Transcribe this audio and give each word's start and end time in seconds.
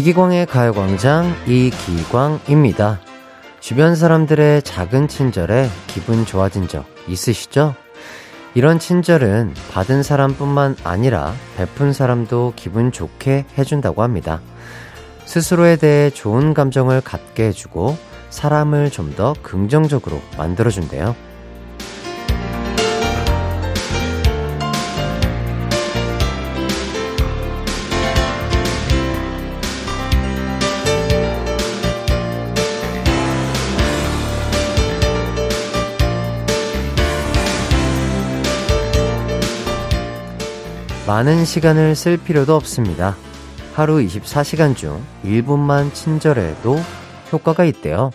이기광의 0.00 0.46
가요광장 0.46 1.30
이기광입니다. 1.46 3.00
주변 3.60 3.94
사람들의 3.94 4.62
작은 4.62 5.08
친절에 5.08 5.68
기분 5.88 6.24
좋아진 6.24 6.68
적 6.68 6.86
있으시죠? 7.06 7.74
이런 8.54 8.78
친절은 8.78 9.52
받은 9.70 10.02
사람뿐만 10.02 10.76
아니라 10.84 11.34
베푼 11.58 11.92
사람도 11.92 12.54
기분 12.56 12.92
좋게 12.92 13.44
해준다고 13.58 14.02
합니다. 14.02 14.40
스스로에 15.26 15.76
대해 15.76 16.08
좋은 16.08 16.54
감정을 16.54 17.02
갖게 17.02 17.48
해주고 17.48 17.98
사람을 18.30 18.90
좀 18.90 19.14
더 19.16 19.34
긍정적으로 19.42 20.18
만들어준대요. 20.38 21.14
많은 41.10 41.44
시간을 41.44 41.96
쓸 41.96 42.18
필요도 42.18 42.54
없습니다. 42.54 43.16
하루 43.74 43.96
24시간 43.96 44.76
중 44.76 45.02
1분만 45.24 45.92
친절해도 45.92 46.76
효과가 47.32 47.64
있대요. 47.64 48.12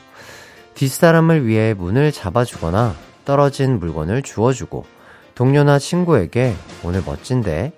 뒷사람을 0.76 1.46
위해 1.46 1.74
문을 1.74 2.14
잡아주거나 2.14 2.96
떨어진 3.26 3.80
물건을 3.80 4.22
주워주고 4.22 4.86
동료나 5.36 5.78
친구에게 5.78 6.56
오늘 6.86 7.04
멋진데 7.06 7.74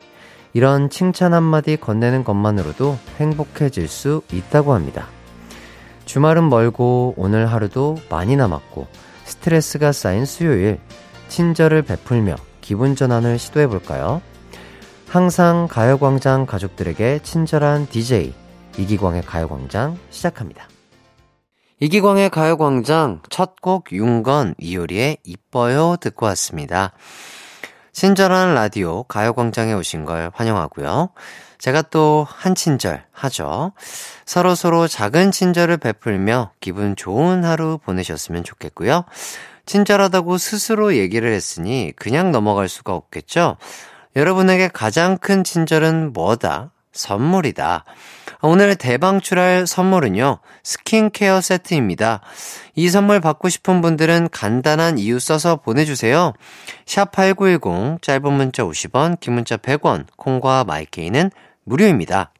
이런 0.53 0.91
칭찬 0.91 1.33
한마디 1.33 1.77
건네는 1.77 2.23
것만으로도 2.23 2.99
행복해질 3.19 3.87
수 3.87 4.21
있다고 4.31 4.75
합니다. 4.75 5.07
주말은 6.05 6.47
멀고 6.47 7.15
오늘 7.17 7.51
하루도 7.51 7.97
많이 8.11 8.35
남았고 8.35 8.85
스트레스가 9.25 9.93
쌓인 9.93 10.25
수요일 10.25 10.79
친절을 11.27 11.81
베풀며 11.81 12.35
기분 12.61 12.95
전환을 12.95 13.39
시도해 13.39 13.65
볼까요? 13.65 14.21
항상 15.09 15.67
가요광장 15.69 16.45
가족들에게 16.45 17.19
친절한 17.23 17.87
DJ 17.87 18.33
이기광의 18.77 19.23
가요광장 19.23 19.97
시작합니다. 20.09 20.67
이기광의 21.79 22.29
가요광장 22.29 23.21
첫 23.29 23.55
곡 23.61 23.91
윤건 23.91 24.55
이효리의 24.59 25.17
이뻐요 25.23 25.95
듣고 25.99 26.25
왔습니다. 26.27 26.93
친절한 27.93 28.53
라디오 28.53 29.03
가요광장에 29.03 29.73
오신 29.73 30.05
걸 30.05 30.29
환영하고요. 30.33 31.09
제가 31.57 31.83
또 31.83 32.27
한 32.29 32.53
친절 32.53 33.03
하죠. 33.11 33.71
서로 34.25 34.53
서로 34.55 34.87
작은 34.87 35.31
친절을 35.31 35.77
베풀며 35.77 36.51
기분 36.59 36.95
좋은 36.95 37.43
하루 37.43 37.79
보내셨으면 37.83 38.43
좋겠고요. 38.43 39.05
친절하다고 39.65 40.37
스스로 40.37 40.95
얘기를 40.95 41.31
했으니 41.33 41.91
그냥 41.95 42.31
넘어갈 42.31 42.69
수가 42.69 42.93
없겠죠. 42.93 43.57
여러분에게 44.17 44.67
가장 44.69 45.19
큰 45.19 45.43
친절은 45.43 46.11
뭐다? 46.11 46.71
선물이다. 46.91 47.85
오늘 48.41 48.75
대방출할 48.75 49.67
선물은요, 49.67 50.39
스킨케어 50.63 51.39
세트입니다. 51.39 52.21
이 52.73 52.89
선물 52.89 53.19
받고 53.19 53.47
싶은 53.49 53.81
분들은 53.81 54.29
간단한 54.31 54.97
이유 54.97 55.19
써서 55.19 55.57
보내주세요. 55.57 56.33
샵8910, 56.85 58.01
짧은 58.01 58.33
문자 58.33 58.63
50원, 58.63 59.19
긴 59.19 59.33
문자 59.33 59.55
100원, 59.55 60.07
콩과 60.15 60.63
마이케이는 60.63 61.29
무료입니다. 61.63 62.31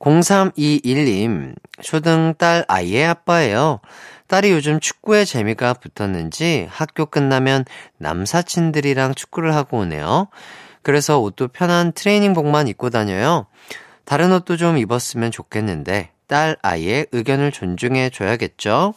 0321님, 0.00 1.54
초등 1.80 2.34
딸 2.36 2.66
아이의 2.68 3.06
아빠예요. 3.06 3.80
딸이 4.26 4.50
요즘 4.50 4.80
축구에 4.80 5.24
재미가 5.24 5.74
붙었는지 5.74 6.68
학교 6.70 7.06
끝나면 7.06 7.64
남사친들이랑 7.96 9.14
축구를 9.14 9.54
하고 9.54 9.78
오네요. 9.78 10.28
그래서 10.86 11.18
옷도 11.18 11.48
편한 11.48 11.90
트레이닝복만 11.90 12.68
입고 12.68 12.90
다녀요. 12.90 13.46
다른 14.04 14.30
옷도 14.30 14.56
좀 14.56 14.78
입었으면 14.78 15.32
좋겠는데 15.32 16.10
딸 16.28 16.56
아이의 16.62 17.08
의견을 17.10 17.50
존중해 17.50 18.10
줘야겠죠? 18.10 18.94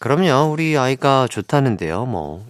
그럼요. 0.00 0.50
우리 0.50 0.76
아이가 0.76 1.28
좋다는데요. 1.30 2.06
뭐. 2.06 2.44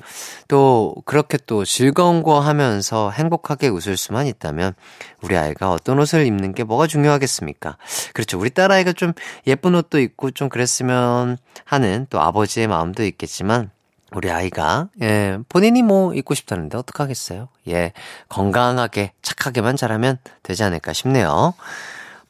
또 0.49 0.94
그렇게 1.04 1.37
또 1.47 1.66
즐거운 1.66 2.22
거 2.22 2.41
하면서 2.41 3.10
행복하게 3.10 3.69
웃을 3.69 3.99
수만 3.99 4.26
있다면 4.26 4.72
우리 5.20 5.37
아이가 5.37 5.70
어떤 5.70 5.99
옷을 5.99 6.25
입는 6.25 6.55
게 6.55 6.65
뭐가 6.65 6.87
중요하겠습니까? 6.87 7.76
그렇죠. 8.15 8.41
우리 8.41 8.49
딸아이가 8.49 8.94
좀 8.94 9.12
예쁜 9.47 9.75
옷도 9.75 9.99
입고 9.99 10.31
좀 10.31 10.49
그랬으면 10.49 11.37
하는 11.66 12.06
또 12.09 12.22
아버지의 12.22 12.69
마음도 12.69 13.05
있겠지만 13.05 13.70
우리 14.13 14.31
아이가, 14.31 14.89
예, 15.03 15.39
본인이 15.49 15.83
뭐 15.83 16.15
입고 16.15 16.35
싶다는데 16.35 16.79
어떡하겠어요? 16.79 17.49
예, 17.69 17.93
건강하게, 18.29 19.13
착하게만 19.23 19.77
자라면 19.77 20.19
되지 20.43 20.65
않을까 20.65 20.93
싶네요. 20.93 21.55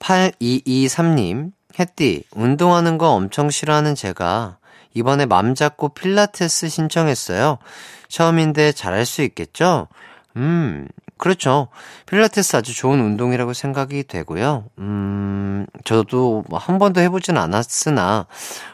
8223님, 0.01 1.53
햇띠, 1.79 2.25
운동하는 2.33 2.99
거 2.99 3.11
엄청 3.11 3.51
싫어하는 3.51 3.95
제가 3.95 4.59
이번에 4.95 5.27
맘 5.27 5.55
잡고 5.55 5.91
필라테스 5.91 6.69
신청했어요. 6.69 7.59
처음인데 8.09 8.73
잘할 8.73 9.07
수 9.07 9.23
있겠죠? 9.23 9.87
음, 10.37 10.89
그렇죠. 11.19 11.69
필라테스 12.07 12.57
아주 12.57 12.75
좋은 12.75 13.01
운동이라고 13.01 13.53
생각이 13.53 14.05
되고요. 14.05 14.65
음, 14.79 15.67
저도 15.85 16.45
뭐한 16.49 16.79
번도 16.79 17.01
해보진 17.01 17.37
않았으나 17.37 18.27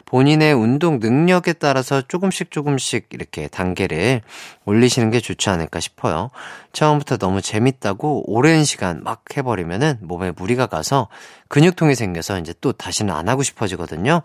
본인의 0.04 0.52
운동 0.52 1.00
능력에 1.00 1.54
따라서 1.54 2.02
조금씩 2.02 2.50
조금씩 2.50 3.08
이렇게 3.10 3.48
단계를 3.48 4.20
올리시는 4.64 5.10
게 5.10 5.18
좋지 5.18 5.50
않을까 5.50 5.80
싶어요. 5.80 6.30
처음부터 6.72 7.16
너무 7.16 7.42
재밌다고 7.42 8.30
오랜 8.30 8.64
시간 8.64 9.02
막 9.02 9.24
해버리면은 9.36 9.98
몸에 10.02 10.30
무리가 10.30 10.66
가서 10.66 11.08
근육통이 11.48 11.94
생겨서 11.94 12.38
이제 12.38 12.54
또 12.60 12.72
다시는 12.72 13.12
안 13.12 13.28
하고 13.28 13.42
싶어지거든요. 13.42 14.22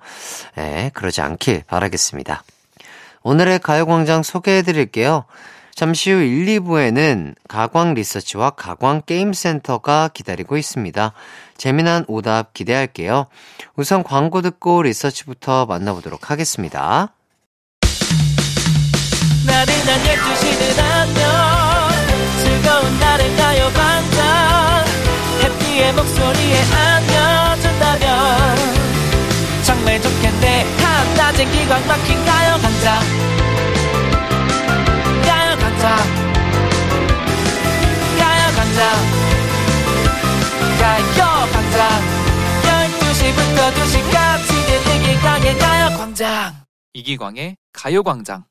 예, 0.58 0.92
그러지 0.94 1.22
않길 1.22 1.64
바라겠습니다. 1.66 2.44
오늘의 3.24 3.60
가요광장 3.60 4.24
소개해 4.24 4.62
드릴게요. 4.62 5.26
잠시 5.80 6.12
후 6.12 6.20
1, 6.20 6.60
2부에는 6.60 7.36
가광 7.48 7.94
리서치와 7.94 8.50
가광 8.50 9.04
게임센터가 9.06 10.10
기다리고 10.14 10.58
있습니다. 10.58 11.14
재미난 11.56 12.04
오답 12.10 12.54
기대할게요. 12.54 13.28
우선 13.78 14.04
광고 14.04 14.42
듣고 14.42 14.84
리서치부터 14.84 15.68
만나보도록 15.68 16.32
하겠습니다. 16.32 17.14
나른한 19.46 20.04
12시는 20.04 20.80
안녕 20.84 21.24
즐거운 22.44 23.00
날을 23.00 23.38
가요 23.38 23.70
반짝 23.74 24.86
해피의 25.44 25.94
목소리에 25.94 26.62
안겨준다면 26.74 28.58
정말 29.64 30.02
좋겠네 30.02 30.66
한낮엔 30.76 31.50
기광 31.54 31.88
막힌 31.88 32.26
가요 32.26 32.58
반짝 32.62 33.39
가요 40.80 41.26
광장. 41.52 41.90
12시부터 42.64 43.58
2시까지 43.74 44.50
들리기광의 44.84 45.58
가요광장. 45.58 46.54
이기광의 46.94 47.58
가요광장 47.74 48.46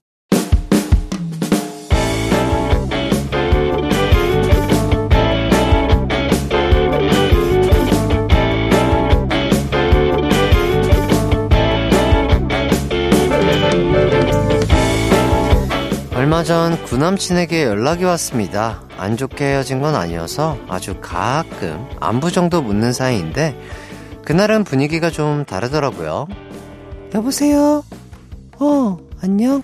얼마 16.28 16.44
전 16.44 16.76
구남친에게 16.84 17.64
연락이 17.64 18.04
왔습니다. 18.04 18.82
안 18.98 19.16
좋게 19.16 19.46
헤어진 19.46 19.80
건 19.80 19.94
아니어서 19.94 20.58
아주 20.68 21.00
가끔 21.00 21.88
안부 22.00 22.30
정도 22.32 22.60
묻는 22.60 22.92
사이인데 22.92 23.58
그날은 24.26 24.64
분위기가 24.64 25.08
좀 25.08 25.46
다르더라고요. 25.46 26.28
여보세요? 27.14 27.82
어, 28.58 28.98
안녕? 29.22 29.62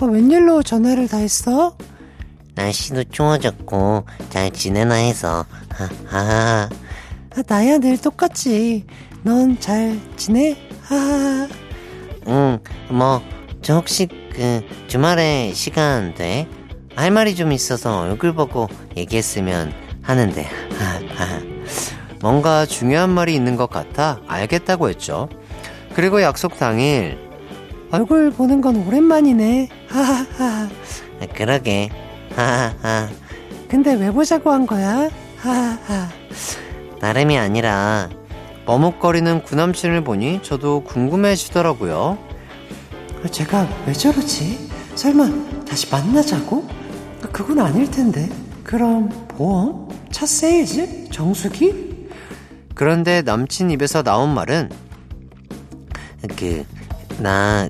어, 0.00 0.06
웬일로 0.06 0.62
전화를 0.62 1.06
다 1.06 1.18
했어? 1.18 1.76
날씨도 2.54 3.04
추워졌고 3.10 4.06
잘 4.30 4.50
지내나 4.50 4.94
해서 4.94 5.44
하하 6.06 6.70
아, 7.36 7.42
나야 7.46 7.76
늘 7.76 8.00
똑같지 8.00 8.86
넌 9.22 9.60
잘 9.60 10.00
지내? 10.16 10.56
하하 10.80 11.46
응뭐 12.26 13.35
저 13.66 13.74
혹시 13.74 14.06
그 14.32 14.64
주말에 14.86 15.50
시간 15.52 16.14
돼? 16.14 16.46
할 16.94 17.10
말이 17.10 17.34
좀 17.34 17.50
있어서 17.50 18.02
얼굴 18.02 18.32
보고 18.32 18.68
얘기했으면 18.96 19.72
하는데. 20.02 20.46
뭔가 22.22 22.64
중요한 22.64 23.10
말이 23.10 23.34
있는 23.34 23.56
것 23.56 23.68
같아 23.68 24.20
알겠다고 24.28 24.88
했죠. 24.88 25.28
그리고 25.94 26.22
약속 26.22 26.56
당일 26.60 27.18
얼굴 27.90 28.30
보는 28.30 28.60
건 28.60 28.86
오랜만이네. 28.86 29.68
하하하. 29.88 30.68
그러게. 31.34 31.88
하하하. 32.36 33.08
근데 33.66 33.94
왜 33.94 34.12
보자고 34.12 34.52
한 34.52 34.64
거야? 34.64 35.10
하하하. 35.38 36.08
나름이 37.00 37.36
아니라 37.36 38.10
머뭇거리는 38.64 39.42
구남친을 39.42 40.04
보니 40.04 40.44
저도 40.44 40.84
궁금해지더라고요. 40.84 42.25
제가 43.30 43.68
왜 43.86 43.92
저러지? 43.92 44.70
설마 44.94 45.28
다시 45.64 45.90
만나자고? 45.90 46.66
그건 47.32 47.60
아닐 47.60 47.90
텐데. 47.90 48.28
그럼 48.64 49.08
보험? 49.28 49.88
차 50.10 50.26
세일즈? 50.26 51.10
정수기? 51.10 52.08
그런데 52.74 53.22
남친 53.22 53.70
입에서 53.70 54.02
나온 54.02 54.34
말은 54.34 54.70
그 56.36 56.64
나 57.18 57.68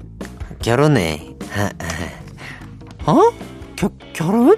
결혼해. 0.61 1.35
어? 3.07 3.15
겨, 3.77 3.89
결혼? 4.13 4.57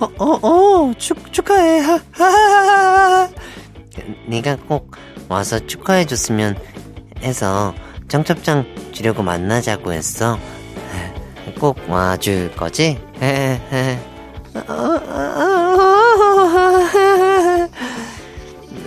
어, 0.00 0.06
어, 0.18 0.48
어, 0.48 0.92
축, 0.98 1.32
축하해. 1.32 1.78
하, 1.80 2.00
하하하. 2.10 3.28
네가 4.26 4.56
꼭 4.66 4.96
와서 5.28 5.64
축하해줬으면 5.64 6.56
해서 7.22 7.72
청첩장 8.12 8.66
주려고 8.92 9.22
만나자고 9.22 9.94
했어. 9.94 10.38
꼭 11.58 11.78
와줄 11.88 12.52
거지? 12.54 13.00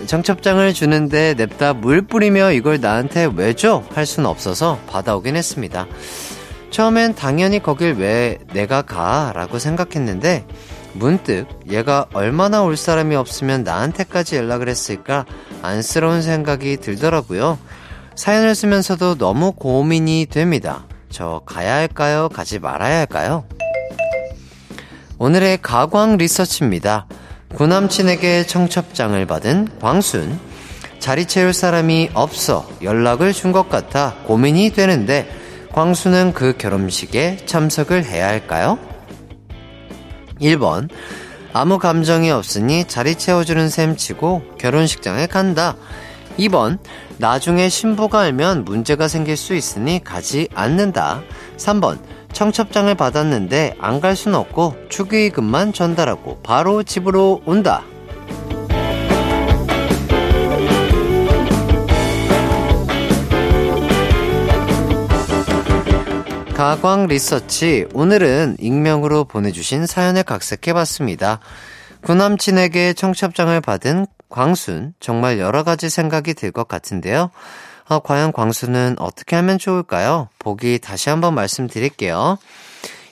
청첩장을 0.06 0.72
주는데 0.72 1.34
냅다 1.34 1.72
물 1.72 2.02
뿌리며 2.02 2.52
이걸 2.52 2.80
나한테 2.80 3.28
왜 3.34 3.54
줘? 3.54 3.82
할순 3.92 4.26
없어서 4.26 4.78
받아오긴 4.86 5.34
했습니다. 5.34 5.88
처음엔 6.70 7.16
당연히 7.16 7.60
거길 7.60 7.94
왜 7.94 8.38
내가 8.52 8.82
가? 8.82 9.32
라고 9.34 9.58
생각했는데 9.58 10.46
문득 10.92 11.48
얘가 11.68 12.06
얼마나 12.12 12.62
올 12.62 12.76
사람이 12.76 13.16
없으면 13.16 13.64
나한테까지 13.64 14.36
연락을 14.36 14.68
했을까 14.68 15.26
안쓰러운 15.62 16.22
생각이 16.22 16.76
들더라고요. 16.76 17.58
사연을 18.16 18.54
쓰면서도 18.54 19.16
너무 19.18 19.52
고민이 19.52 20.26
됩니다. 20.30 20.84
저 21.10 21.42
가야 21.46 21.74
할까요? 21.76 22.28
가지 22.32 22.58
말아야 22.58 22.98
할까요? 22.98 23.44
오늘의 25.18 25.58
가광 25.62 26.16
리서치입니다. 26.16 27.06
구남친에게 27.54 28.46
청첩장을 28.46 29.24
받은 29.26 29.68
광순. 29.80 30.38
자리 30.98 31.26
채울 31.26 31.52
사람이 31.52 32.10
없어 32.14 32.68
연락을 32.82 33.32
준 33.32 33.52
것 33.52 33.68
같아 33.68 34.14
고민이 34.26 34.70
되는데 34.70 35.28
광수는 35.72 36.32
그 36.32 36.56
결혼식에 36.56 37.44
참석을 37.46 38.04
해야 38.04 38.28
할까요? 38.28 38.78
1번. 40.40 40.88
아무 41.52 41.78
감정이 41.78 42.30
없으니 42.30 42.84
자리 42.86 43.14
채워주는 43.14 43.68
셈 43.68 43.96
치고 43.96 44.42
결혼식장에 44.58 45.26
간다. 45.26 45.76
2번. 46.38 46.78
나중에 47.18 47.68
신부가 47.68 48.20
알면 48.20 48.64
문제가 48.64 49.08
생길 49.08 49.36
수 49.36 49.54
있으니 49.54 50.02
가지 50.04 50.48
않는다. 50.54 51.22
3번. 51.56 51.98
청첩장을 52.32 52.94
받았는데 52.94 53.76
안 53.78 54.00
갈 54.00 54.12
순 54.14 54.34
없고 54.34 54.76
축의금만 54.90 55.72
전달하고 55.72 56.40
바로 56.42 56.82
집으로 56.82 57.40
온다. 57.46 57.82
가광 66.54 67.06
리서치 67.06 67.86
오늘은 67.92 68.56
익명으로 68.60 69.24
보내주신 69.24 69.84
사연을 69.86 70.22
각색해봤습니다. 70.22 71.40
구남친에게 72.02 72.94
청첩장을 72.94 73.60
받은 73.60 74.06
광순 74.28 74.94
정말 75.00 75.38
여러 75.38 75.62
가지 75.62 75.88
생각이 75.88 76.34
들 76.34 76.52
것 76.52 76.68
같은데요. 76.68 77.30
어, 77.88 77.98
과연 78.00 78.32
광수는 78.32 78.96
어떻게 78.98 79.36
하면 79.36 79.58
좋을까요? 79.58 80.28
보기 80.38 80.78
다시 80.80 81.08
한번 81.08 81.34
말씀드릴게요. 81.34 82.38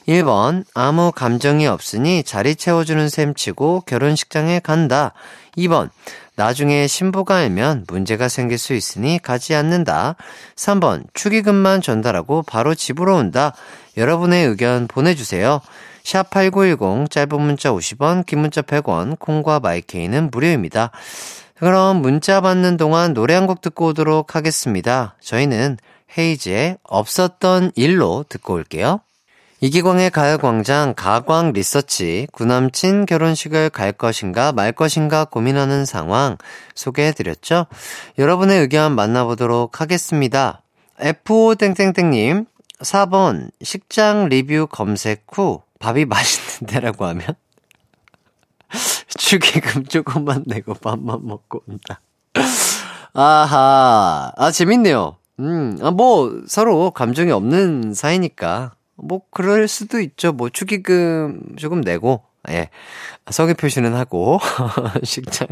1번, 0.09 0.65
아무 0.75 1.13
감정이 1.13 1.67
없으니 1.67 2.25
자리 2.25 2.57
채워주는 2.57 3.09
셈 3.09 3.35
치고 3.35 3.85
결혼식장에 3.87 4.61
간다. 4.61 5.13
2번, 5.57 5.89
나중에 6.37 6.87
신부가 6.89 7.37
알면 7.37 7.85
문제가 7.89 8.29
생길 8.29 8.59
수 8.59 8.75
있으니 8.75 9.19
가지 9.23 9.55
않는다. 9.55 10.17
3번, 10.57 11.05
축의금만 11.15 11.81
전달하고 11.81 12.43
바로 12.43 12.75
집으로 12.75 13.17
온다. 13.17 13.55
여러분의 13.97 14.47
의견 14.47 14.89
보내주세요. 14.89 15.61
샵8910, 16.05 17.11
짧은 17.11 17.41
문자 17.41 17.71
50원, 17.73 18.27
긴 18.27 18.41
문자 18.41 18.63
100원, 18.63 19.19
콩과 19.19 19.61
마이케이는 19.61 20.31
무료입니다. 20.31 20.91
그럼 21.57 22.03
문자 22.03 22.41
받는 22.41 22.77
동안 22.77 23.15
노래 23.15 23.35
한 23.35 23.47
곡 23.47 23.61
듣고 23.61 23.87
오도록 23.89 24.35
하겠습니다. 24.37 25.17
저희는 25.21 25.79
헤이즈의 26.17 26.79
없었던 26.83 27.73
일로 27.75 28.25
듣고 28.29 28.55
올게요. 28.55 29.01
이기광의 29.61 30.11
가요광장 30.11 30.93
가광 30.95 31.53
리서치 31.53 32.27
구남친 32.33 33.07
결혼식을 33.07 33.71
갈 33.71 33.93
것인가 33.93 34.53
말 34.53 34.73
것인가 34.73 35.25
고민하는 35.25 35.87
상황 35.87 36.37
소개해드렸죠. 36.75 37.67
여러분의 38.19 38.61
의견 38.61 38.95
만나보도록 38.95 39.81
하겠습니다. 39.81 40.61
F5땡땡땡님 40.99 42.47
4번 42.81 43.51
식장 43.63 44.29
리뷰 44.29 44.67
검색 44.71 45.25
후 45.33 45.63
밥이 45.79 46.05
맛있는 46.07 46.67
데라고 46.69 47.05
하면 47.07 47.35
축의금 49.09 49.85
조금만 49.87 50.45
내고 50.47 50.75
밥만 50.75 51.27
먹고 51.27 51.63
온다. 51.67 52.01
아하, 53.13 54.33
아, 54.37 54.51
재밌네요. 54.51 55.17
음, 55.41 55.79
아, 55.83 55.91
뭐, 55.91 56.43
서로 56.49 56.91
감정이 56.91 57.31
없는 57.31 57.95
사이니까. 57.95 58.75
뭐, 58.97 59.23
그럴 59.31 59.69
수도 59.69 60.01
있죠. 60.01 60.33
뭐, 60.33 60.49
축의금 60.49 61.57
조금 61.57 61.81
내고, 61.81 62.25
예. 62.49 62.71
성의 63.31 63.55
표시는 63.55 63.95
하고, 63.95 64.41
식장, 65.05 65.47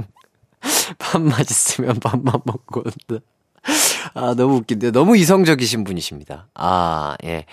밥 0.98 1.22
맛있으면 1.22 2.00
밥만 2.00 2.40
먹고 2.44 2.82
온다. 2.84 3.24
아, 4.14 4.34
너무 4.34 4.56
웃긴데. 4.56 4.90
너무 4.90 5.16
이성적이신 5.16 5.84
분이십니다. 5.84 6.48
아, 6.54 7.16
예. 7.24 7.46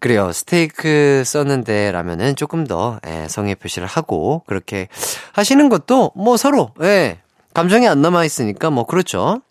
그래요. 0.00 0.32
스테이크 0.32 1.22
썼는데 1.26 1.92
라면은 1.92 2.34
조금 2.34 2.66
더 2.66 2.98
예, 3.06 3.28
성의 3.28 3.54
표시를 3.54 3.86
하고 3.86 4.42
그렇게 4.46 4.88
하시는 5.32 5.68
것도 5.68 6.12
뭐 6.16 6.38
서로 6.38 6.70
예, 6.80 7.18
감정이 7.52 7.86
안 7.86 8.00
남아 8.00 8.24
있으니까 8.24 8.70
뭐 8.70 8.86
그렇죠. 8.86 9.42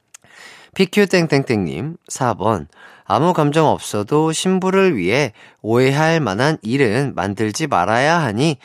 PQ땡땡땡님 0.73 1.97
4번 2.11 2.67
아무 3.05 3.33
감정 3.33 3.67
없어도 3.67 4.31
신부를 4.31 4.97
위해 4.97 5.33
오해할 5.61 6.19
만한 6.19 6.57
일은 6.63 7.13
만들지 7.15 7.67
말아야 7.67 8.19
하니 8.19 8.57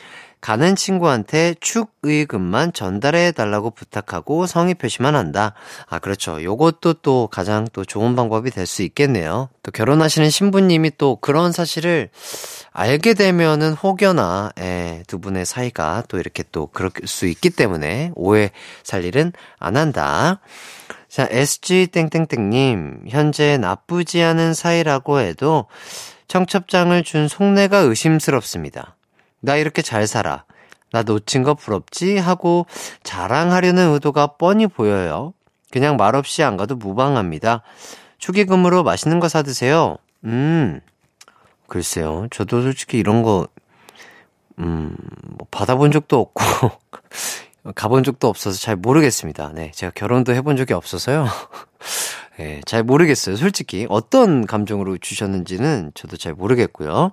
가는 0.45 0.75
친구한테 0.75 1.55
축의금만 1.59 2.71
전달해 2.71 3.31
달라고 3.31 3.71
부탁하고 3.71 4.45
성의 4.45 4.75
표시만 4.75 5.15
한다. 5.15 5.55
아, 5.89 5.97
그렇죠. 5.97 6.43
요것도 6.43 6.93
또 7.01 7.27
가장 7.31 7.67
또 7.73 7.83
좋은 7.83 8.15
방법이 8.15 8.51
될 8.51 8.67
수 8.67 8.83
있겠네요. 8.83 9.49
또 9.63 9.71
결혼하시는 9.71 10.29
신부님이 10.29 10.91
또 10.99 11.15
그런 11.15 11.51
사실을 11.51 12.11
알게 12.73 13.15
되면은 13.15 13.73
혹여나, 13.73 14.51
예, 14.59 15.01
두 15.07 15.17
분의 15.17 15.47
사이가 15.47 16.03
또 16.09 16.19
이렇게 16.19 16.43
또 16.51 16.67
그럴 16.67 16.91
수 17.05 17.25
있기 17.25 17.49
때문에 17.49 18.11
오해 18.13 18.51
살 18.83 19.03
일은 19.03 19.33
안 19.57 19.77
한다. 19.77 20.41
자, 21.09 21.27
SG땡땡땡님, 21.27 23.05
현재 23.09 23.57
나쁘지 23.57 24.21
않은 24.21 24.53
사이라고 24.53 25.21
해도 25.21 25.65
청첩장을 26.27 27.03
준 27.03 27.27
속내가 27.27 27.79
의심스럽습니다. 27.79 28.94
나 29.45 29.55
이렇게 29.55 29.81
잘 29.81 30.07
살아. 30.07 30.43
나 30.91 31.03
놓친 31.03 31.43
거 31.43 31.53
부럽지? 31.53 32.17
하고 32.17 32.65
자랑하려는 33.03 33.93
의도가 33.93 34.27
뻔히 34.37 34.67
보여요. 34.67 35.33
그냥 35.71 35.97
말없이 35.97 36.43
안 36.43 36.57
가도 36.57 36.75
무방합니다. 36.75 37.61
축의금으로 38.17 38.83
맛있는 38.83 39.19
거 39.19 39.27
사드세요. 39.27 39.97
음, 40.23 40.79
글쎄요. 41.67 42.27
저도 42.31 42.61
솔직히 42.61 42.97
이런 42.97 43.23
거, 43.23 43.47
음, 44.59 44.95
뭐 45.37 45.47
받아본 45.51 45.91
적도 45.91 46.19
없고, 46.19 46.41
가본 47.75 48.03
적도 48.03 48.27
없어서 48.27 48.57
잘 48.57 48.75
모르겠습니다. 48.75 49.51
네. 49.53 49.71
제가 49.73 49.91
결혼도 49.95 50.33
해본 50.33 50.55
적이 50.55 50.73
없어서요. 50.73 51.27
네, 52.37 52.61
잘 52.65 52.83
모르겠어요. 52.83 53.35
솔직히. 53.35 53.87
어떤 53.89 54.45
감정으로 54.45 54.97
주셨는지는 54.97 55.91
저도 55.95 56.15
잘 56.15 56.33
모르겠고요. 56.33 57.11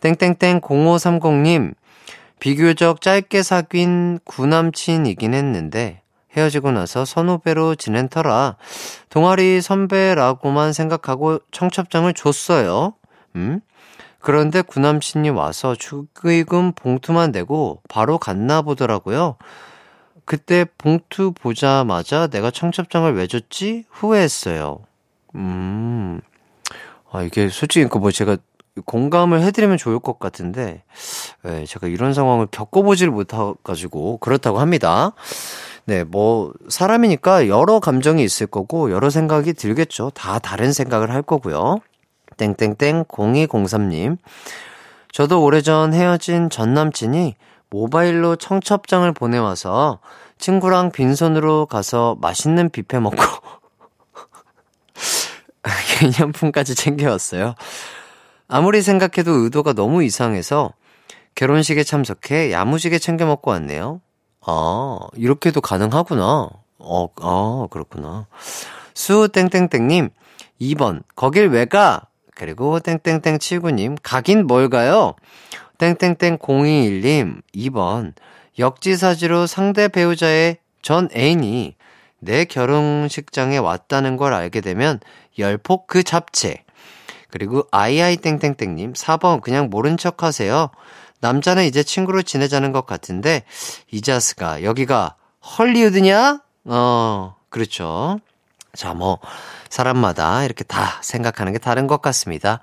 땡땡땡 0.00 0.60
0530님, 0.60 1.74
비교적 2.40 3.00
짧게 3.00 3.42
사귄 3.42 4.18
구남친이긴 4.24 5.34
했는데, 5.34 6.02
헤어지고 6.36 6.72
나서 6.72 7.04
선후배로 7.04 7.76
지낸 7.76 8.08
터라 8.08 8.56
동아리 9.08 9.60
선배라고만 9.60 10.72
생각하고 10.72 11.38
청첩장을 11.52 12.12
줬어요. 12.14 12.94
음? 13.36 13.60
그런데 14.20 14.62
구남친이 14.62 15.30
와서 15.30 15.74
축의금 15.74 16.72
봉투만 16.72 17.30
내고 17.30 17.82
바로 17.88 18.18
갔나 18.18 18.62
보더라고요. 18.62 19.36
그때 20.24 20.64
봉투 20.78 21.32
보자마자 21.32 22.26
내가 22.28 22.50
청첩장을 22.50 23.14
왜 23.14 23.26
줬지? 23.26 23.84
후회했어요. 23.90 24.80
음. 25.34 26.20
아, 27.12 27.22
이게 27.22 27.48
솔직히 27.48 27.86
그뭐 27.86 28.10
제가 28.10 28.38
공감을 28.84 29.42
해드리면 29.42 29.76
좋을 29.76 30.00
것 30.00 30.18
같은데, 30.18 30.82
네, 31.42 31.64
제가 31.64 31.86
이런 31.86 32.12
상황을 32.12 32.48
겪어보지를 32.50 33.12
못해가지고, 33.12 34.18
그렇다고 34.18 34.58
합니다. 34.58 35.12
네, 35.84 36.04
뭐, 36.04 36.52
사람이니까 36.68 37.48
여러 37.48 37.78
감정이 37.78 38.24
있을 38.24 38.46
거고, 38.46 38.90
여러 38.90 39.10
생각이 39.10 39.52
들겠죠. 39.52 40.10
다 40.10 40.38
다른 40.38 40.72
생각을 40.72 41.10
할 41.10 41.22
거고요. 41.22 41.78
땡땡땡 42.36 43.04
0203님. 43.04 44.18
저도 45.12 45.44
오래전 45.44 45.94
헤어진 45.94 46.50
전 46.50 46.74
남친이 46.74 47.36
모바일로 47.70 48.36
청첩장을 48.36 49.10
보내와서 49.12 50.00
친구랑 50.38 50.90
빈손으로 50.90 51.66
가서 51.66 52.16
맛있는 52.20 52.70
뷔페 52.70 52.98
먹고 52.98 53.16
기념품까지 55.98 56.74
챙겨왔어요. 56.74 57.54
아무리 58.48 58.82
생각해도 58.82 59.32
의도가 59.32 59.72
너무 59.72 60.02
이상해서 60.04 60.72
결혼식에 61.34 61.82
참석해 61.82 62.52
야무지게 62.52 62.98
챙겨 62.98 63.26
먹고 63.26 63.50
왔네요. 63.50 64.00
아, 64.40 64.98
이렇게도 65.14 65.60
가능하구나. 65.60 66.50
어, 66.78 67.08
아, 67.20 67.66
그렇구나. 67.70 68.26
수땡땡땡님, 68.94 70.10
2번, 70.60 71.02
거길 71.16 71.48
왜 71.48 71.64
가? 71.64 72.06
그리고 72.34 72.78
땡땡땡 72.80 73.38
79님, 73.38 73.96
가긴 74.02 74.46
뭘 74.46 74.68
가요? 74.68 75.14
땡땡땡 75.78 76.38
021님, 76.38 77.42
2번, 77.54 78.12
역지사지로 78.58 79.46
상대 79.46 79.88
배우자의 79.88 80.58
전 80.82 81.08
애인이 81.16 81.74
내 82.20 82.44
결혼식장에 82.44 83.58
왔다는 83.58 84.16
걸 84.16 84.32
알게 84.34 84.60
되면 84.60 85.00
열폭 85.38 85.86
그 85.86 86.02
잡채. 86.02 86.63
그리고 87.34 87.66
아이아이 87.72 88.16
땡땡땡님, 88.18 88.92
4번, 88.92 89.40
그냥 89.40 89.68
모른 89.68 89.96
척 89.96 90.22
하세요. 90.22 90.70
남자는 91.18 91.64
이제 91.64 91.82
친구로 91.82 92.22
지내자는 92.22 92.70
것 92.70 92.86
같은데, 92.86 93.42
이 93.90 94.02
자스가, 94.02 94.62
여기가 94.62 95.16
헐리우드냐? 95.44 96.42
어, 96.66 97.34
그렇죠. 97.48 98.20
자, 98.72 98.94
뭐, 98.94 99.18
사람마다 99.68 100.44
이렇게 100.44 100.62
다 100.62 101.00
생각하는 101.02 101.52
게 101.52 101.58
다른 101.58 101.88
것 101.88 102.00
같습니다. 102.00 102.60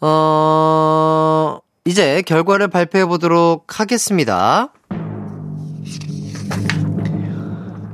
어, 0.00 1.58
이제 1.84 2.22
결과를 2.22 2.68
발표해 2.68 3.06
보도록 3.06 3.80
하겠습니다. 3.80 4.68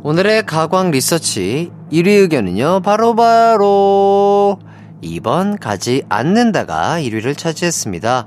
오늘의 0.03 0.45
가광 0.45 0.91
리서치 0.91 1.73
1위 1.91 2.09
의견은요, 2.09 2.83
바로 2.83 3.15
바로 3.15 4.59
바로 4.59 4.72
2번 5.03 5.59
가지 5.61 6.03
않는다가 6.09 6.99
1위를 7.01 7.37
차지했습니다. 7.37 8.27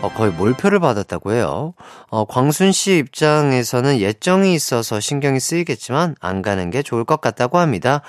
어, 0.00 0.12
거의 0.12 0.30
몰표를 0.32 0.78
받았다고 0.78 1.32
해요. 1.32 1.74
어, 2.08 2.24
광순 2.24 2.70
씨 2.70 2.98
입장에서는 2.98 3.98
예정이 3.98 4.54
있어서 4.54 5.00
신경이 5.00 5.40
쓰이겠지만 5.40 6.14
안 6.20 6.40
가는 6.42 6.70
게 6.70 6.82
좋을 6.82 7.04
것 7.04 7.20
같다고 7.20 7.58
합니다. 7.58 8.02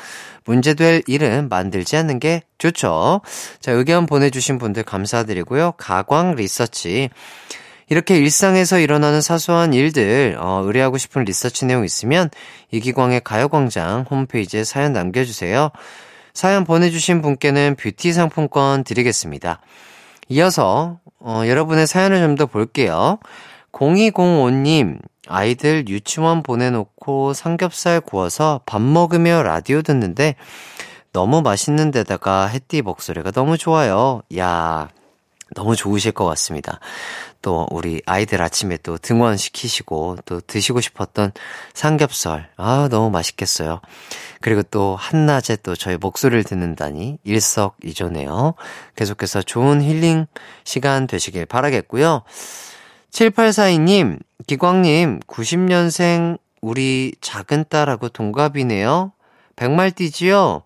문제될 0.45 1.03
일은 1.07 1.49
만들지 1.49 1.97
않는 1.97 2.19
게 2.19 2.43
좋죠. 2.59 3.21
자, 3.59 3.71
의견 3.71 4.05
보내주신 4.05 4.59
분들 4.59 4.83
감사드리고요. 4.83 5.73
가광 5.77 6.35
리서치. 6.35 7.09
이렇게 7.89 8.17
일상에서 8.17 8.77
일어나는 8.77 9.19
사소한 9.21 9.73
일들, 9.73 10.37
어, 10.39 10.61
의뢰하고 10.63 10.99
싶은 10.99 11.23
리서치 11.23 11.65
내용 11.65 11.83
있으면 11.83 12.29
이기광의 12.69 13.21
가요광장 13.23 14.05
홈페이지에 14.09 14.63
사연 14.63 14.93
남겨주세요. 14.93 15.71
사연 16.39 16.63
보내주신 16.63 17.22
분께는 17.22 17.75
뷰티 17.75 18.13
상품권 18.13 18.86
드리겠습니다. 18.86 19.60
이어서 20.29 21.00
어, 21.19 21.41
여러분의 21.46 21.86
사연을 21.86 22.22
좀 22.22 22.38
더 22.38 22.46
볼게요. 22.46 23.19
0205님, 23.74 25.01
아이들 25.27 25.89
유치원 25.89 26.41
보내놓고 26.41 27.34
삼겹살 27.34 28.00
구워서 28.00 28.62
밥 28.65 28.81
먹으며 28.81 29.43
라디오 29.43 29.81
듣는데 29.81 30.36
너무 31.12 31.41
맛있는 31.41 31.91
데다가 31.91 32.46
햇띠 32.48 32.84
목소리가 32.84 33.31
너무 33.31 33.58
좋아요. 33.58 34.22
야, 34.38 34.88
너무 35.55 35.75
좋으실 35.75 36.11
것 36.11 36.25
같습니다. 36.25 36.79
또 37.41 37.67
우리 37.71 38.01
아이들 38.05 38.41
아침에 38.41 38.77
또 38.77 38.97
등원시키시고 38.97 40.17
또 40.25 40.41
드시고 40.41 40.81
싶었던 40.81 41.31
삼겹살. 41.73 42.49
아, 42.57 42.87
너무 42.91 43.09
맛있겠어요. 43.09 43.81
그리고 44.41 44.63
또 44.63 44.95
한낮에 44.97 45.57
또 45.57 45.75
저희 45.75 45.97
목소리를 45.97 46.43
듣는다니 46.43 47.17
일석이조네요. 47.23 48.55
계속해서 48.95 49.41
좋은 49.41 49.81
힐링 49.81 50.27
시간 50.63 51.07
되시길 51.07 51.45
바라겠고요. 51.45 52.23
7842님, 53.11 54.19
기광님, 54.47 55.21
90년생 55.21 56.37
우리 56.61 57.13
작은 57.21 57.65
딸하고 57.69 58.09
동갑이네요. 58.09 59.13
백말띠지요? 59.55 60.61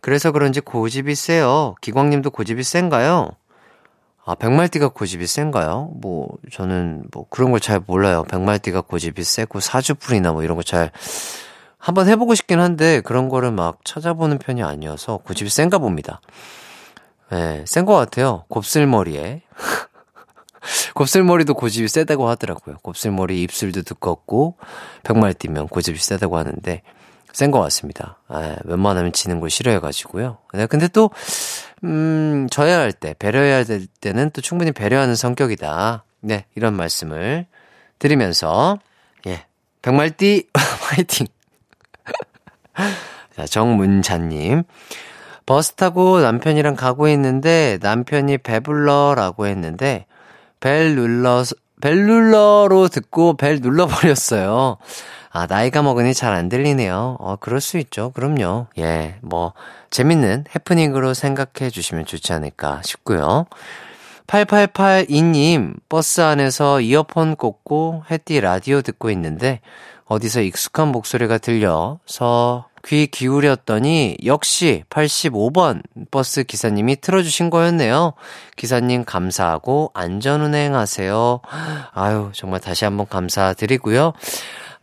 그래서 0.00 0.32
그런지 0.32 0.60
고집이 0.60 1.14
세요. 1.14 1.74
기광님도 1.80 2.30
고집이 2.30 2.62
센가요? 2.62 3.30
아, 4.24 4.34
백말띠가 4.36 4.88
고집이 4.88 5.26
센가요? 5.26 5.90
뭐, 6.00 6.28
저는 6.52 7.04
뭐 7.12 7.26
그런 7.28 7.50
걸 7.50 7.58
잘 7.60 7.80
몰라요. 7.84 8.22
백말띠가 8.24 8.82
고집이 8.82 9.24
세고 9.24 9.60
사주풀이나 9.60 10.32
뭐 10.32 10.42
이런 10.44 10.56
거 10.56 10.62
잘 10.62 10.90
한번 11.78 12.08
해보고 12.08 12.36
싶긴 12.36 12.60
한데 12.60 13.00
그런 13.00 13.28
거를 13.28 13.50
막 13.50 13.78
찾아보는 13.84 14.38
편이 14.38 14.62
아니어서 14.62 15.16
고집이 15.18 15.50
센가 15.50 15.78
봅니다. 15.78 16.20
예, 17.32 17.36
네, 17.36 17.64
센것 17.66 17.96
같아요. 17.96 18.44
곱슬머리에. 18.48 19.42
곱슬머리도 20.94 21.54
고집이 21.54 21.88
세다고 21.88 22.28
하더라고요. 22.28 22.76
곱슬머리 22.82 23.42
입술도 23.42 23.82
두껍고 23.82 24.56
백말띠면 25.02 25.66
고집이 25.68 25.98
세다고 25.98 26.38
하는데 26.38 26.82
센 27.32 27.50
것 27.50 27.60
같습니다. 27.60 28.18
예, 28.34 28.56
웬만하면 28.64 29.12
지는 29.12 29.40
걸 29.40 29.50
싫어해가지고요. 29.50 30.38
네, 30.54 30.66
근데 30.66 30.88
또 30.88 31.10
음, 31.84 32.46
져야 32.50 32.78
할 32.78 32.92
때, 32.92 33.14
배려해야 33.18 33.64
될 33.64 33.86
때는 34.00 34.30
또 34.30 34.40
충분히 34.40 34.70
배려하는 34.72 35.16
성격이다. 35.16 36.04
네, 36.20 36.44
이런 36.54 36.74
말씀을 36.74 37.46
드리면서, 37.98 38.78
예, 39.26 39.46
백말띠, 39.82 40.48
화이팅! 40.54 41.26
자, 43.36 43.46
정문자님. 43.46 44.62
버스 45.44 45.72
타고 45.72 46.20
남편이랑 46.20 46.76
가고 46.76 47.08
있는데, 47.08 47.78
남편이 47.82 48.38
배불러라고 48.38 49.46
했는데, 49.46 50.06
벨 50.60 50.94
눌러, 50.94 51.42
벨 51.80 52.06
눌러로 52.06 52.86
듣고 52.88 53.36
벨 53.36 53.58
눌러버렸어요. 53.60 54.76
아, 55.32 55.46
나이가 55.46 55.82
먹으니 55.82 56.12
잘 56.14 56.34
안 56.34 56.48
들리네요. 56.48 57.16
어, 57.20 57.36
그럴 57.36 57.60
수 57.60 57.78
있죠. 57.78 58.10
그럼요. 58.10 58.66
예, 58.78 59.16
뭐, 59.22 59.54
재밌는 59.90 60.44
해프닝으로 60.54 61.14
생각해 61.14 61.70
주시면 61.70 62.04
좋지 62.06 62.32
않을까 62.32 62.82
싶고요. 62.84 63.46
8882님, 64.26 65.74
버스 65.88 66.20
안에서 66.20 66.80
이어폰 66.80 67.36
꽂고 67.36 68.04
해띠 68.10 68.40
라디오 68.40 68.82
듣고 68.82 69.10
있는데, 69.10 69.60
어디서 70.06 70.42
익숙한 70.42 70.88
목소리가 70.88 71.38
들려서 71.38 72.66
귀 72.84 73.06
기울였더니 73.06 74.16
역시 74.24 74.82
85번 74.90 75.82
버스 76.10 76.42
기사님이 76.42 76.96
틀어주신 77.00 77.48
거였네요. 77.48 78.14
기사님 78.56 79.04
감사하고 79.04 79.90
안전운행 79.94 80.74
하세요. 80.74 81.40
아유, 81.92 82.30
정말 82.34 82.60
다시 82.60 82.84
한번 82.84 83.06
감사드리고요. 83.08 84.12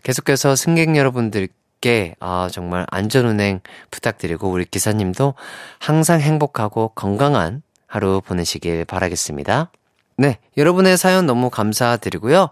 계속해서 0.03 0.56
승객 0.56 0.96
여러분들 0.96 1.50
께 1.82 2.15
아, 2.20 2.50
정말 2.51 2.86
안전운행 2.89 3.62
부탁드리고 3.89 4.50
우리 4.50 4.65
기사님도 4.65 5.36
항상 5.79 6.20
행복하고 6.20 6.89
건강한 6.89 7.62
하루 7.88 8.22
보내시길 8.22 8.84
바라겠습니다. 8.84 9.72
네, 10.18 10.38
여러분의 10.58 10.98
사연 10.98 11.25
너무 11.25 11.50
감사드리고요. 11.50 12.50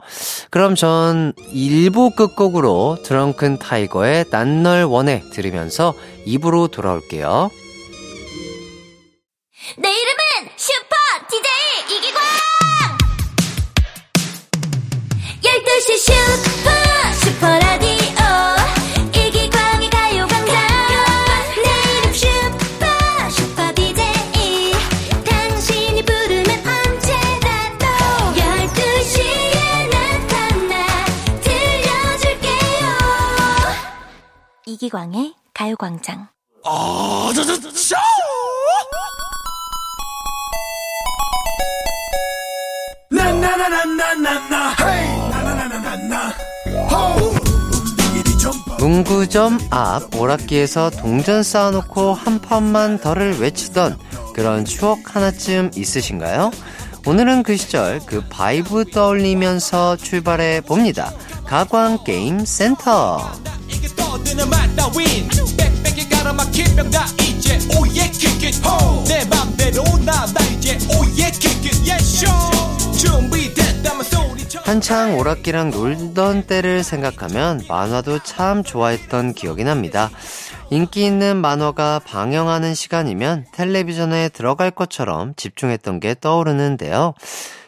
그럼 0.49 0.75
전 0.75 1.33
1부 1.53 2.15
끝곡으로 2.15 2.99
드렁큰 3.03 3.59
타이거의 3.59 4.23
난 4.31 4.63
널 4.63 4.85
원해 4.85 5.21
들으면서 5.33 5.93
2부로 6.25 6.71
돌아올게요. 6.71 7.51
내 9.79 9.96
가요광장 34.87 35.33
가요광장. 35.53 36.29
문구점 48.79 49.59
앞 49.71 50.15
오락기에서 50.15 50.91
동전 50.91 51.43
쌓아놓고 51.43 52.13
한 52.13 52.39
판만 52.39 52.99
더를 52.99 53.39
외치던 53.41 53.97
그런 54.33 54.63
추억 54.63 55.15
하나쯤 55.15 55.71
있으신가요? 55.75 56.51
오늘은 57.07 57.43
그 57.43 57.55
시절 57.55 58.01
그 58.05 58.21
vibe 58.27 58.91
떠올리면서 58.91 59.95
출발해 59.95 60.59
봅니다. 60.59 61.13
가광 61.45 62.03
게임 62.03 62.43
센터. 62.43 63.31
한창 74.65 75.17
오락기랑 75.17 75.69
놀던 75.69 76.43
때를 76.43 76.83
생각하면 76.83 77.63
만화도 77.69 78.19
참 78.25 78.65
좋아했던 78.65 79.33
기억이 79.33 79.63
납니다. 79.63 80.09
인기 80.69 81.05
있는 81.05 81.37
만화가 81.37 82.01
방영하는 82.05 82.73
시간이면 82.73 83.45
텔레비전에 83.53 84.29
들어갈 84.29 84.69
것처럼 84.69 85.33
집중했던 85.35 86.01
게 86.01 86.13
떠오르는데요. 86.19 87.13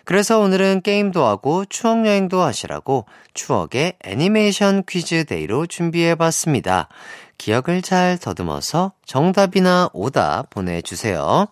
그래서 0.03 0.39
오늘은 0.39 0.81
게임도 0.81 1.23
하고 1.23 1.63
추억여행도 1.65 2.41
하시라고 2.41 3.05
추억의 3.33 3.93
애니메이션 4.03 4.83
퀴즈 4.87 5.23
데이로 5.25 5.65
준비해 5.67 6.15
봤습니다. 6.15 6.89
기억을 7.37 7.81
잘 7.81 8.17
더듬어서 8.17 8.91
정답이나 9.05 9.89
오답 9.93 10.49
보내주세요. 10.49 11.47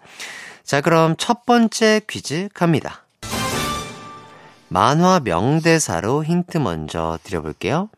자, 0.64 0.82
그럼 0.82 1.16
첫 1.18 1.46
번째 1.46 2.02
퀴즈 2.10 2.50
갑니다. 2.54 3.06
만화 4.68 5.22
명대사로 5.24 6.26
힌트 6.26 6.58
먼저 6.58 7.18
드려볼게요. 7.24 7.90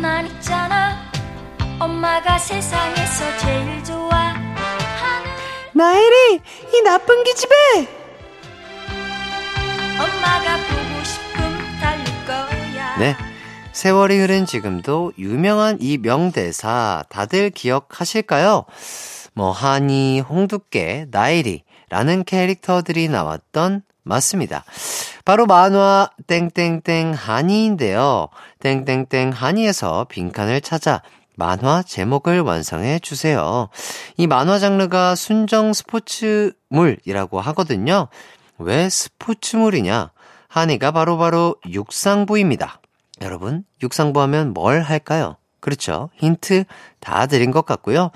난 0.00 0.26
있잖아. 0.26 0.69
엄마가 1.80 2.38
세상에서 2.38 3.38
제일 3.38 3.82
좋아. 3.82 4.34
나엘이 5.72 6.40
이 6.74 6.82
나쁜 6.82 7.24
기집애 7.24 7.54
엄마가 9.98 10.56
보고 10.58 11.04
싶음 11.04 11.80
달릴 11.80 12.04
거야. 12.26 12.98
네. 12.98 13.16
세월이 13.72 14.18
흐른 14.18 14.44
지금도 14.44 15.12
유명한 15.16 15.78
이 15.80 15.96
명대사 15.96 17.04
다들 17.08 17.48
기억하실까요? 17.48 18.66
뭐, 19.32 19.50
한이, 19.50 20.20
홍두깨, 20.20 21.06
나일이 21.10 21.62
라는 21.88 22.24
캐릭터들이 22.24 23.08
나왔던 23.08 23.82
맞습니다. 24.02 24.64
바로 25.24 25.46
만화 25.46 26.10
땡땡땡 26.26 27.14
한이인데요. 27.14 28.28
땡땡땡 28.58 29.30
한이에서 29.30 30.06
빈칸을 30.10 30.60
찾아 30.60 31.00
만화 31.36 31.82
제목을 31.82 32.40
완성해 32.40 32.98
주세요. 32.98 33.68
이 34.16 34.26
만화 34.26 34.58
장르가 34.58 35.14
순정 35.14 35.72
스포츠물이라고 35.72 37.40
하거든요. 37.40 38.08
왜 38.58 38.88
스포츠물이냐? 38.88 40.10
하니가 40.48 40.90
바로바로 40.90 41.56
육상부입니다. 41.68 42.80
여러분, 43.22 43.64
육상부 43.82 44.20
하면 44.22 44.52
뭘 44.52 44.82
할까요? 44.82 45.36
그렇죠. 45.60 46.10
힌트 46.16 46.64
다 47.00 47.26
드린 47.26 47.50
것 47.50 47.64
같고요. 47.64 48.10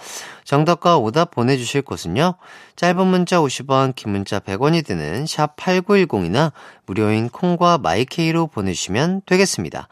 정답과 0.44 0.98
오답 0.98 1.30
보내주실 1.30 1.82
곳은요. 1.82 2.34
짧은 2.76 3.06
문자 3.06 3.38
50원, 3.38 3.94
긴 3.94 4.12
문자 4.12 4.38
100원이 4.40 4.84
드는 4.84 5.26
샵 5.26 5.56
8910이나 5.56 6.52
무료인 6.86 7.28
콩과 7.28 7.78
마이케이로 7.78 8.48
보내주시면 8.48 9.22
되겠습니다. 9.26 9.88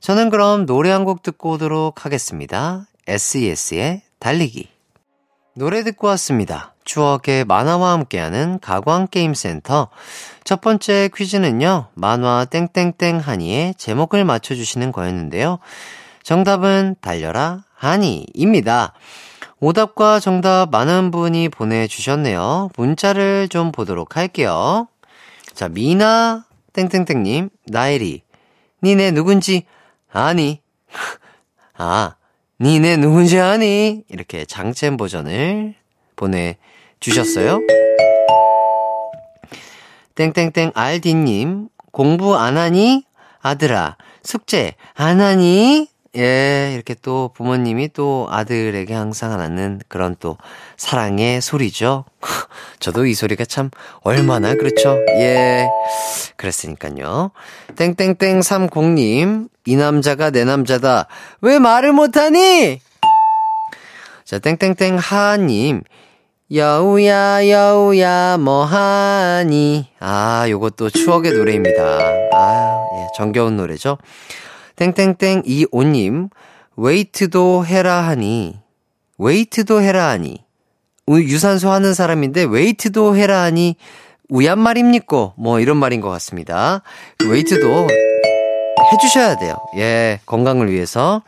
저는 0.00 0.30
그럼 0.30 0.66
노래 0.66 0.90
한 0.90 1.04
곡 1.04 1.22
듣고 1.22 1.52
오도록 1.52 2.04
하겠습니다. 2.04 2.86
SES의 3.08 4.02
달리기. 4.20 4.68
노래 5.54 5.82
듣고 5.82 6.06
왔습니다. 6.08 6.74
추억의 6.84 7.44
만화와 7.44 7.92
함께하는 7.92 8.58
가광게임센터. 8.60 9.88
첫 10.44 10.60
번째 10.60 11.10
퀴즈는요, 11.14 11.88
만화 11.94 12.44
땡땡땡 12.44 13.18
하니의 13.18 13.74
제목을 13.76 14.24
맞춰주시는 14.24 14.92
거였는데요. 14.92 15.58
정답은 16.22 16.96
달려라 17.00 17.64
하니입니다. 17.74 18.92
오답과 19.60 20.18
정답 20.20 20.70
많은 20.70 21.10
분이 21.10 21.48
보내주셨네요. 21.48 22.70
문자를 22.76 23.48
좀 23.48 23.70
보도록 23.70 24.16
할게요. 24.16 24.88
자, 25.54 25.68
미나 25.68 26.44
땡땡땡님, 26.72 27.50
나엘이. 27.66 28.22
니네 28.82 29.12
누군지 29.12 29.66
아니. 30.12 30.60
아, 31.78 32.16
니네 32.60 32.96
누군지 32.96 33.38
아니? 33.38 34.02
이렇게 34.08 34.44
장첸 34.44 34.96
버전을 34.96 35.74
보내주셨어요. 36.16 37.60
땡땡땡 40.14 40.72
알디님, 40.74 41.68
공부 41.92 42.36
안 42.36 42.56
하니? 42.56 43.04
아들아, 43.40 43.96
숙제 44.22 44.74
안 44.94 45.20
하니? 45.20 45.91
예, 46.14 46.72
이렇게 46.74 46.94
또 47.00 47.30
부모님이 47.34 47.94
또 47.94 48.26
아들에게 48.30 48.92
항상 48.92 49.32
하는 49.32 49.80
그런 49.88 50.14
또 50.20 50.36
사랑의 50.76 51.40
소리죠. 51.40 52.04
저도 52.80 53.06
이 53.06 53.14
소리가 53.14 53.46
참 53.46 53.70
얼마나 54.02 54.54
그렇죠. 54.54 54.98
예. 55.08 55.66
그랬으니까요. 56.36 57.30
땡땡땡 57.76 58.40
30님, 58.40 59.48
이 59.64 59.76
남자가 59.76 60.30
내 60.30 60.44
남자다. 60.44 61.06
왜 61.40 61.58
말을 61.58 61.92
못하니? 61.92 62.80
자, 64.24 64.38
땡땡땡 64.38 64.98
하님, 64.98 65.82
여우야, 66.52 67.48
여우야, 67.48 68.36
뭐하니? 68.36 69.88
아, 69.98 70.44
요것도 70.48 70.90
추억의 70.90 71.32
노래입니다. 71.32 71.82
아, 72.34 72.84
예, 72.96 73.06
정겨운 73.16 73.56
노래죠. 73.56 73.96
땡땡땡 74.76 75.42
이오님, 75.44 76.28
웨이트도 76.76 77.66
해라 77.66 78.00
하니, 78.02 78.56
웨이트도 79.18 79.82
해라 79.82 80.08
하니, 80.08 80.44
우- 81.06 81.20
유산소 81.20 81.70
하는 81.70 81.94
사람인데, 81.94 82.44
웨이트도 82.44 83.16
해라 83.16 83.42
하니, 83.42 83.76
우얀 84.28 84.58
말입니까? 84.58 85.34
뭐, 85.36 85.60
이런 85.60 85.76
말인 85.76 86.00
것 86.00 86.08
같습니다. 86.10 86.82
그 87.18 87.28
웨이트도 87.28 87.88
해주셔야 88.92 89.36
돼요. 89.38 89.56
예, 89.76 90.20
건강을 90.26 90.70
위해서. 90.72 91.22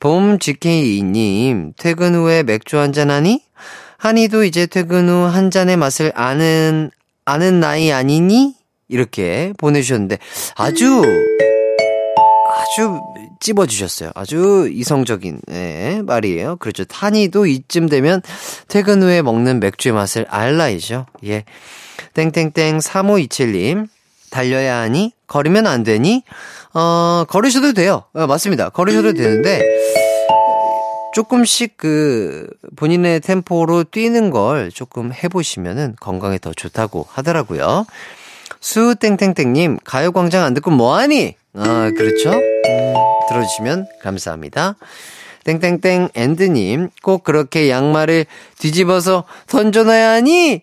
봄 0.00 0.38
GK2님, 0.38 1.72
퇴근 1.76 2.14
후에 2.14 2.42
맥주 2.42 2.78
한잔 2.78 3.10
하니? 3.10 3.42
하니도 3.98 4.44
이제 4.44 4.66
퇴근 4.66 5.08
후 5.08 5.26
한 5.28 5.50
잔의 5.50 5.76
맛을 5.76 6.12
아는, 6.14 6.90
아는 7.24 7.60
나이 7.60 7.92
아니니? 7.92 8.54
이렇게 8.88 9.52
보내주셨는데, 9.58 10.18
아주, 10.56 11.02
아주 12.68 13.00
찝어주셨어요. 13.40 14.10
아주 14.14 14.68
이성적인, 14.70 15.40
예, 15.50 16.02
말이에요. 16.04 16.56
그렇죠. 16.56 16.84
탄이도 16.84 17.46
이쯤 17.46 17.88
되면 17.88 18.20
퇴근 18.68 19.02
후에 19.02 19.22
먹는 19.22 19.60
맥주의 19.60 19.92
맛을 19.94 20.26
알 20.28 20.56
나이죠. 20.56 21.06
예. 21.24 21.44
땡땡땡 22.14 22.78
3527님, 22.78 23.88
달려야 24.30 24.80
하니? 24.80 25.12
걸으면 25.26 25.66
안 25.66 25.82
되니? 25.82 26.24
어, 26.74 27.24
걸으셔도 27.28 27.72
돼요. 27.72 28.04
어, 28.12 28.26
맞습니다. 28.26 28.68
걸으셔도 28.68 29.14
되는데, 29.14 29.62
조금씩 31.14 31.78
그 31.78 32.48
본인의 32.76 33.20
템포로 33.20 33.84
뛰는 33.84 34.30
걸 34.30 34.70
조금 34.70 35.10
해보시면은 35.12 35.96
건강에 36.00 36.38
더 36.38 36.52
좋다고 36.52 37.06
하더라고요. 37.10 37.86
수땡땡땡님, 38.60 39.78
가요광장 39.84 40.44
안 40.44 40.54
듣고 40.54 40.70
뭐하니? 40.70 41.34
아, 41.54 41.90
그렇죠? 41.96 42.30
음, 42.30 42.94
들어주시면 43.28 43.86
감사합니다. 44.02 44.76
땡땡땡 45.44 46.10
앤드님, 46.14 46.90
꼭 47.02 47.24
그렇게 47.24 47.70
양말을 47.70 48.26
뒤집어서 48.58 49.24
던져놔야 49.46 50.10
하니? 50.10 50.62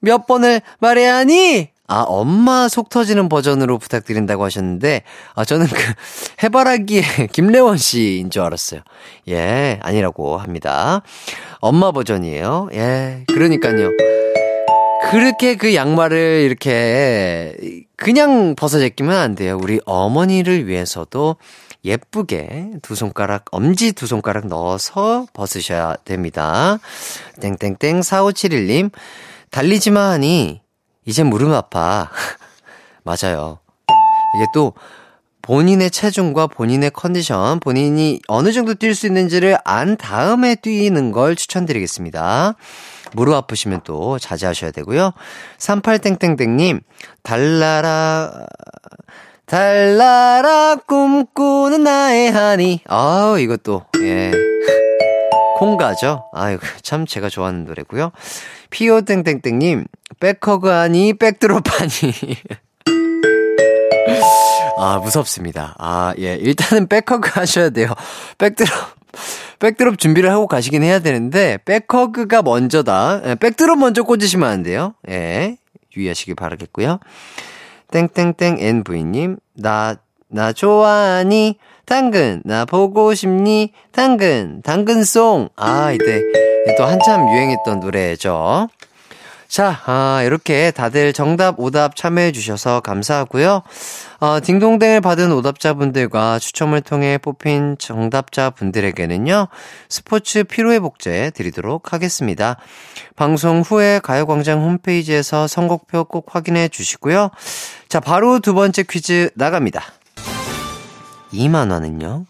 몇 0.00 0.26
번을 0.26 0.60
말해야 0.78 1.16
하니? 1.16 1.70
아, 1.88 2.00
엄마 2.06 2.68
속 2.68 2.88
터지는 2.88 3.28
버전으로 3.28 3.78
부탁드린다고 3.78 4.44
하셨는데, 4.44 5.02
아, 5.34 5.44
저는 5.44 5.66
그, 5.68 5.92
해바라기의 6.42 7.02
김래원 7.32 7.78
씨인 7.78 8.30
줄 8.30 8.42
알았어요. 8.42 8.80
예, 9.28 9.78
아니라고 9.82 10.36
합니다. 10.36 11.02
엄마 11.60 11.92
버전이에요. 11.92 12.70
예, 12.74 13.24
그러니까요. 13.28 13.90
그렇게 15.10 15.56
그 15.56 15.74
양말을 15.74 16.42
이렇게 16.44 17.56
그냥 17.96 18.54
벗어 18.56 18.78
제끼면 18.78 19.16
안 19.16 19.34
돼요. 19.34 19.58
우리 19.60 19.80
어머니를 19.86 20.66
위해서도 20.66 21.36
예쁘게 21.84 22.72
두 22.82 22.94
손가락, 22.94 23.44
엄지 23.52 23.92
두 23.92 24.06
손가락 24.06 24.48
넣어서 24.48 25.26
벗으셔야 25.32 25.96
됩니다. 26.04 26.78
땡땡땡 27.40 28.00
4571님, 28.00 28.90
달리지마 29.50 30.10
하니, 30.10 30.60
이제 31.04 31.22
무릎 31.22 31.52
아파. 31.52 32.10
맞아요. 33.04 33.60
이게 34.36 34.46
또, 34.52 34.74
본인의 35.46 35.92
체중과 35.92 36.48
본인의 36.48 36.90
컨디션, 36.90 37.60
본인이 37.60 38.20
어느 38.26 38.50
정도 38.50 38.74
뛸 38.74 38.96
수 38.96 39.06
있는지를 39.06 39.56
안 39.64 39.96
다음에 39.96 40.56
뛰는 40.56 41.12
걸 41.12 41.36
추천드리겠습니다. 41.36 42.56
무릎 43.12 43.34
아프시면 43.34 43.82
또 43.84 44.18
자제하셔야 44.18 44.72
되고요. 44.72 45.12
38땡땡땡님, 45.58 46.80
달라라, 47.22 48.46
달라라 49.46 50.76
꿈꾸는 50.84 51.84
나의 51.84 52.32
하니. 52.32 52.80
아우, 52.88 53.38
이것도, 53.38 53.84
예. 54.00 54.32
콩가죠? 55.58 56.24
아이고, 56.32 56.62
참 56.82 57.06
제가 57.06 57.28
좋아하는 57.28 57.66
노래고요. 57.66 58.10
피오땡땡땡님, 58.70 59.84
백허그 60.18 60.68
하니, 60.68 61.14
백드롭 61.14 61.62
하니. 61.70 62.12
아, 64.76 64.98
무섭습니다. 64.98 65.74
아, 65.78 66.14
예. 66.18 66.34
일단은 66.34 66.86
백허그 66.86 67.30
하셔야 67.40 67.70
돼요. 67.70 67.88
백드롭, 68.38 68.70
백드롭 69.58 69.98
준비를 69.98 70.30
하고 70.30 70.46
가시긴 70.46 70.82
해야 70.82 70.98
되는데, 70.98 71.58
백허그가 71.64 72.42
먼저다. 72.42 73.22
예, 73.24 73.34
백드롭 73.36 73.78
먼저 73.78 74.02
꽂으시면 74.02 74.48
안 74.48 74.62
돼요. 74.62 74.94
예. 75.08 75.56
유의하시길 75.96 76.34
바라겠고요. 76.34 76.98
땡땡땡 77.90 78.58
NV님, 78.60 79.38
나, 79.54 79.96
나 80.28 80.52
좋아하니? 80.52 81.58
당근, 81.86 82.42
나 82.44 82.64
보고 82.64 83.14
싶니? 83.14 83.72
당근, 83.92 84.60
당근송. 84.62 85.48
아, 85.56 85.92
이때 85.92 86.20
또 86.76 86.84
한참 86.84 87.28
유행했던 87.28 87.80
노래죠. 87.80 88.68
자, 89.48 89.80
아, 89.86 90.22
이렇게 90.24 90.70
다들 90.70 91.12
정답, 91.12 91.58
오답 91.60 91.94
참여해주셔서 91.96 92.80
감사하고요. 92.80 93.62
어, 94.18 94.38
딩동댕을 94.42 95.00
받은 95.00 95.32
오답자분들과 95.32 96.38
추첨을 96.38 96.80
통해 96.80 97.16
뽑힌 97.18 97.76
정답자분들에게는요, 97.78 99.48
스포츠 99.88 100.42
피로회복제 100.44 101.30
드리도록 101.34 101.92
하겠습니다. 101.92 102.56
방송 103.14 103.60
후에 103.60 104.00
가요광장 104.00 104.62
홈페이지에서 104.62 105.46
선곡표 105.46 106.04
꼭 106.04 106.34
확인해 106.34 106.68
주시고요. 106.68 107.30
자, 107.88 108.00
바로 108.00 108.40
두 108.40 108.52
번째 108.52 108.82
퀴즈 108.82 109.30
나갑니다. 109.36 109.82
2만원은요, 111.32 112.24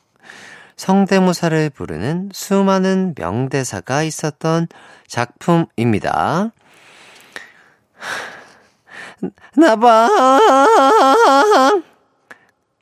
성대모사를 0.77 1.71
부르는 1.71 2.31
수많은 2.33 3.15
명대사가 3.17 4.03
있었던 4.03 4.69
작품입니다. 5.07 6.53
나방 9.57 10.11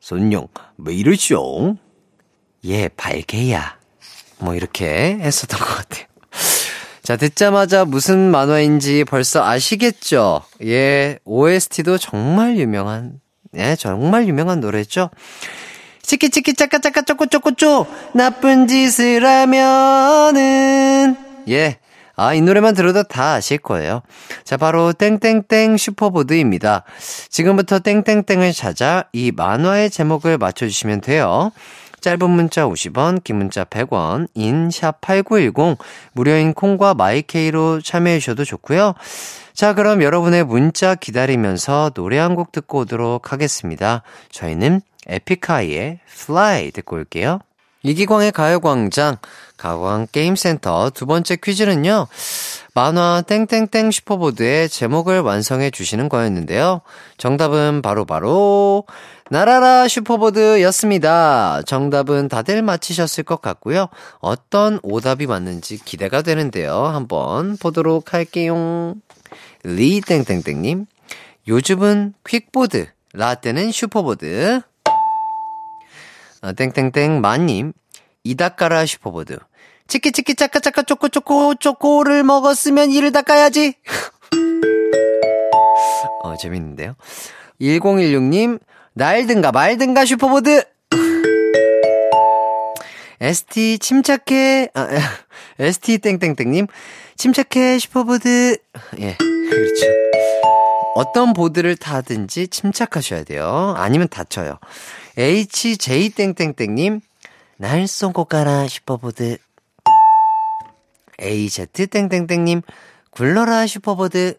손용 0.01 0.49
왜 0.79 0.95
이러쇼? 0.95 1.77
예 2.65 2.89
발개야 2.89 3.79
뭐 4.39 4.55
이렇게 4.55 5.19
했었던 5.21 5.59
것 5.61 5.67
같아요. 5.67 6.07
자 7.03 7.17
듣자마자 7.17 7.85
무슨 7.85 8.31
만화인지 8.31 9.05
벌써 9.05 9.45
아시겠죠? 9.45 10.43
예 10.65 11.19
OST도 11.25 11.99
정말 11.99 12.57
유명한 12.57 13.21
예 13.57 13.77
정말 13.77 14.27
유명한 14.27 14.61
노래죠. 14.61 15.11
치키치키 16.03 16.55
짜까짜까 16.55 17.03
쪼꼬쪼꼬쪼 17.03 17.87
나쁜 18.15 18.67
짓을 18.67 19.25
하면은 19.25 21.17
예 21.49 21.79
아, 22.17 22.35
이 22.35 22.41
노래만 22.41 22.75
들어도 22.75 23.03
다 23.03 23.35
아실 23.35 23.59
거예요. 23.59 24.03
자, 24.45 24.57
바로 24.57 24.93
땡땡땡 24.93 25.77
슈퍼보드입니다. 25.77 26.85
지금부터 27.29 27.81
땡땡땡을 27.81 28.53
찾아 28.53 29.05
이 29.13 29.33
만화의 29.33 29.91
제목을 29.91 30.39
맞춰주시면 30.39 31.01
돼요. 31.01 31.51
짧은 32.01 32.29
문자 32.31 32.67
50원, 32.67 33.25
긴 33.25 33.37
문자 33.37 33.65
100원, 33.65 34.29
인, 34.35 34.71
샵 34.71 35.01
8910, 35.01 35.79
무료인 36.13 36.53
콩과 36.53 36.93
마이케이로 36.95 37.81
참여해주셔도 37.81 38.45
좋고요. 38.45 38.93
자, 39.55 39.73
그럼 39.73 40.03
여러분의 40.03 40.45
문자 40.45 40.95
기다리면서 40.95 41.91
노래 41.95 42.19
한 42.19 42.35
곡 42.35 42.53
듣고 42.53 42.81
오도록 42.81 43.33
하겠습니다. 43.33 44.03
저희는 44.31 44.83
에픽하이의 45.07 46.01
Fly 46.11 46.73
듣고 46.73 46.97
올게요. 46.97 47.39
이기광의 47.85 48.33
가요광장, 48.33 49.19
가광 49.59 50.09
게임센터 50.11 50.91
두 50.91 51.07
번째 51.07 51.37
퀴즈는요, 51.37 52.09
만화 52.75 53.23
땡땡땡 53.23 53.91
슈퍼보드의 53.93 54.69
제목을 54.69 55.21
완성해 55.21 55.71
주시는 55.71 56.09
거였는데요. 56.09 56.81
정답은 57.19 57.83
바로바로, 57.83 58.07
바로 58.07 58.85
날아라 59.31 59.87
슈퍼보드 59.87 60.61
였습니다. 60.63 61.63
정답은 61.63 62.29
다들 62.29 62.63
맞히셨을 62.63 63.23
것 63.25 63.41
같고요. 63.41 63.89
어떤 64.19 64.81
오답이 64.83 65.27
왔는지 65.27 65.79
기대가 65.79 66.23
되는데요. 66.23 66.87
한번 66.87 67.57
보도록 67.59 68.13
할게요. 68.13 68.95
리땡땡땡님, 69.63 70.87
요즘은 71.47 72.15
퀵보드, 72.27 72.87
라떼는 73.13 73.73
슈퍼보드. 73.73 74.63
어, 76.45 76.53
땡땡땡 76.53 77.23
마님. 77.23 77.73
이 78.23 78.35
닦아라 78.35 78.85
슈퍼보드. 78.85 79.39
치키 79.89 80.13
치키 80.13 80.35
짜까 80.35 80.61
짜까 80.61 80.83
쪼꼬 80.83 81.09
쪼꼬 81.09 81.55
쪼꼬를 81.55 82.23
먹었으면 82.23 82.91
이를 82.91 83.13
닦아야지. 83.13 83.75
어 86.23 86.37
재밌는데요? 86.37 86.97
1016님 87.61 88.61
날든가 88.93 89.53
말든가 89.53 90.05
슈퍼보드. 90.05 90.65
ST 93.21 93.79
침착해 93.79 94.69
아, 94.75 94.87
ST 95.59 95.99
땡땡땡님 95.99 96.67
침착해 97.17 97.79
슈퍼보드. 97.79 98.59
예 98.99 99.17
그렇죠. 99.17 99.87
어떤 100.95 101.33
보드를 101.33 101.77
타든지 101.77 102.49
침착하셔야 102.49 103.25
돼요. 103.25 103.75
아니면 103.79 104.09
다쳐요 104.09 104.59
HJ땡땡땡님, 105.17 107.01
날 107.57 107.87
쏘고 107.87 108.25
가라 108.25 108.67
슈퍼보드. 108.67 109.39
AZ땡땡땡님, 111.21 112.63
굴러라 113.11 113.67
슈퍼보드. 113.69 114.39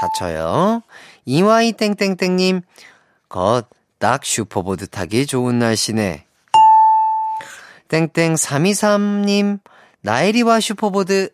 다쳐요. 0.00 0.82
EY땡땡땡님, 1.26 2.62
겉, 3.28 3.68
딱 3.98 4.24
슈퍼보드 4.24 4.86
타기 4.86 5.26
좋은 5.26 5.58
날씨네. 5.58 6.24
땡땡 7.88 8.34
323님, 8.34 9.60
나이리와 10.00 10.60
슈퍼보드. 10.60 11.30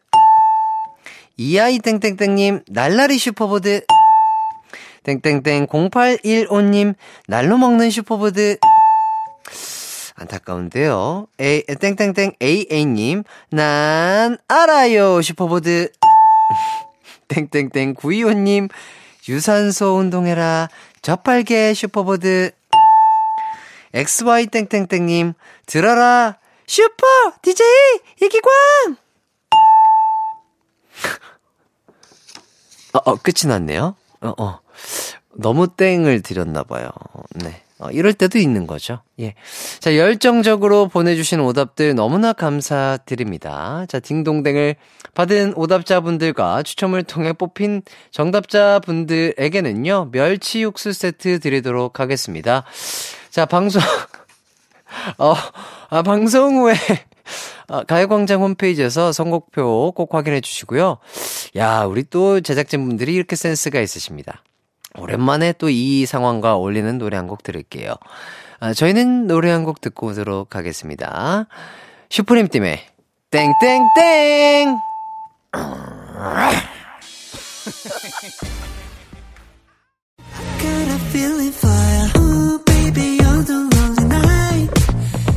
이아이땡땡땡님, 1.36 2.64
날라리 2.66 3.18
슈퍼보드. 3.18 3.84
땡땡땡 5.04 5.68
0815님, 5.68 6.94
날로 7.26 7.56
먹는 7.56 7.90
슈퍼보드. 7.90 8.58
안타까운데요. 10.20 11.26
A, 11.40 11.62
땡땡땡 11.62 12.34
AA님, 12.42 13.24
난 13.50 14.36
알아요, 14.48 15.22
슈퍼보드. 15.22 15.90
땡땡땡 17.28 17.94
925님, 17.94 18.68
유산소 19.28 19.96
운동해라, 19.96 20.68
저팔계 21.00 21.72
슈퍼보드. 21.74 22.50
XY 23.94 24.48
땡땡땡님, 24.48 25.32
들어라, 25.66 26.36
슈퍼 26.66 27.06
DJ 27.42 27.64
이기광! 28.22 28.50
어, 32.92 32.98
어, 33.10 33.16
끝이 33.16 33.48
났네요. 33.48 33.96
어, 34.20 34.34
어. 34.38 34.60
너무 35.34 35.68
땡을 35.68 36.20
드렸나봐요. 36.22 36.90
네. 37.36 37.62
어, 37.80 37.90
이럴 37.90 38.12
때도 38.12 38.38
있는 38.38 38.66
거죠. 38.66 39.00
예. 39.18 39.32
자, 39.78 39.96
열정적으로 39.96 40.88
보내주신 40.88 41.40
오답들 41.40 41.94
너무나 41.94 42.34
감사드립니다. 42.34 43.86
자, 43.88 44.00
딩동댕을 44.00 44.76
받은 45.14 45.54
오답자분들과 45.56 46.62
추첨을 46.62 47.04
통해 47.04 47.32
뽑힌 47.32 47.80
정답자분들에게는요, 48.10 50.10
멸치 50.12 50.60
육수 50.62 50.92
세트 50.92 51.40
드리도록 51.40 52.00
하겠습니다. 52.00 52.64
자, 53.30 53.46
방송, 53.46 53.80
어, 55.18 55.34
아, 55.88 56.02
방송 56.02 56.58
후에 56.58 56.74
아, 57.68 57.82
가요광장 57.84 58.42
홈페이지에서 58.42 59.12
선곡표 59.12 59.92
꼭 59.92 60.14
확인해 60.14 60.42
주시고요. 60.42 60.98
야, 61.56 61.84
우리 61.84 62.04
또 62.04 62.42
제작진분들이 62.42 63.14
이렇게 63.14 63.36
센스가 63.36 63.80
있으십니다. 63.80 64.42
오랜만에 64.98 65.52
또 65.54 65.68
이 65.70 66.04
상황과 66.06 66.54
어울리는 66.56 66.98
노래 66.98 67.16
한 67.16 67.26
곡 67.28 67.42
들을게요. 67.42 67.94
아, 68.60 68.72
저희는 68.74 69.26
노래 69.26 69.50
한 69.50 69.64
곡 69.64 69.80
듣고 69.80 70.08
오도록 70.08 70.56
하겠습니다. 70.56 71.46
슈프림 72.10 72.48
팀의 72.48 72.80
땡땡땡! 73.30 74.76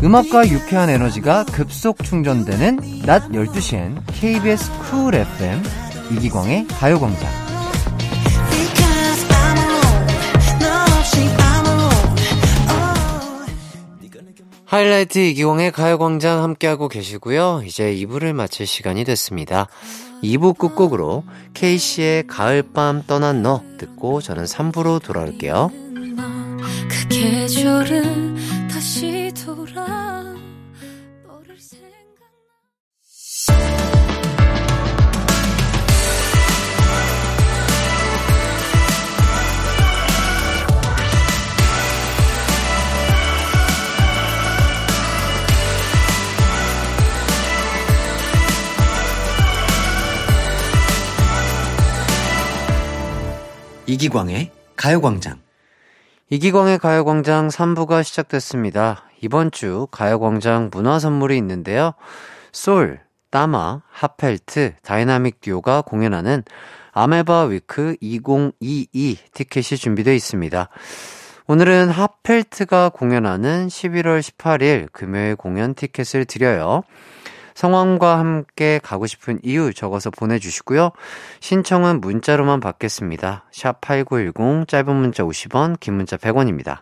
음악과 0.04 0.48
유쾌한 0.50 0.89
에너지가 0.89 1.46
급속 1.46 2.04
충전되는 2.04 2.80
낮 3.06 3.30
12시엔 3.30 4.02
KBS 4.08 4.70
쿨 4.92 5.16
FM 5.16 5.63
이기광의 6.12 6.68
가요광장. 6.68 7.53
하이라이트 14.73 15.19
이기광의 15.19 15.71
가요광장 15.71 16.41
함께하고 16.41 16.88
계시고요. 16.88 17.62
이제 17.63 17.93
2부를 17.93 18.33
마칠 18.33 18.65
시간이 18.65 19.03
됐습니다. 19.03 19.67
2부 20.23 20.57
끝곡으로 20.57 21.23
K씨의 21.53 22.25
가을밤 22.25 23.03
떠난 23.05 23.43
너 23.43 23.62
듣고 23.77 24.19
저는 24.19 24.45
3부로 24.45 24.99
돌아올게요. 24.99 25.69
그 26.89 27.07
계절은 27.07 28.67
다시 28.67 29.22
이기광의 53.93 54.49
가요광장. 54.75 55.39
이기광의 56.32 56.79
가요광장 56.79 57.49
3부가 57.49 58.03
시작됐습니다. 58.03 59.03
이번 59.21 59.51
주 59.51 59.88
가요광장 59.91 60.71
문화 60.73 60.97
선물이 60.97 61.38
있는데요. 61.38 61.93
쏠, 62.52 63.02
따마, 63.29 63.84
핫펠트, 63.91 64.73
다이나믹 64.82 65.41
듀오가 65.41 65.84
공연하는 65.84 66.43
아메바 66.91 67.43
위크 67.43 67.95
2022 68.01 69.17
티켓이 69.32 69.77
준비되어 69.77 70.15
있습니다. 70.15 70.69
오늘은 71.45 71.89
핫펠트가 71.89 72.89
공연하는 72.89 73.67
11월 73.67 74.21
18일 74.21 74.91
금요일 74.91 75.36
공연 75.36 75.75
티켓을 75.75 76.25
드려요. 76.25 76.82
성함과 77.56 78.20
함께 78.20 78.80
가고 78.82 79.08
싶은 79.08 79.39
이유 79.44 79.74
적어서 79.74 80.10
보내주시고요. 80.10 80.92
신청은 81.39 82.02
문자로만 82.02 82.60
받겠습니다. 82.60 83.46
샵 83.52 83.82
8910, 83.82 84.68
짧은 84.68 84.96
문자 84.96 85.24
50원, 85.24 85.80
긴 85.80 85.96
문자 85.96 86.18
100원입니다. 86.18 86.80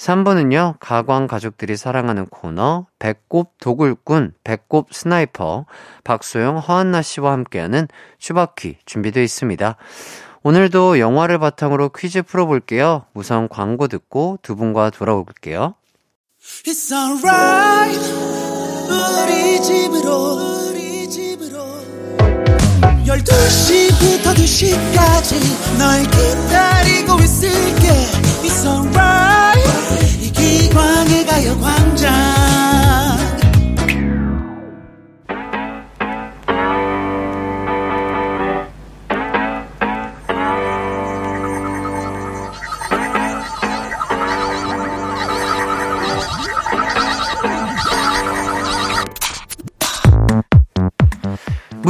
3번은요, 0.00 0.76
가광 0.80 1.26
가족들이 1.26 1.76
사랑하는 1.76 2.24
코너, 2.26 2.86
배꼽 2.98 3.58
도굴꾼, 3.60 4.32
배꼽 4.44 4.88
스나이퍼, 4.92 5.66
박소영, 6.04 6.56
허안나 6.56 7.02
씨와 7.02 7.32
함께하는 7.32 7.86
추바퀴 8.18 8.78
준비되어 8.86 9.22
있습니다. 9.22 9.76
오늘도 10.42 10.98
영화를 11.00 11.38
바탕으로 11.38 11.90
퀴즈 11.90 12.22
풀어볼게요. 12.22 13.04
우선 13.12 13.46
광고 13.48 13.88
듣고 13.88 14.38
두 14.40 14.56
분과 14.56 14.88
돌아올게요. 14.88 15.74
It's 16.64 16.90
alright 16.90 18.39
우리 18.90 19.62
집으로. 19.62 20.68
우리 20.68 21.08
집으로. 21.08 21.80
12시부터 23.06 24.34
2시까지 24.34 25.78
널 25.78 26.02
기다리고 26.02 27.18
있을게. 27.20 27.88
It's 28.42 28.66
alright 28.66 29.60
이기광의 30.22 31.26
가요 31.26 31.58
광장 31.60 32.10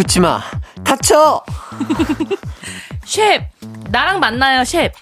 묻지마! 0.00 0.40
다쳐! 0.82 1.44
셰프, 3.04 3.44
나랑 3.90 4.18
만나요, 4.18 4.64
셰프. 4.64 4.98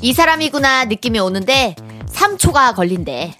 이 0.00 0.12
사람이구나 0.12 0.86
느낌이 0.86 1.20
오는데 1.20 1.76
3초가 2.10 2.74
걸린대. 2.74 3.36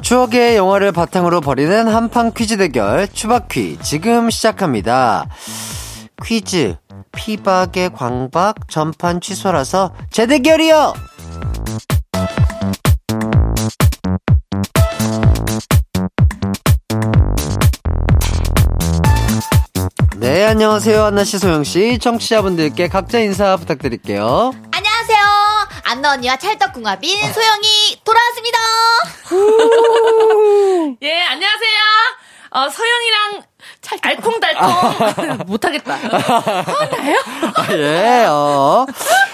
추억의 0.00 0.56
영화를 0.56 0.90
바탕으로 0.90 1.42
벌이는 1.42 1.86
한판 1.86 2.32
퀴즈 2.32 2.56
대결 2.56 3.06
추바퀴 3.06 3.78
지금 3.82 4.30
시작합니다. 4.30 5.28
퀴즈 6.24 6.74
피박의 7.12 7.92
광박 7.94 8.68
전판 8.68 9.20
취소라서 9.20 9.94
재대결이요. 10.10 10.94
네 20.22 20.44
안녕하세요 20.44 21.02
한나 21.02 21.24
씨 21.24 21.36
소영 21.36 21.64
씨 21.64 21.98
청취자분들께 21.98 22.86
각자 22.86 23.18
인사 23.18 23.56
부탁드릴게요. 23.56 24.52
안녕하세요. 24.70 25.18
안나 25.84 26.12
언니와 26.12 26.36
찰떡궁합인 26.36 27.32
소영이 27.32 28.00
돌아왔습니다. 28.04 28.58
예, 31.02 31.22
안녕하세요. 31.22 31.78
어, 32.50 32.68
서영이랑 32.68 33.42
알콩달콩 34.02 35.38
못하겠다. 35.50 35.92
화나요? 35.96 37.16
아, 37.56 37.66
예, 37.72 38.24
어. 38.28 38.86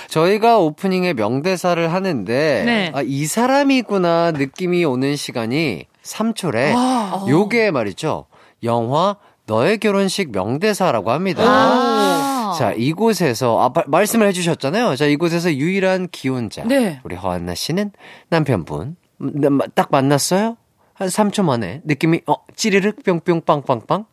저희가 0.09 0.57
오프닝에 0.57 1.13
명대사를 1.13 1.93
하는데, 1.93 2.63
네. 2.65 2.93
아, 2.95 3.03
이 3.05 3.27
사람이구나 3.27 4.31
느낌이 4.33 4.87
오는 4.87 5.17
시간이 5.17 5.85
3초래. 6.03 6.73
아. 6.75 7.27
요게 7.29 7.73
말이죠. 7.73 8.25
영화 8.63 9.17
너의 9.49 9.79
결혼식 9.79 10.31
명대사라고 10.31 11.11
합니다. 11.11 11.43
아. 11.45 12.55
자, 12.59 12.73
이곳에서, 12.73 13.61
아, 13.61 13.73
바- 13.73 13.85
말씀을 13.87 14.27
해주셨잖아요. 14.29 14.95
자, 14.97 15.07
이곳에서 15.07 15.53
유일한 15.55 16.09
기혼자. 16.13 16.65
네. 16.65 17.01
우리 17.03 17.17
허한나 17.17 17.55
씨는 17.55 17.91
남편분. 18.29 18.97
음, 19.23 19.59
딱 19.75 19.89
만났어요? 19.91 20.57
한 20.95 21.09
3초 21.09 21.43
만에 21.45 21.81
느낌이, 21.85 22.21
어, 22.27 22.35
찌르륵 22.57 23.03
뿅뿅 23.05 23.43
빵빵빵? 23.43 24.05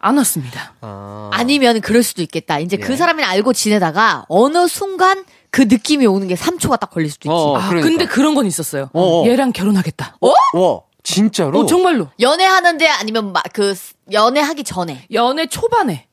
안 0.00 0.16
왔습니다. 0.18 0.74
아. 0.82 1.30
아니면 1.32 1.80
그럴 1.80 2.02
수도 2.02 2.20
있겠다. 2.22 2.58
이제 2.58 2.76
예. 2.78 2.84
그 2.84 2.96
사람을 2.96 3.24
알고 3.24 3.52
지내다가 3.54 4.26
어느 4.28 4.66
순간 4.66 5.24
그 5.50 5.62
느낌이 5.62 6.04
오는 6.06 6.28
게 6.28 6.34
3초가 6.34 6.78
딱 6.80 6.90
걸릴 6.90 7.10
수도 7.10 7.28
있지. 7.28 7.32
어, 7.32 7.56
아, 7.56 7.68
그러니까. 7.68 7.88
근데 7.88 8.04
그런 8.06 8.34
건 8.34 8.44
있었어요. 8.44 8.90
어, 8.92 9.22
어. 9.22 9.26
얘랑 9.26 9.52
결혼하겠다. 9.52 10.18
와, 10.20 10.80
진짜로? 11.04 11.60
어, 11.60 11.66
정말로. 11.66 12.08
연애하는데 12.18 12.88
아니면 12.88 13.32
막 13.32 13.44
그 13.52 13.74
연애하기 14.10 14.64
전에. 14.64 15.06
연애 15.12 15.46
초반에. 15.46 16.08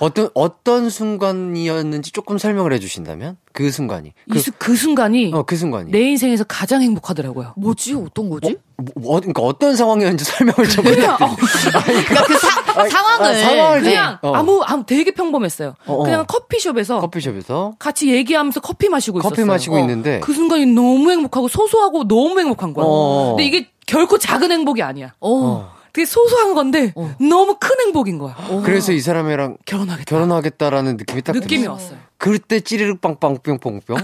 어떤 0.00 0.28
어떤 0.34 0.90
순간이었는지 0.90 2.12
조금 2.12 2.38
설명을 2.38 2.72
해주신다면 2.74 3.36
그 3.52 3.70
순간이 3.70 4.12
이 4.34 4.38
수- 4.38 4.52
그 4.58 4.74
순간이 4.76 5.30
어 5.34 5.42
그 5.44 5.56
순간이 5.56 5.90
내 5.90 6.00
인생에서 6.02 6.44
가장 6.44 6.82
행복하더라고요. 6.82 7.54
뭐지? 7.56 7.94
어떤 7.94 8.28
거지? 8.30 8.56
뭐, 8.96 9.16
어, 9.16 9.20
그러니까 9.20 9.42
어떤 9.42 9.76
상황이었는지 9.76 10.24
설명을 10.24 10.68
좀 10.68 10.84
그냥, 10.84 11.16
부탁드립니다. 11.16 11.78
어, 11.78 11.82
그러니까 11.84 12.24
그 12.24 12.38
사, 12.38 12.88
상황을. 12.88 13.26
아, 13.26 13.34
상황을 13.34 13.78
좀- 13.82 13.88
그냥 13.90 14.18
어. 14.22 14.32
아무, 14.34 14.62
아무 14.64 14.84
되게 14.86 15.12
평범했어요. 15.12 15.74
어, 15.86 15.94
어. 15.94 16.02
그냥 16.02 16.24
커피숍에서 16.26 17.00
커피숍에서 17.00 17.74
같이 17.78 18.10
얘기하면서 18.12 18.60
커피 18.60 18.88
마시고 18.88 19.18
있었어요. 19.18 19.30
커피 19.30 19.44
마시고 19.44 19.76
어. 19.76 19.78
있는데 19.80 20.20
그 20.20 20.32
순간이 20.32 20.66
너무 20.66 21.10
행복하고 21.10 21.48
소소하고 21.48 22.08
너무 22.08 22.38
행복한 22.40 22.72
거야. 22.74 22.84
어. 22.88 23.28
근데 23.36 23.44
이게 23.44 23.68
결코 23.86 24.18
작은 24.18 24.50
행복이 24.50 24.82
아니야. 24.82 25.12
어. 25.20 25.72
되게 25.92 26.06
소소한 26.06 26.54
건데 26.54 26.92
너무 27.20 27.56
큰 27.60 27.70
행복인 27.84 28.18
거야. 28.18 28.34
그래서 28.64 28.92
이 28.92 29.00
사람이랑 29.00 29.58
결혼하겠다. 29.66 30.04
결혼하겠다라는 30.08 30.96
느낌이 30.96 31.22
딱 31.22 31.32
느낌이 31.34 31.62
들었어요. 31.62 31.72
왔어요. 31.84 31.98
그때 32.18 32.60
찌르륵 32.60 33.00
빵빵 33.00 33.38
뿅뿅뿅 33.42 33.96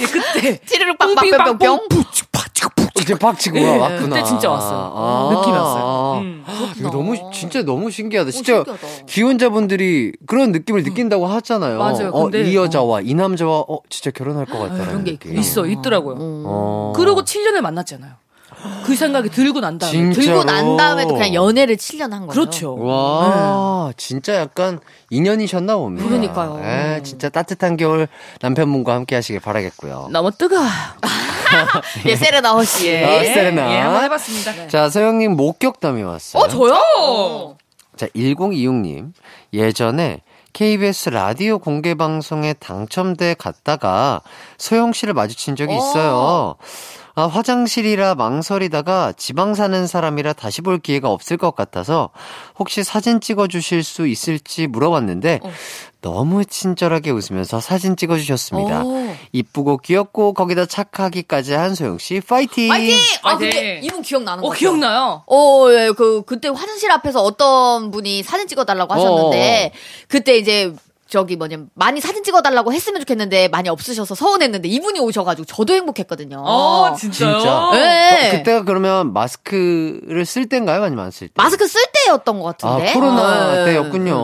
예, 0.00 0.04
그때 0.06 0.58
찌르륵 0.64 0.96
빵빵 0.98 1.28
뿅뿅뿅. 1.58 1.88
진짜 2.94 3.18
팍 3.18 3.36
치고 3.38 3.58
왔구나. 3.58 4.16
그때 4.16 4.22
진짜 4.22 4.48
왔어요. 4.50 4.92
아. 4.94 5.34
느낌이 5.34 5.56
왔어요. 5.56 6.18
음. 6.20 6.44
이거 6.78 6.90
너무 6.90 7.30
진짜 7.32 7.62
너무 7.62 7.90
신기하다. 7.90 8.30
진짜 8.30 8.54
신기하다. 8.64 9.06
기혼자분들이 9.06 10.12
그런 10.26 10.52
느낌을 10.52 10.84
느낀다고 10.84 11.26
하잖아요. 11.26 11.78
맞아요. 11.78 12.10
어, 12.12 12.22
근데- 12.24 12.48
이 12.48 12.54
여자와 12.56 13.00
이 13.00 13.14
남자와 13.14 13.64
어 13.68 13.80
진짜 13.88 14.10
결혼할 14.12 14.46
것 14.46 14.58
같다라는 14.58 14.86
그런 14.86 15.04
게 15.04 15.12
느낌. 15.12 15.36
있어, 15.36 15.66
있더라고요. 15.66 16.16
어. 16.18 16.92
그러고 16.94 17.24
7년을 17.24 17.60
만났잖아요. 17.60 18.12
그 18.84 18.94
생각이 18.94 19.28
들고 19.30 19.60
난 19.60 19.78
다음에. 19.78 20.10
들고 20.12 20.44
난 20.44 20.76
다음에도 20.76 21.14
그냥 21.14 21.34
연애를 21.34 21.76
7년 21.76 22.10
한 22.10 22.26
거예요. 22.26 22.28
그렇죠. 22.28 22.76
와, 22.76 23.92
진짜 23.96 24.36
약간 24.36 24.80
인연이셨나 25.10 25.76
봅니다. 25.76 26.08
그러니까요. 26.08 26.60
에, 26.64 27.02
진짜 27.02 27.28
따뜻한 27.28 27.76
겨울 27.76 28.08
남편분과 28.40 28.94
함께 28.94 29.14
하시길 29.14 29.40
바라겠고요. 29.40 30.08
너무 30.10 30.30
뜨거워. 30.30 30.62
예, 32.06 32.16
세레나 32.16 32.52
허씨. 32.52 32.96
아, 33.04 33.08
세레나. 33.24 33.72
예, 33.72 33.78
한번 33.80 34.04
해봤습니다. 34.04 34.68
자, 34.68 34.88
서영님 34.88 35.36
목격담이 35.36 36.02
왔어요. 36.02 36.42
어, 36.42 36.48
저요? 36.48 37.56
자, 37.96 38.06
1026님. 38.14 39.12
예전에 39.52 40.20
KBS 40.54 41.10
라디오 41.10 41.58
공개 41.58 41.94
방송에 41.94 42.52
당첨돼 42.54 43.34
갔다가 43.38 44.20
소영 44.58 44.92
씨를 44.92 45.14
마주친 45.14 45.56
적이 45.56 45.76
있어요. 45.76 46.56
아, 47.14 47.26
화장실이라 47.26 48.14
망설이다가 48.14 49.12
지방 49.16 49.54
사는 49.54 49.86
사람이라 49.86 50.32
다시 50.32 50.62
볼 50.62 50.78
기회가 50.78 51.10
없을 51.10 51.36
것 51.36 51.54
같아서 51.54 52.10
혹시 52.58 52.82
사진 52.82 53.20
찍어 53.20 53.48
주실 53.48 53.82
수 53.82 54.06
있을지 54.06 54.66
물어봤는데 54.66 55.40
너무 56.00 56.44
친절하게 56.44 57.10
웃으면서 57.10 57.60
사진 57.60 57.96
찍어 57.96 58.16
주셨습니다. 58.18 58.82
오. 58.82 59.14
이쁘고 59.32 59.78
귀엽고 59.78 60.32
거기다 60.34 60.66
착하기까지 60.66 61.52
한 61.52 61.74
소영 61.74 61.98
씨 61.98 62.20
파이팅! 62.20 62.68
파이팅! 62.68 62.96
아, 63.22 63.36
파이팅! 63.36 63.50
근데 63.50 63.80
이분 63.84 64.02
기억나는 64.02 64.40
거 64.42 64.48
어, 64.48 64.50
같아요. 64.50 64.58
기억나요? 64.58 65.22
어, 65.26 65.66
예, 65.70 65.92
그, 65.96 66.22
그때 66.24 66.48
화장실 66.48 66.90
앞에서 66.90 67.22
어떤 67.22 67.90
분이 67.90 68.22
사진 68.24 68.48
찍어 68.48 68.64
달라고 68.64 68.92
하셨는데, 68.94 69.72
그때 70.08 70.36
이제, 70.38 70.72
저기 71.12 71.36
뭐냐, 71.36 71.58
많이 71.74 72.00
사진 72.00 72.24
찍어달라고 72.24 72.72
했으면 72.72 72.98
좋겠는데, 73.02 73.48
많이 73.48 73.68
없으셔서 73.68 74.14
서운했는데, 74.14 74.66
이분이 74.66 74.98
오셔가지고 74.98 75.44
저도 75.44 75.74
행복했거든요. 75.74 76.42
어, 76.42 76.94
진짜요? 76.98 77.38
진짜? 77.38 77.70
네. 77.74 78.28
어, 78.28 78.30
그때가 78.38 78.64
그러면 78.64 79.12
마스크를 79.12 80.24
쓸 80.24 80.48
때인가요? 80.48 80.82
아니면 80.82 81.04
안 81.04 81.10
쓸 81.10 81.28
때? 81.28 81.34
마스크 81.36 81.68
쓸 81.68 81.82
때였던 82.06 82.40
것 82.40 82.48
아, 82.64 82.68
같은데. 82.70 82.94
코로나 82.94 83.56
네. 83.56 83.64
때였군요. 83.66 84.14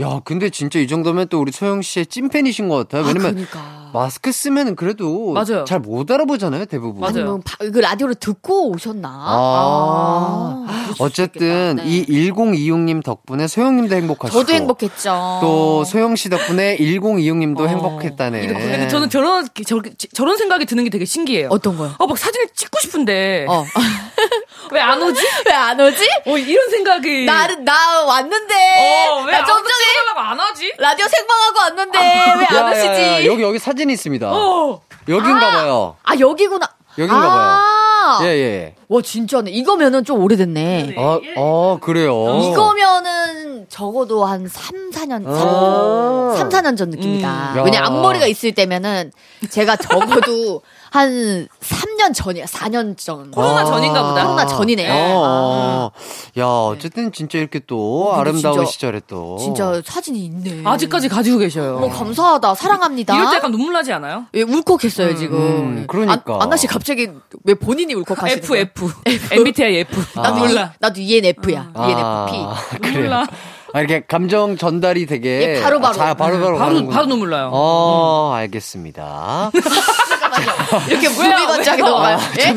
야, 0.00 0.20
근데 0.24 0.48
진짜 0.50 0.78
이 0.78 0.86
정도면 0.86 1.28
또 1.28 1.40
우리 1.40 1.52
소영 1.52 1.82
씨의 1.82 2.06
찐팬이신 2.06 2.68
것 2.68 2.76
같아요. 2.76 3.02
왜냐면 3.06 3.32
그러니까. 3.34 3.90
마스크 3.92 4.30
쓰면 4.32 4.76
그래도. 4.76 5.34
잘 5.66 5.80
못 5.80 6.10
알아보잖아요, 6.10 6.64
대부분. 6.66 7.00
맞아요. 7.00 7.40
바- 7.44 7.56
그 7.58 7.78
라디오를 7.78 8.14
듣고 8.14 8.70
오셨나? 8.70 9.08
아. 9.12 10.64
그럴 10.66 10.94
수 10.94 11.02
어쨌든. 11.02 11.76
네. 11.76 11.84
이 11.86 12.06
1026님 12.06 13.02
덕분에 13.02 13.46
소영 13.48 13.76
님도 13.76 13.94
행복하시고 13.96 14.38
저도 14.40 14.52
행복했죠. 14.54 15.38
또 15.42 15.84
소영 15.84 16.16
씨 16.16 16.28
덕분에 16.30 16.76
1026님도 16.78 17.60
어. 17.60 17.66
행복했다네. 17.66 18.46
근데 18.46 18.88
저는 18.88 19.10
저런, 19.10 19.46
저, 19.66 19.80
저런 20.14 20.36
생각이 20.36 20.66
드는 20.66 20.84
게 20.84 20.90
되게 20.90 21.04
신기해요. 21.04 21.48
어떤 21.50 21.76
거요? 21.76 21.92
어, 21.98 22.06
막 22.06 22.16
사진을 22.16 22.48
찍고 22.54 22.78
싶은데. 22.80 23.46
어. 23.48 23.64
왜 24.72 24.80
안 24.80 25.02
오지? 25.02 25.20
왜 25.46 25.52
안 25.52 25.80
오지? 25.80 26.08
어, 26.26 26.36
이런 26.38 26.68
생각이. 26.70 27.24
나는, 27.24 27.64
나 27.64 28.02
왔는데. 28.04 28.54
어, 28.54 29.24
왜나 29.24 29.38
아무도 29.38 29.52
좀 29.52 29.62
전에 29.62 29.84
찍어달라고 29.92 30.20
안 30.20 30.40
하지? 30.40 30.72
라디오 30.78 31.06
생방하고 31.08 31.58
왔는데 31.58 31.98
왜안 31.98 32.54
야, 32.54 32.66
야, 32.66 32.70
오시지? 32.70 33.02
야, 33.02 33.24
여기 33.24 33.42
여기 33.42 33.58
사진이 33.58 33.92
있습니다. 33.92 34.30
어. 34.32 34.80
여긴가 35.08 35.50
봐요. 35.50 35.96
아, 36.04 36.12
여기구나. 36.18 36.68
여긴가 36.98 37.16
아, 37.22 38.18
예, 38.22 38.26
예. 38.26 38.74
와, 38.88 39.00
진짜네. 39.00 39.50
이거면은 39.52 40.04
좀 40.04 40.20
오래됐네. 40.22 40.96
아, 40.98 41.20
어, 41.36 41.78
그래요. 41.80 42.40
이거면은 42.42 43.66
적어도 43.68 44.24
한 44.24 44.48
3, 44.48 44.90
4년, 44.90 45.24
아. 45.26 46.34
3, 46.36 46.48
4년 46.48 46.76
전 46.76 46.90
느낌이다. 46.90 47.52
음. 47.54 47.58
야. 47.58 47.62
왜냐, 47.62 47.84
앞머리가 47.84 48.26
있을 48.26 48.52
때면은 48.52 49.12
제가 49.48 49.76
적어도 49.76 50.62
한 50.90 51.46
3년 51.60 52.12
전이야, 52.14 52.46
4년 52.46 52.98
전. 52.98 53.30
코로나 53.30 53.64
전인가 53.64 54.02
보다. 54.08 54.24
코로나 54.24 54.46
전이네요. 54.46 54.92
어, 54.92 55.90
야, 56.38 56.44
어쨌든 56.46 57.12
진짜 57.12 57.38
이렇게 57.38 57.60
또 57.66 58.08
어, 58.10 58.16
아름다운 58.20 58.56
진짜- 58.56 58.70
시절에 58.70 59.00
또. 59.06 59.36
진짜 59.38 59.80
사진이 59.84 60.18
있네. 60.18 60.62
아직까지 60.64 61.08
가지고 61.08 61.38
계셔요. 61.38 61.76
어, 61.82 61.88
감사하다. 61.88 62.54
사랑합니다. 62.56 63.14
이럴 63.14 63.30
때 63.30 63.36
약간 63.36 63.52
눈물 63.52 63.72
나지 63.72 63.92
않아요? 63.92 64.26
예, 64.34 64.42
울컥했어요, 64.42 65.14
지금. 65.16 65.38
음, 65.38 65.84
그러니까. 65.86 66.34
안, 66.34 66.42
안나 66.42 66.56
씨 66.56 66.66
갑자기 66.66 67.08
왜 67.44 67.54
본인이 67.54 67.94
울컥하시는 67.94 68.38
F, 68.42 68.48
거예요? 68.48 68.62
F. 68.64 68.90
MBTI 69.32 69.76
F. 69.76 70.18
나도, 70.20 70.38
몰라. 70.40 70.72
이, 70.74 70.76
나도 70.80 71.00
ENF야. 71.00 71.70
아, 71.74 72.28
ENFP. 72.28 72.78
그래요. 72.82 73.02
몰라. 73.04 73.26
아, 73.72 73.78
이렇게 73.80 74.00
감정 74.08 74.56
전달이 74.56 75.06
되게. 75.06 75.56
예, 75.58 75.62
바로바로. 75.62 75.94
자, 75.94 76.14
바로바로. 76.14 76.58
바로, 76.58 76.58
가는구나. 76.58 76.94
바로 76.96 77.06
눈물 77.06 77.30
나요. 77.30 77.50
어, 77.52 78.32
알겠습니다. 78.34 79.52
이렇게 80.88 81.08
뭐야? 81.08 81.36
구비반짝이 81.36 81.82
왜요? 81.82 81.90
넘어가요. 81.92 82.18
예? 82.38 82.54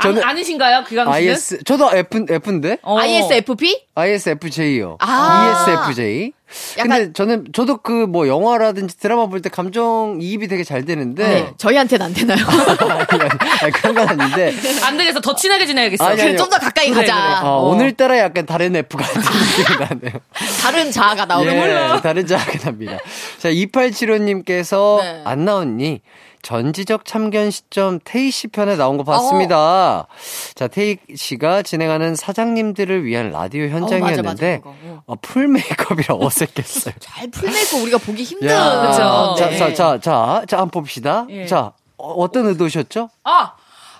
저는- 0.00 0.22
아, 0.24 0.28
아니신가요? 0.28 0.84
기강 0.84 1.06
씨는? 1.12 1.12
IS, 1.12 1.64
저도 1.64 1.90
F, 1.92 2.24
F인데? 2.30 2.78
어. 2.82 2.98
ISFP? 2.98 3.82
ISFJ요. 3.96 4.98
아. 5.00 5.64
ESFJ. 5.90 6.32
약간- 6.78 6.88
근데 6.98 7.12
저는, 7.12 7.46
저도 7.52 7.78
그 7.78 8.06
뭐 8.06 8.26
영화라든지 8.28 8.96
드라마 8.98 9.26
볼 9.26 9.42
때 9.42 9.50
감정 9.50 10.18
이입이 10.20 10.46
되게 10.48 10.62
잘 10.64 10.84
되는데. 10.84 11.26
네. 11.28 11.50
저희한테는 11.58 12.06
안 12.06 12.14
되나요? 12.14 12.38
아니, 13.60 13.72
그런 13.72 13.94
건 13.96 14.08
아닌데. 14.08 14.54
안 14.84 14.96
되겠어. 14.96 15.20
더 15.20 15.34
친하게 15.34 15.66
지내야겠어. 15.66 16.16
좀 16.36 16.48
더 16.48 16.58
가까이 16.58 16.90
그래, 16.90 17.04
가자. 17.06 17.40
어, 17.42 17.58
어. 17.58 17.68
오늘따라 17.70 18.18
약간 18.18 18.46
다른 18.46 18.74
F 18.76 18.96
같은 18.96 19.20
느낌이 19.20 19.78
나네요. 19.80 20.20
다른 20.62 20.90
자아가 20.92 21.24
나오는 21.26 21.52
예, 21.52 22.00
다른 22.00 22.24
자아가 22.26 22.58
납니다. 22.60 22.98
자, 23.38 23.50
2875님께서 23.50 25.00
네. 25.02 25.22
안나 25.24 25.44
언니 25.44 26.00
전지적 26.42 27.04
참견 27.04 27.50
시점 27.50 27.98
테이 28.04 28.30
씨 28.30 28.48
편에 28.48 28.76
나온 28.76 28.96
거 28.96 29.02
어. 29.02 29.04
봤습니다. 29.04 30.06
자, 30.54 30.68
테이 30.68 30.98
씨가 31.14 31.62
진행하는 31.62 32.16
사장님들을 32.16 33.04
위한 33.04 33.30
라디오 33.30 33.64
현장이었는데 33.68 34.60
어, 34.64 34.68
맞아, 34.68 34.78
맞아, 34.78 34.86
그거. 34.88 35.02
어, 35.06 35.14
full 35.20 35.48
메이크업이라 35.48 36.14
어색했어요. 36.16 36.94
잘 37.00 37.30
full 37.30 37.50
make 37.50 37.76
우리가 37.82 37.98
보기 37.98 38.22
힘든. 38.22 38.48
야, 38.48 38.86
그쵸. 38.90 39.34
자, 39.38 39.50
네. 39.50 39.56
자, 39.58 39.74
자, 39.74 39.98
자, 40.00 40.42
자, 40.48 40.56
한번 40.58 40.70
봅시다. 40.82 41.26
예. 41.30 41.46
자, 41.46 41.72
어, 41.96 42.12
어떤 42.12 42.46
의도셨죠? 42.46 43.10
아, 43.24 43.52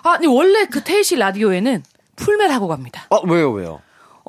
아니 0.03 0.27
원래 0.27 0.65
그 0.65 0.83
테이시 0.83 1.17
라디오에는 1.17 1.83
풀메를 2.15 2.53
하고 2.55 2.67
갑니다. 2.67 3.05
어, 3.09 3.21
왜요, 3.27 3.51
왜요? 3.51 3.81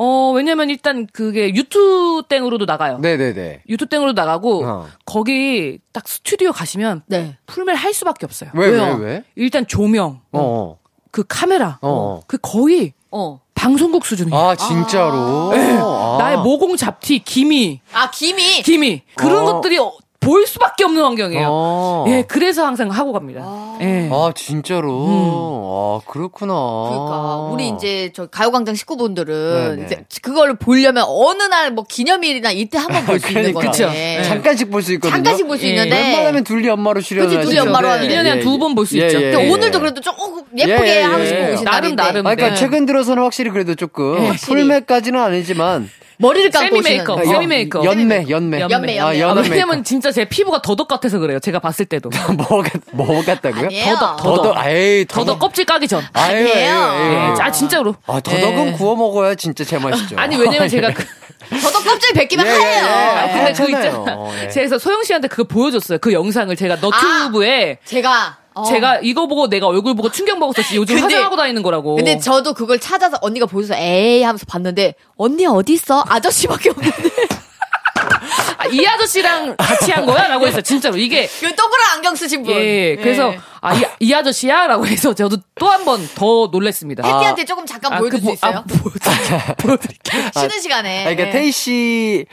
어, 0.02 0.32
왜냐면 0.34 0.70
일단 0.70 1.06
그게 1.12 1.54
유튜 1.54 2.22
땡으로도 2.26 2.64
나가요. 2.64 2.96
네네네. 3.00 3.64
유튜 3.68 3.84
땡으로 3.84 4.12
나가고 4.12 4.64
어. 4.66 4.86
거기 5.04 5.78
딱 5.92 6.08
스튜디오 6.08 6.52
가시면 6.52 7.02
네. 7.06 7.36
풀메를 7.44 7.78
할 7.78 7.92
수밖에 7.92 8.24
없어요. 8.24 8.48
왜, 8.54 8.68
왜요? 8.70 8.96
왜, 8.98 9.04
왜? 9.06 9.24
일단 9.36 9.66
조명, 9.66 10.22
어, 10.32 10.40
어. 10.40 10.78
그 11.10 11.22
카메라, 11.28 11.78
어. 11.82 12.22
그 12.26 12.38
거의 12.40 12.94
어. 13.10 13.40
방송국 13.54 14.06
수준이에요. 14.06 14.34
아, 14.34 14.56
진짜로? 14.56 15.52
아. 15.52 16.16
나의 16.18 16.38
모공 16.38 16.78
잡티, 16.78 17.18
기미, 17.18 17.82
아, 17.92 18.10
김이. 18.10 18.62
기미 18.62 19.02
그런 19.16 19.46
어. 19.46 19.52
것들이 19.52 19.76
어- 19.76 19.92
보일 20.20 20.46
수밖에 20.46 20.84
없는 20.84 21.02
환경이에요. 21.02 21.46
어. 21.50 22.04
예, 22.08 22.22
그래서 22.28 22.66
항상 22.66 22.90
하고 22.90 23.10
갑니다. 23.14 23.40
예. 23.80 24.10
아, 24.12 24.30
진짜로? 24.36 26.02
아, 26.04 26.10
그렇구나. 26.10 26.52
그러니까 26.52 27.36
우리 27.50 27.68
이제 27.70 28.12
저 28.14 28.26
가요광장 28.26 28.74
식구분들은 28.74 29.76
네네. 29.76 29.86
이제 29.86 30.04
그걸 30.20 30.54
보려면 30.58 31.04
어느 31.08 31.42
날 31.44 31.70
뭐 31.70 31.84
기념일이나 31.88 32.50
이때 32.50 32.76
한번 32.78 33.04
볼 33.06 33.18
수 33.18 33.28
있는. 33.32 33.54
거죠. 33.54 33.70
그쵸. 33.88 33.90
잠깐씩 34.24 34.70
볼 34.70 34.82
수 34.82 34.92
있거든요. 34.94 35.16
잠깐씩 35.16 35.46
볼수 35.46 35.64
예. 35.64 35.70
있는데 35.70 35.96
웬만하면 35.96 36.44
둘리 36.44 36.68
엄마로 36.68 37.00
출연을 37.00 37.36
그치, 37.38 37.48
둘리. 37.48 37.58
엄마로 37.58 37.88
하는데. 37.88 38.06
일년에 38.06 38.28
한 38.30 38.40
두 38.40 38.58
번 38.58 38.74
볼 38.74 38.84
수 38.86 38.98
있죠. 38.98 39.18
근데 39.18 39.46
예, 39.46 39.50
오늘도 39.50 39.76
예. 39.78 39.80
그래도 39.80 40.00
조금 40.02 40.42
예쁘게 40.56 40.86
예, 40.90 40.96
예, 40.98 41.02
하고 41.02 41.22
예. 41.22 41.26
싶어 41.26 41.52
오신 41.54 41.64
나름, 41.64 41.96
나름. 41.96 42.26
아, 42.26 42.34
그러니까 42.34 42.48
네. 42.50 42.60
최근 42.60 42.84
들어서는 42.84 43.22
확실히 43.22 43.50
그래도 43.50 43.74
조금 43.74 44.26
확실히. 44.26 44.52
풀메까지는 44.54 45.18
아니지만 45.18 45.88
머리를 46.20 46.50
감고 46.50 46.82
세미 46.82 46.96
메이크업, 46.96 47.18
연- 47.20 47.26
세미 47.26 47.46
메이크업. 47.46 47.84
연매, 47.84 48.26
연매. 48.28 48.60
연매, 48.60 48.62
아, 48.62 48.68
연매. 48.70 48.98
연한 49.20 49.38
아, 49.38 49.40
메이크업. 49.40 49.50
왜냐면 49.50 49.84
진짜 49.84 50.12
제 50.12 50.26
피부가 50.26 50.60
더덕 50.60 50.86
같아서 50.86 51.18
그래요. 51.18 51.40
제가 51.40 51.58
봤을 51.60 51.86
때도. 51.86 52.10
뭐, 52.36 52.62
같- 52.62 52.72
뭐 52.92 53.24
같다고요? 53.24 53.68
더덕, 53.84 54.16
더덕, 54.22 54.66
에이, 54.66 55.06
더덕 55.06 55.26
더덕. 55.26 55.38
껍질 55.38 55.64
까기 55.64 55.88
전. 55.88 56.02
아유. 56.12 56.46
예, 56.54 56.68
아 56.68 57.50
진짜로. 57.50 57.94
아, 58.06 58.20
더덕은 58.20 58.66
예. 58.68 58.72
구워 58.72 58.96
먹어야 58.96 59.34
진짜 59.34 59.64
제맛이죠. 59.64 60.16
아니 60.18 60.36
왜냐면 60.36 60.68
제가 60.68 60.92
그, 60.94 61.04
더덕 61.62 61.84
껍질 61.84 62.12
벗기면 62.14 62.46
예, 62.46 62.50
예, 62.50 62.54
하얘요. 62.54 62.84
예. 62.84 62.88
아, 62.88 63.26
근데 63.32 63.52
그 63.52 63.66
괜찮아요. 63.66 63.86
있잖아. 63.86 64.16
어, 64.16 64.32
예. 64.42 64.48
제가 64.50 64.78
소영 64.78 65.02
씨한테 65.04 65.28
그거 65.28 65.44
보여줬어요. 65.44 65.98
그 65.98 66.12
영상을 66.12 66.54
제가 66.54 66.76
너튜브에 66.76 67.78
제가 67.84 68.38
어. 68.54 68.64
제가 68.64 68.98
이거 69.02 69.26
보고 69.26 69.48
내가 69.48 69.66
얼굴 69.68 69.94
보고 69.94 70.10
충격 70.10 70.38
먹었어. 70.38 70.62
요즘 70.74 70.96
근데- 70.96 71.14
화장하고 71.14 71.36
다니는 71.36 71.62
거라고. 71.62 71.96
근데 71.96 72.18
저도 72.18 72.52
그걸 72.54 72.78
찾아서 72.78 73.16
언니가 73.20 73.46
보여줘서 73.46 73.74
에이 73.80 74.22
하면서 74.22 74.44
봤는데 74.46 74.94
언니 75.16 75.46
어디 75.46 75.74
있어? 75.74 76.04
아저씨밖에 76.08 76.70
없는데. 76.70 76.96
아, 78.62 78.66
이 78.66 78.86
아저씨랑 78.86 79.56
같이 79.56 79.90
한 79.90 80.04
거야? 80.04 80.28
라고 80.28 80.46
했어요. 80.46 80.60
진짜로. 80.60 80.96
이게. 80.98 81.26
그 81.40 81.54
동그란 81.54 81.90
안경 81.96 82.14
쓰신 82.14 82.42
분. 82.42 82.54
예, 82.54 82.96
그래서, 82.96 83.32
예. 83.32 83.40
아, 83.62 83.74
이, 83.74 83.82
이 84.00 84.12
아저씨야? 84.12 84.66
라고 84.66 84.86
해서 84.86 85.14
저도 85.14 85.38
또 85.58 85.66
한 85.70 85.84
번 85.84 86.06
더 86.14 86.48
놀랬습니다. 86.52 87.02
혜띠한테 87.06 87.44
조금 87.46 87.64
잠깐 87.64 87.94
아, 87.94 87.98
보여줄 87.98 88.18
그수 88.20 88.24
뭐- 88.26 88.34
있어요? 88.34 88.56
아, 88.58 88.62
보여드릴게요. 88.64 89.54
보여드릴게요. 89.58 90.30
쉬는 90.34 90.60
시간에. 90.60 91.00
아, 91.00 91.14
그러니까 91.14 91.26
예. 91.28 91.30
테이 91.30 91.52
씨, 91.52 92.26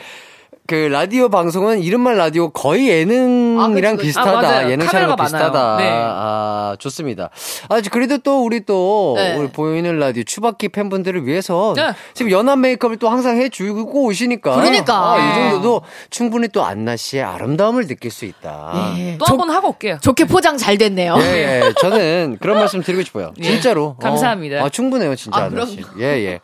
그, 0.68 0.76
라디오 0.76 1.30
방송은 1.30 1.82
이름만 1.82 2.18
라디오 2.18 2.50
거의 2.50 2.90
예능이랑 2.90 3.94
아, 3.94 3.96
그치. 3.96 4.08
비슷하다. 4.08 4.50
아. 4.50 4.70
예능 4.70 4.86
카메라가 4.86 5.16
촬영 5.16 5.16
비슷하다. 5.16 5.78
네. 5.78 5.90
아, 5.90 6.76
좋습니다. 6.78 7.30
아, 7.70 7.82
그래도 7.90 8.18
또 8.18 8.44
우리 8.44 8.66
또, 8.66 9.14
네. 9.16 9.38
우리 9.38 9.48
보이는 9.48 9.98
라디오 9.98 10.24
추바키 10.24 10.68
팬분들을 10.68 11.26
위해서 11.26 11.74
네. 11.78 11.94
지금 12.14 12.32
연한 12.32 12.60
메이크업을 12.60 12.98
또 12.98 13.08
항상 13.08 13.38
해 13.38 13.48
주고 13.48 14.04
오시니까. 14.04 14.58
그러니까. 14.58 15.14
아, 15.14 15.18
이 15.18 15.34
정도도 15.36 15.84
충분히 16.10 16.50
또 16.50 16.66
안나 16.66 16.98
씨의 16.98 17.24
아름다움을 17.24 17.88
느낄 17.88 18.12
수 18.12 18.26
있다. 18.26 18.94
예. 18.98 19.18
또한 19.18 19.38
번 19.38 19.50
하고 19.50 19.70
올게요. 19.70 20.00
좋게 20.02 20.26
포장 20.26 20.58
잘 20.58 20.78
됐네요. 20.78 21.16
예, 21.18 21.62
예. 21.64 21.74
저는 21.80 22.40
그런 22.42 22.58
말씀 22.58 22.84
드리고 22.84 23.04
싶어요. 23.04 23.32
예. 23.40 23.44
진짜로. 23.44 23.96
감사합니다. 24.02 24.64
어, 24.64 24.66
아, 24.66 24.70
충분해요, 24.70 25.16
진짜. 25.16 25.40
아, 25.40 25.44
아나 25.46 25.66
씨. 25.66 25.82
예, 26.00 26.04
예. 26.04 26.40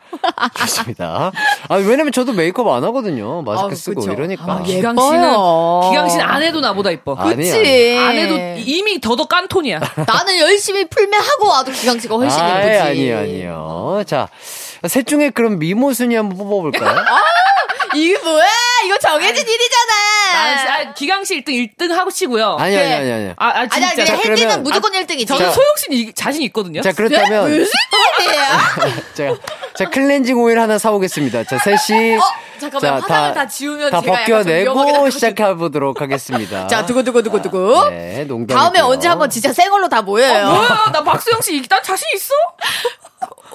좋습니다. 0.60 1.30
아, 1.68 1.74
왜냐면 1.76 2.10
저도 2.10 2.32
메이크업 2.32 2.66
안 2.68 2.84
하거든요. 2.84 3.42
마스크 3.42 3.72
아, 3.72 3.74
쓰고 3.74 4.00
그쵸. 4.00 4.13
이러니까. 4.14 4.44
아, 4.46 4.62
기강 4.62 4.92
예뻐요. 4.94 5.10
씨는, 5.10 5.90
기강 5.90 6.08
씨는 6.08 6.24
안 6.24 6.42
해도 6.42 6.60
나보다 6.60 6.90
이뻐. 6.90 7.14
아니야. 7.14 7.36
그치. 7.36 7.98
안 7.98 8.16
해도 8.16 8.36
이미 8.64 9.00
더더 9.00 9.26
깐톤이야. 9.26 9.80
나는 10.06 10.38
열심히 10.40 10.84
풀매 10.88 11.16
하고 11.16 11.48
와도 11.48 11.70
기강 11.72 11.98
씨가 12.00 12.14
훨씬 12.16 12.40
아이, 12.40 12.66
예쁘지. 12.66 12.80
아니요, 12.80 13.18
아니요. 13.18 14.02
자, 14.06 14.28
셋 14.86 15.06
중에 15.06 15.30
그럼 15.30 15.58
미모 15.58 15.92
순위 15.92 16.14
한번 16.16 16.38
뽑아볼까요? 16.38 17.04
이게 17.94 18.18
뭐야? 18.18 18.46
이거 18.86 18.98
정해진 18.98 19.46
일이잖아. 19.46 19.83
난, 20.34 20.88
아, 20.88 20.92
기강 20.94 21.24
씨 21.24 21.42
1등, 21.42 21.48
1등 21.78 21.90
하고 21.92 22.10
치고요. 22.10 22.56
아니, 22.58 22.76
아니, 22.76 22.92
아니, 22.92 23.12
아니. 23.12 23.28
아, 23.30 23.34
아, 23.46 23.58
아니, 23.60 23.68
진짜. 23.70 23.86
아니, 23.86 23.94
그냥 23.94 24.06
자, 24.06 24.14
혜띠는 24.16 24.34
그러면- 24.36 24.62
무조건 24.62 24.92
1등이지. 24.92 25.26
저는 25.28 25.46
자. 25.46 25.50
소영 25.52 25.68
씨는 25.76 25.98
이- 25.98 26.12
자신 26.12 26.42
있거든요. 26.42 26.80
자, 26.82 26.92
그렇다면. 26.92 27.44
무슨 27.50 27.72
일이야? 28.20 28.58
자, 29.14 29.36
자, 29.76 29.84
클렌징 29.90 30.38
오일 30.38 30.58
하나 30.58 30.78
사 30.78 30.90
오겠습니다. 30.92 31.44
자, 31.44 31.58
셋이. 31.58 32.16
어, 32.16 32.20
잠깐만, 32.60 33.00
화장을 33.02 33.34
다 33.34 33.46
지우면 33.48 33.90
다 33.90 34.00
제가 34.00 34.12
약간 34.12 34.26
좀 34.26 34.36
벗겨내고 34.44 34.72
위험하게 34.84 35.10
시작해 35.10 35.54
보도록 35.54 36.00
하겠습니다. 36.00 36.66
자, 36.66 36.84
두고두고 36.86 37.22
두고두고. 37.22 37.90
네, 37.90 38.24
농담. 38.26 38.56
다음에 38.56 38.80
언제 38.80 39.08
한번 39.08 39.28
진짜 39.30 39.52
새 39.52 39.68
걸로 39.68 39.88
다 39.88 40.02
모여요. 40.02 40.46
뭐야? 40.48 40.90
나 40.92 41.02
박수영 41.04 41.40
씨, 41.42 41.54
일단 41.56 41.82
자신 41.82 42.06
있어? 42.14 42.32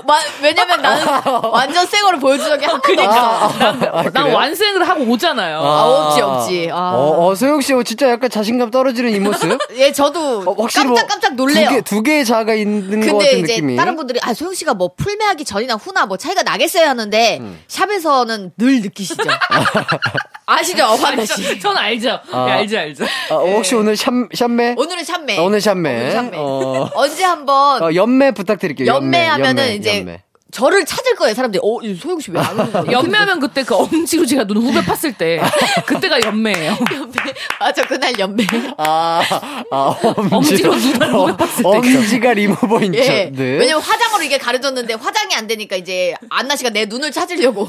마- 0.05 0.19
왜냐면 0.41 0.81
나는 0.81 1.05
완전 1.51 1.85
새 1.85 1.99
거를 1.99 2.19
적이 2.39 2.65
한 2.65 2.81
번도 2.81 3.01
없어. 3.03 3.57
난, 3.59 3.83
아, 3.91 4.03
난 4.03 4.11
그래요? 4.23 4.35
완생을 4.35 4.87
하고 4.87 5.03
오잖아요. 5.03 5.59
아, 5.59 5.83
없지, 5.83 6.21
없지. 6.21 6.69
아. 6.71 6.91
어, 6.95 7.27
어, 7.27 7.35
소영 7.35 7.61
씨, 7.61 7.73
어, 7.73 7.83
진짜 7.83 8.09
약간 8.09 8.29
자신감 8.29 8.71
떨어지는 8.71 9.11
이 9.11 9.19
모습? 9.19 9.57
예, 9.75 9.91
저도 9.91 10.43
어, 10.45 10.55
확실히 10.61 10.85
뭐 10.85 10.95
깜짝깜짝 10.95 11.35
놀래요. 11.35 11.67
두 11.69 11.75
개, 11.75 11.81
두 11.81 12.03
개의 12.03 12.25
자아가 12.25 12.53
있는 12.53 13.01
것 13.01 13.07
근데 13.07 13.25
같은 13.25 13.39
이제 13.39 13.53
느낌이. 13.53 13.75
다른 13.75 13.95
분들이 13.95 14.19
아 14.23 14.33
소영 14.33 14.53
씨가 14.53 14.73
뭐 14.73 14.91
풀매하기 14.95 15.43
전이나 15.45 15.75
후나 15.75 16.05
뭐 16.05 16.17
차이가 16.17 16.43
나겠어요 16.43 16.87
하는데 16.87 17.37
음. 17.41 17.61
샵에서는 17.67 18.51
늘 18.57 18.81
느끼시죠. 18.81 19.23
아시죠, 20.45 20.83
어환나 20.83 21.25
씨. 21.25 21.43
저, 21.43 21.59
저는 21.59 21.77
알죠. 21.77 22.19
아. 22.31 22.45
네, 22.45 22.51
알죠, 22.53 22.79
알죠. 22.79 23.05
아, 23.29 23.35
혹시 23.35 23.75
오늘 23.75 23.95
샴, 23.95 24.27
샴매? 24.33 24.73
오늘은 24.77 25.03
샵매. 25.03 25.37
아, 25.37 25.41
오늘 25.43 25.61
샴매. 25.61 25.95
오늘 25.95 26.11
샵매. 26.11 26.37
어. 26.37 26.89
언제 26.95 27.23
한번 27.23 27.83
어, 27.83 27.93
연매 27.93 28.31
부탁드릴게요. 28.31 28.87
연매. 28.87 29.19
연매 29.19 29.25
하면은 29.27 29.58
연매, 29.63 29.75
이제 29.75 29.99
연매. 29.99 30.23
저를 30.51 30.83
찾을 30.83 31.13
거예요 31.15 31.35
사람들이. 31.35 31.61
어, 31.63 31.79
이 31.83 31.93
소영 31.93 32.19
씨 32.19 32.31
왜 32.31 32.39
안 32.39 32.59
오는 32.59 32.71
거야? 32.71 32.83
연매하면 32.91 33.37
그때 33.39 33.61
그 33.61 33.75
엄지로 33.75 34.25
제가 34.25 34.45
눈 34.45 34.57
후배 34.57 34.79
팠을 34.81 35.15
때 35.15 35.39
그때가 35.85 36.19
연매예요. 36.25 36.75
연매. 36.91 37.13
맞아 37.59 37.85
그날 37.85 38.17
연매. 38.17 38.47
아, 38.77 39.21
아, 39.69 39.95
엄지로. 40.31 40.71
엄지로 40.71 40.75
눈을 40.75 41.13
어, 41.13 41.27
못 41.27 41.37
봤을 41.37 41.61
때. 41.63 41.69
엄지가 41.69 42.33
리무버인 42.33 42.93
척. 42.97 42.99
예. 42.99 43.31
네. 43.31 43.43
왜냐면 43.59 43.79
화장으로 43.83 44.23
이게 44.23 44.39
가려졌는데 44.39 44.95
화장이 44.95 45.35
안 45.35 45.45
되니까 45.45 45.75
이제 45.75 46.15
안나 46.31 46.55
씨가 46.55 46.71
내 46.71 46.85
눈을 46.87 47.11
찾으려고 47.11 47.65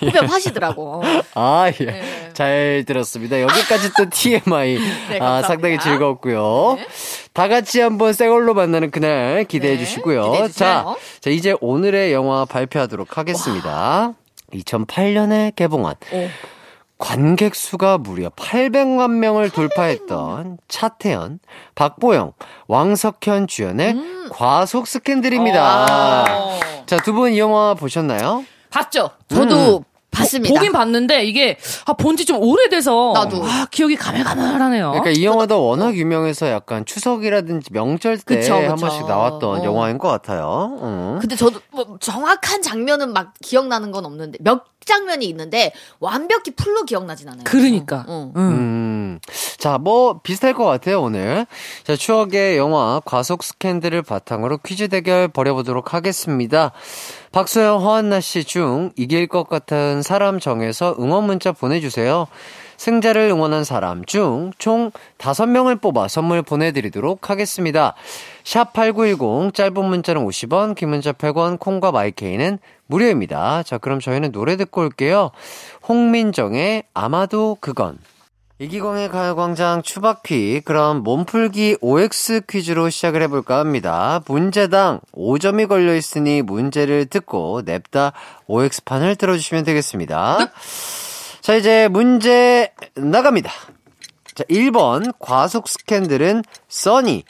후배 0.00 0.18
파시더라고. 0.26 1.04
아, 1.34 1.70
예. 1.80 1.84
네. 1.84 2.25
잘 2.36 2.84
들었습니다. 2.86 3.40
여기까지 3.40 3.90
또 3.96 4.10
TMI. 4.10 4.78
네, 5.08 5.18
아. 5.22 5.40
상당히 5.40 5.78
즐거웠고요. 5.78 6.76
다 7.32 7.48
같이 7.48 7.80
한번 7.80 8.12
새 8.12 8.28
걸로 8.28 8.52
만나는 8.52 8.90
그날 8.90 9.44
기대해 9.44 9.74
네, 9.76 9.78
주시고요. 9.84 10.32
기대해. 10.32 10.48
자, 10.48 10.84
자, 11.20 11.30
이제 11.30 11.54
오늘의 11.62 12.12
영화 12.12 12.44
발표하도록 12.44 13.16
하겠습니다. 13.16 14.12
2008년에 14.52 15.56
개봉한 15.56 15.94
관객 16.98 17.54
수가 17.54 17.98
무려 17.98 18.28
800만 18.30 19.12
명을 19.12 19.48
돌파했던 19.50 20.58
차태현, 20.68 21.40
박보영, 21.74 22.32
왕석현 22.68 23.48
주연의 23.48 23.92
음. 23.92 24.28
과속 24.30 24.86
스캔들입니다. 24.86 26.26
어. 26.30 26.60
자, 26.86 26.96
두 26.98 27.12
분 27.14 27.32
이 27.32 27.38
영화 27.38 27.72
보셨나요? 27.74 28.44
봤죠? 28.70 29.10
저도 29.28 29.78
음. 29.78 29.84
봤습니다. 30.16 30.54
보 30.54 30.60
긴 30.60 30.72
봤는데 30.72 31.24
이게 31.24 31.58
아, 31.86 31.92
본지 31.92 32.24
좀 32.24 32.38
오래돼서 32.42 33.12
나도. 33.14 33.44
아, 33.44 33.66
기억이 33.70 33.96
가물가물하네요. 33.96 34.90
그러니까 34.92 35.10
이 35.10 35.24
영화도 35.24 35.64
워낙 35.66 35.94
유명해서 35.94 36.48
약간 36.48 36.84
추석이라든지 36.84 37.72
명절 37.72 38.18
때 38.18 38.40
한. 38.50 38.76
번씩 38.76 39.06
나왔던 39.06 39.60
어. 39.60 39.64
영화인 39.64 39.98
것 39.98 40.08
같아요. 40.08 40.78
음. 40.82 41.18
근데 41.20 41.36
저도 41.36 41.60
뭐 41.70 41.96
정확한 42.00 42.62
장면은 42.62 43.12
막 43.12 43.34
기억나는 43.42 43.90
건 43.90 44.04
없는데 44.04 44.38
몇 44.40 44.64
장면이 44.86 45.26
있는데 45.26 45.72
완벽히 46.00 46.52
풀로 46.52 46.84
기억나진 46.84 47.28
않아요. 47.28 47.44
그러니까. 47.44 48.04
어. 48.08 48.32
응. 48.36 48.42
음. 48.42 49.20
자, 49.58 49.78
뭐, 49.78 50.20
비슷할 50.22 50.54
것 50.54 50.64
같아요, 50.64 51.02
오늘. 51.02 51.46
자, 51.84 51.96
추억의 51.96 52.56
영화 52.56 53.00
과속 53.04 53.42
스캔들을 53.42 54.02
바탕으로 54.02 54.58
퀴즈 54.58 54.88
대결 54.88 55.28
벌여보도록 55.28 55.92
하겠습니다. 55.94 56.72
박소영, 57.32 57.82
허한나 57.82 58.20
씨 58.20 58.44
중 58.44 58.92
이길 58.96 59.26
것 59.26 59.48
같은 59.48 60.02
사람 60.02 60.38
정해서 60.40 60.94
응원 60.98 61.24
문자 61.24 61.52
보내주세요. 61.52 62.26
승자를 62.76 63.22
응원한 63.30 63.64
사람 63.64 64.04
중총 64.04 64.92
5명을 65.18 65.80
뽑아 65.80 66.08
선물 66.08 66.42
보내드리도록 66.42 67.30
하겠습니다. 67.30 67.94
샵8910 68.46 69.52
짧은 69.52 69.84
문자는 69.84 70.24
50원, 70.24 70.76
긴 70.76 70.90
문자 70.90 71.12
100원, 71.12 71.58
콩과 71.58 71.90
마이케이는 71.90 72.58
무료입니다. 72.86 73.64
자, 73.64 73.76
그럼 73.78 73.98
저희는 73.98 74.30
노래 74.30 74.56
듣고 74.56 74.82
올게요. 74.82 75.32
홍민정의 75.88 76.84
아마도 76.94 77.56
그건. 77.60 77.98
이기광의 78.58 79.10
가요광장 79.10 79.82
추바퀴 79.82 80.62
그럼 80.64 81.02
몸풀기 81.02 81.78
OX 81.82 82.42
퀴즈로 82.48 82.88
시작을 82.88 83.20
해볼까 83.22 83.58
합니다. 83.58 84.22
문제당 84.26 85.00
5점이 85.12 85.68
걸려있으니 85.68 86.40
문제를 86.40 87.04
듣고 87.04 87.60
냅다 87.66 88.12
OX판을 88.46 89.16
들어주시면 89.16 89.64
되겠습니다. 89.64 90.38
자 91.42 91.54
이제 91.54 91.88
문제 91.88 92.72
나갑니다. 92.94 93.50
자 94.34 94.44
1번 94.44 95.12
과속 95.18 95.68
스캔들은 95.68 96.42
써니 96.68 97.24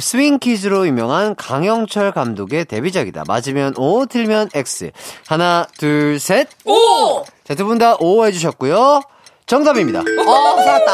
스윙 0.00 0.38
퀴즈로 0.40 0.86
유명한 0.86 1.36
강영철 1.36 2.10
감독의 2.12 2.64
데뷔작이다. 2.64 3.22
맞으면 3.28 3.74
O, 3.76 4.04
틀면 4.06 4.50
X. 4.52 4.90
하나, 5.28 5.66
둘, 5.78 6.18
셋. 6.18 6.48
오! 6.64 7.24
자, 7.44 7.54
두 7.54 7.64
분 7.66 7.78
다 7.78 7.94
O 8.00 8.24
해주셨고요. 8.26 9.02
정답입니다. 9.46 10.00
어, 10.00 10.62
살았다. 10.62 10.92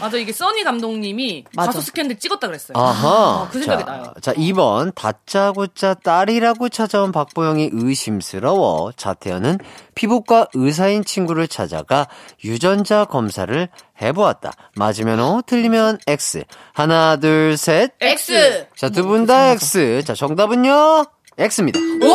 맞아 0.00 0.16
이게 0.16 0.32
써니 0.32 0.62
감독님이 0.62 1.44
맞아. 1.56 1.72
가수 1.72 1.80
스캔들 1.86 2.18
찍었다 2.20 2.46
그랬어요. 2.46 2.78
아하. 2.78 3.48
그 3.50 3.58
생각이 3.58 3.84
자, 3.84 3.90
나요. 3.90 4.14
자, 4.20 4.32
2번. 4.34 4.94
다짜고짜 4.94 5.94
딸이라고 5.94 6.68
찾아온 6.68 7.10
박보영이 7.10 7.70
의심스러워 7.72 8.92
차태현은 8.96 9.58
피부과 9.96 10.46
의사인 10.54 11.04
친구를 11.04 11.48
찾아가 11.48 12.06
유전자 12.44 13.04
검사를 13.06 13.68
해보았다. 14.00 14.52
맞으면 14.76 15.18
O, 15.18 15.42
틀리면 15.44 15.98
X. 16.06 16.44
하나, 16.74 17.16
둘, 17.16 17.56
셋. 17.56 17.92
X. 18.00 18.68
자, 18.76 18.90
두 18.90 19.02
분 19.02 19.26
다 19.26 19.48
X. 19.52 20.04
자, 20.04 20.14
정답은요? 20.14 21.06
X입니다. 21.40 21.78
피 21.80 22.06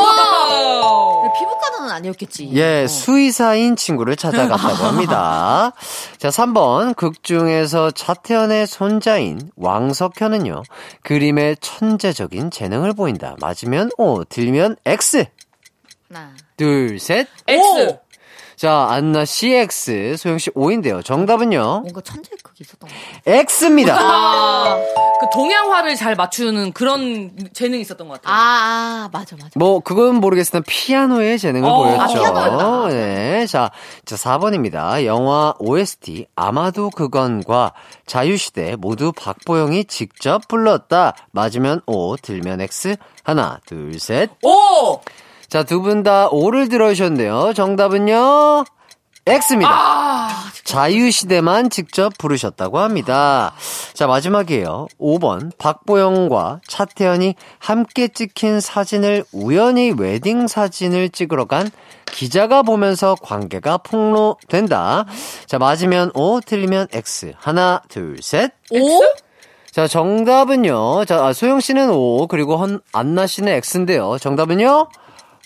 부과는 1.83 1.89
아니었겠지. 1.91 2.49
예, 2.53 2.83
어. 2.83 2.87
수의사인 2.87 3.75
친구를 3.75 4.15
찾아갔다고 4.15 4.75
합니다. 4.85 5.73
자, 6.17 6.29
3번. 6.29 6.95
극 6.95 7.23
중에서 7.23 7.91
차태현의 7.91 8.67
손자인 8.67 9.51
왕석현은요, 9.55 10.63
그림에 11.03 11.55
천재적인 11.59 12.51
재능을 12.51 12.93
보인다. 12.93 13.35
맞으면 13.39 13.89
O, 13.97 14.23
들면 14.23 14.77
X. 14.85 15.25
하나. 16.11 16.31
둘, 16.57 16.99
셋. 16.99 17.27
X. 17.47 17.97
자, 18.63 18.87
안나 18.89 19.25
CX, 19.25 20.15
소영씨 20.15 20.51
O인데요. 20.55 21.01
정답은요? 21.01 21.81
뭔가 21.81 21.99
천재 21.99 22.29
그게 22.41 22.59
있었던 22.61 22.87
것 22.89 22.95
같아. 22.95 23.45
X입니다. 23.65 23.97
아, 23.99 24.77
그 25.19 25.25
동양화를 25.33 25.97
잘 25.97 26.15
맞추는 26.15 26.71
그런 26.71 27.35
재능이 27.51 27.81
있었던 27.81 28.07
것 28.07 28.21
같아요. 28.21 28.33
아, 28.33 28.39
아, 28.39 29.09
맞아, 29.11 29.35
맞아. 29.35 29.49
뭐, 29.55 29.81
그건 29.81 30.15
모르겠으나 30.21 30.63
피아노의 30.65 31.39
재능을 31.39 31.67
어, 31.69 31.75
보였죠. 31.75 32.01
아, 32.03 32.07
피아노였다. 32.07 32.87
네. 32.87 32.93
네. 33.39 33.47
자, 33.47 33.69
자, 34.05 34.15
4번입니다. 34.15 35.03
영화 35.03 35.53
OST, 35.59 36.27
아마도 36.37 36.89
그건과 36.89 37.73
자유시대 38.05 38.77
모두 38.77 39.11
박보영이 39.11 39.83
직접 39.85 40.47
불렀다. 40.47 41.15
맞으면 41.31 41.81
O, 41.85 42.15
들면 42.15 42.61
X. 42.61 42.95
하나, 43.25 43.59
둘, 43.65 43.99
셋. 43.99 44.29
오! 44.41 45.01
자, 45.53 45.61
두 45.61 45.83
분다 45.83 46.29
O를 46.29 46.67
들어주셨는데요. 46.67 47.53
정답은요, 47.53 48.63
X입니다. 49.27 49.71
아, 49.71 50.29
자유시대만 50.63 51.69
직접 51.69 52.17
부르셨다고 52.17 52.79
합니다. 52.79 53.53
자, 53.93 54.07
마지막이에요. 54.07 54.87
5번. 54.99 55.55
박보영과 55.59 56.61
차태현이 56.67 57.35
함께 57.59 58.07
찍힌 58.07 58.61
사진을 58.61 59.25
우연히 59.31 59.91
웨딩 59.95 60.47
사진을 60.47 61.09
찍으러 61.09 61.45
간 61.45 61.69
기자가 62.11 62.63
보면서 62.63 63.15
관계가 63.21 63.77
폭로된다. 63.77 65.05
자, 65.45 65.59
맞으면 65.59 66.09
O, 66.15 66.41
틀리면 66.41 66.87
X. 66.91 67.33
하나, 67.37 67.83
둘, 67.89 68.17
셋. 68.23 68.53
오? 68.71 69.03
자, 69.69 69.87
정답은요. 69.87 71.05
자, 71.05 71.23
아, 71.23 71.31
소영 71.31 71.59
씨는 71.59 71.91
O, 71.91 72.25
그리고 72.25 72.57
헌, 72.57 72.79
안나 72.91 73.27
씨는 73.27 73.53
X인데요. 73.53 74.17
정답은요? 74.19 74.87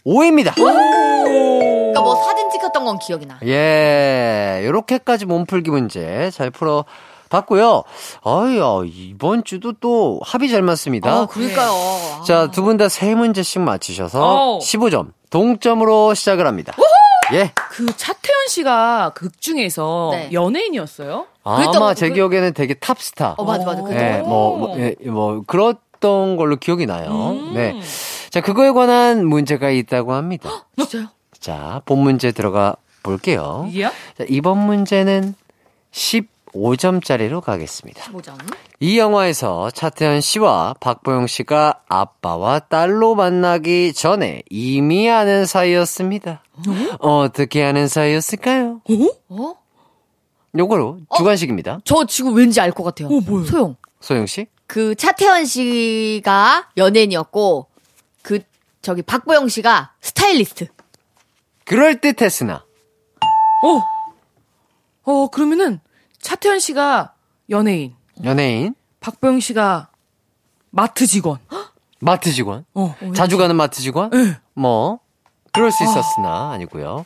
O입니다. 0.09 0.53
그러니까 0.55 2.01
뭐 2.01 2.15
사진 2.23 2.49
찍혔던 2.49 2.85
건 2.85 2.97
기억이 2.99 3.25
나. 3.25 3.37
예, 3.45 4.61
요렇게까지 4.65 5.25
몸풀기 5.25 5.69
문제 5.69 6.31
잘 6.31 6.49
풀어 6.49 6.85
봤고요. 7.29 7.83
아유, 8.23 8.85
이번 8.89 9.43
주도 9.43 9.73
또 9.73 10.21
합이 10.23 10.47
잘 10.49 10.61
맞습니다. 10.61 11.11
아, 11.11 11.25
그러니까요. 11.25 12.23
자, 12.25 12.49
두 12.51 12.63
분 12.63 12.77
다 12.77 12.87
세 12.87 13.15
문제씩 13.15 13.61
맞히셔서 13.61 14.55
오. 14.55 14.59
15점, 14.59 15.11
동점으로 15.29 16.13
시작을 16.13 16.47
합니다. 16.47 16.73
예. 17.33 17.51
그 17.71 17.85
차태현 17.87 18.47
씨가 18.47 19.11
극 19.13 19.41
중에서 19.41 20.11
네. 20.13 20.29
연예인이었어요? 20.31 21.25
아마 21.43 21.57
그랬던 21.57 21.95
제 21.95 22.07
그- 22.07 22.15
기억에는 22.15 22.53
되게 22.53 22.73
탑스타. 22.75 23.35
어, 23.37 23.43
맞아, 23.43 23.65
맞아. 23.65 23.81
그죠? 23.81 23.97
예, 23.97 24.21
뭐, 24.25 24.55
뭐, 24.57 24.79
예, 24.79 24.95
뭐, 25.09 25.43
그 25.45 25.73
랬던 25.97 26.35
걸로 26.37 26.55
기억이 26.55 26.85
나요. 26.85 27.31
음. 27.39 27.53
네. 27.53 27.79
자, 28.29 28.41
그거에 28.41 28.71
관한 28.71 29.25
문제가 29.25 29.69
있다고 29.69 30.13
합니다. 30.13 30.65
진짜요? 30.77 31.07
자, 31.39 31.81
본 31.85 31.99
문제 31.99 32.31
들어가 32.31 32.75
볼게요. 33.03 33.69
예? 33.73 33.83
자, 33.83 34.25
이번 34.27 34.57
문제는 34.65 35.35
15점짜리로 35.91 37.41
가겠습니다. 37.41 38.11
뭐죠? 38.11 38.33
이 38.79 38.97
영화에서 38.99 39.69
차태현 39.71 40.21
씨와 40.21 40.75
박보영 40.79 41.27
씨가 41.27 41.81
아빠와 41.87 42.59
딸로 42.59 43.15
만나기 43.15 43.93
전에 43.93 44.41
이미 44.49 45.09
아는 45.09 45.45
사이였습니다. 45.45 46.43
어 46.99 47.27
떻게 47.33 47.63
아는 47.63 47.87
사이였을까요? 47.87 48.81
어? 49.29 49.53
요거로 50.57 50.99
주관식입니다. 51.15 51.79
저 51.85 52.05
지금 52.05 52.33
왠지 52.35 52.59
알 52.59 52.71
것 52.71 52.83
같아요. 52.83 53.07
어, 53.07 53.19
뭐요? 53.21 53.45
소영. 53.45 53.75
소영 53.99 54.25
씨? 54.25 54.47
그 54.67 54.95
차태현 54.95 55.45
씨가 55.45 56.69
연예인이었고 56.77 57.67
그 58.21 58.39
저기 58.81 59.01
박보영 59.01 59.47
씨가 59.47 59.93
스타일리스트. 60.01 60.67
그럴 61.65 61.99
듯했으나 61.99 62.63
어. 63.63 63.83
어, 65.03 65.27
그러면은 65.29 65.79
차태현 66.19 66.59
씨가 66.59 67.13
연예인, 67.49 67.95
연예인, 68.23 68.75
박보영 68.99 69.39
씨가 69.39 69.89
마트 70.69 71.07
직원. 71.07 71.39
마트 71.99 72.31
직원, 72.31 72.65
어. 72.73 72.95
자주 73.15 73.37
가는 73.37 73.55
마트 73.55 73.81
직원, 73.81 74.11
네. 74.11 74.37
뭐 74.53 74.99
그럴 75.51 75.71
수 75.71 75.83
있었으나 75.83 76.51
아니고요. 76.51 77.05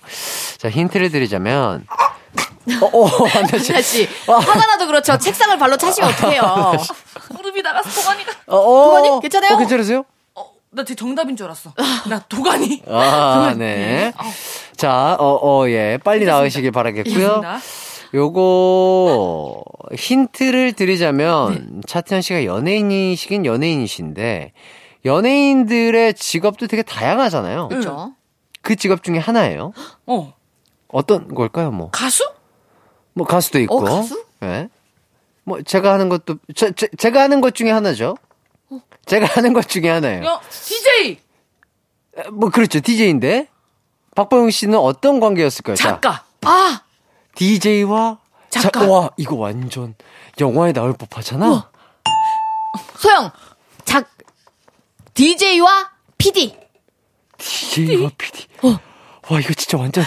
자 0.58 0.70
힌트를 0.70 1.12
드리자면, 1.12 1.86
어, 2.82 2.86
어, 2.86 3.28
안나 3.28 3.58
씨, 3.58 3.74
나 3.74 3.82
씨, 3.82 4.08
화가 4.26 4.66
나도 4.66 4.88
그렇죠. 4.88 5.18
책상을 5.18 5.58
발로 5.58 5.78
차시면 5.78 6.10
어떡해요. 6.12 6.74
무릎이 7.36 7.62
나가서 7.62 8.02
도가니가. 8.02 8.32
어, 8.48 8.58
어, 8.58 8.86
도가님, 8.86 9.20
괜찮아요? 9.22 9.54
어, 9.54 9.58
괜찮으세요? 9.58 10.06
어, 10.36 10.52
나제 10.72 10.96
정답인 10.96 11.36
줄 11.36 11.46
알았어. 11.48 11.74
나 12.10 12.20
도가니. 12.20 12.84
아, 12.88 13.54
네. 13.58 14.14
자, 14.76 15.16
어, 15.20 15.40
어, 15.42 15.68
예. 15.70 16.00
빨리 16.04 16.26
나으시길 16.26 16.72
바라겠고요. 16.72 17.14
알겠습니다. 17.16 17.60
요거, 18.14 19.64
힌트를 19.96 20.74
드리자면, 20.74 21.54
네. 21.76 21.82
차태현 21.88 22.22
씨가 22.22 22.46
연예인이시긴 22.46 23.46
연예인이신데, 23.46 24.52
연예인들의 25.06 26.14
직업도 26.16 26.68
되게 26.68 26.84
다양하잖아요. 26.84 27.70
그렇죠. 27.70 28.14
그 28.62 28.76
직업 28.76 29.04
중에 29.04 29.18
하나예요. 29.18 29.74
어. 30.08 30.34
어떤 30.90 31.34
걸까요, 31.34 31.72
뭐? 31.72 31.90
가수? 31.92 32.24
뭐, 33.14 33.26
가수도 33.28 33.60
있고. 33.60 33.78
어, 33.78 33.84
가수? 33.84 34.26
예. 34.44 34.70
뭐, 35.44 35.62
제가 35.62 35.94
하는 35.94 36.10
것도, 36.10 36.36
제, 36.56 36.72
제, 36.72 36.88
제가 36.98 37.22
하는 37.22 37.42
것 37.42 37.56
중에 37.56 37.72
하나죠. 37.72 38.18
제가 39.06 39.26
하는 39.26 39.54
것 39.54 39.68
중에 39.68 39.90
하나예요. 39.90 40.24
야, 40.26 40.42
DJ! 40.50 41.20
뭐, 42.32 42.50
그렇죠. 42.50 42.80
DJ인데. 42.80 43.48
박보영 44.16 44.50
씨는 44.52 44.78
어떤 44.78 45.20
관계였을까요? 45.20 45.76
자, 45.76 45.90
작가. 46.02 46.26
아, 46.42 46.82
DJ와 47.36 48.20
작가. 48.50 48.86
와, 48.86 49.10
이거 49.16 49.36
완전 49.36 49.96
영화에 50.40 50.74
나올 50.74 50.94
법하잖아. 50.94 51.70
소영. 52.98 53.32
작 53.86 54.10
DJ와 55.14 55.92
PD. 56.18 56.58
DJ와 57.38 58.12
PD. 58.18 58.48
와, 59.30 59.40
이거 59.40 59.54
진짜 59.54 59.78
완전. 59.78 60.04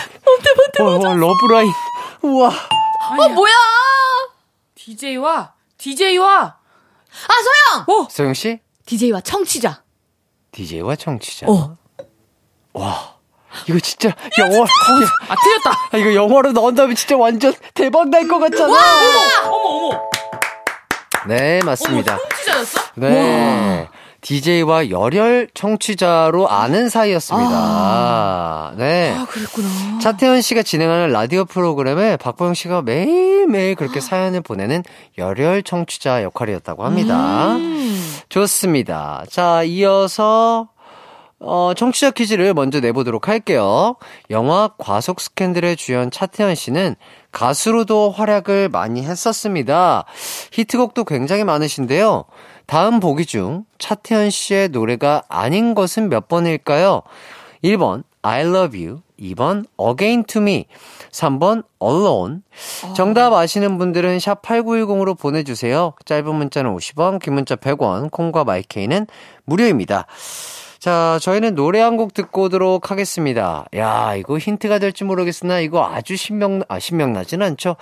와, 0.80 0.98
와, 0.98 1.14
러브라인. 1.14 1.70
우와. 2.22 2.50
어, 3.10 3.28
뭐야? 3.28 3.52
DJ와, 4.74 5.52
DJ와, 5.78 6.42
아, 6.42 7.32
소영. 7.86 8.06
소영 8.10 8.34
씨, 8.34 8.60
DJ와 8.86 9.20
청취자. 9.20 9.82
DJ와 10.52 10.96
청취자. 10.96 11.46
어. 11.48 11.76
와. 12.72 13.14
이거 13.68 13.78
진짜 13.78 14.08
영화. 14.38 14.64
아, 15.28 15.34
틀렸다. 15.36 15.88
아, 15.92 15.96
이거 15.96 16.12
영화로 16.14 16.50
나온다면 16.52 16.96
진짜 16.96 17.16
완전 17.16 17.54
대박 17.72 18.08
날 18.08 18.26
것 18.26 18.38
같잖아. 18.40 18.72
어머, 19.48 19.56
어머. 19.88 20.02
네, 21.28 21.60
어머, 21.62 21.70
맞습니다. 21.70 22.18
청취자였어? 22.18 22.80
네. 22.96 23.88
DJ와 24.24 24.88
열혈 24.88 25.48
청취자로 25.52 26.48
아는 26.48 26.88
사이였습니다. 26.88 28.72
네. 28.78 29.14
아, 29.18 29.26
그랬구나. 29.26 29.98
차태현 30.00 30.40
씨가 30.40 30.62
진행하는 30.62 31.12
라디오 31.12 31.44
프로그램에 31.44 32.16
박보영 32.16 32.54
씨가 32.54 32.80
매일매일 32.82 33.74
그렇게 33.74 34.00
사연을 34.00 34.40
보내는 34.40 34.82
열혈 35.18 35.62
청취자 35.62 36.22
역할이었다고 36.22 36.84
합니다. 36.86 37.58
좋습니다. 38.30 39.24
자, 39.28 39.62
이어서 39.62 40.68
어, 41.46 41.74
청취자 41.74 42.10
퀴즈를 42.12 42.54
먼저 42.54 42.80
내보도록 42.80 43.28
할게요. 43.28 43.96
영화 44.30 44.70
과속 44.78 45.20
스캔들의 45.20 45.76
주연 45.76 46.10
차태현 46.10 46.54
씨는 46.54 46.96
가수로도 47.32 48.10
활약을 48.10 48.68
많이 48.70 49.02
했었습니다. 49.02 50.04
히트곡도 50.52 51.04
굉장히 51.04 51.44
많으신데요. 51.44 52.24
다음 52.66 52.98
보기 52.98 53.26
중 53.26 53.64
차태현 53.78 54.30
씨의 54.30 54.68
노래가 54.70 55.22
아닌 55.28 55.74
것은 55.74 56.08
몇 56.08 56.28
번일까요? 56.28 57.02
1번 57.62 58.04
I 58.22 58.40
love 58.40 58.82
you, 58.82 59.02
2번 59.20 59.66
Again 59.78 60.24
to 60.24 60.40
me, 60.40 60.64
3번 61.10 61.62
Alone. 61.82 62.40
정답 62.96 63.34
아시는 63.34 63.76
분들은 63.76 64.18
샵 64.18 64.40
8910으로 64.40 65.18
보내주세요. 65.18 65.92
짧은 66.06 66.34
문자는 66.34 66.74
50원, 66.74 67.20
긴 67.20 67.34
문자 67.34 67.54
100원, 67.54 68.10
콩과 68.10 68.44
마이케이는 68.44 69.06
무료입니다. 69.44 70.06
자, 70.84 71.18
저희는 71.22 71.54
노래 71.54 71.80
한 71.80 71.96
곡 71.96 72.12
듣고 72.12 72.42
오도록 72.42 72.90
하겠습니다. 72.90 73.64
야, 73.74 74.14
이거 74.16 74.36
힌트가 74.36 74.78
될지 74.80 75.04
모르겠으나 75.04 75.60
이거 75.60 75.86
아주 75.90 76.14
신명, 76.14 76.60
아, 76.68 76.78
신명나진 76.78 77.40
않죠? 77.40 77.76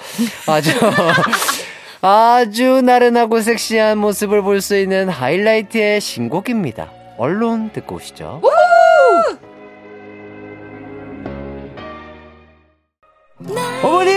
아주, 0.46 0.70
아주 2.00 2.80
나른하고 2.80 3.40
섹시한 3.40 3.98
모습을 3.98 4.42
볼 4.42 4.60
수 4.60 4.76
있는 4.76 5.08
하이라이트의 5.08 6.00
신곡입니다. 6.00 6.92
언론 7.18 7.72
듣고 7.72 7.96
오시죠. 7.96 8.40
어머니! 13.82 14.12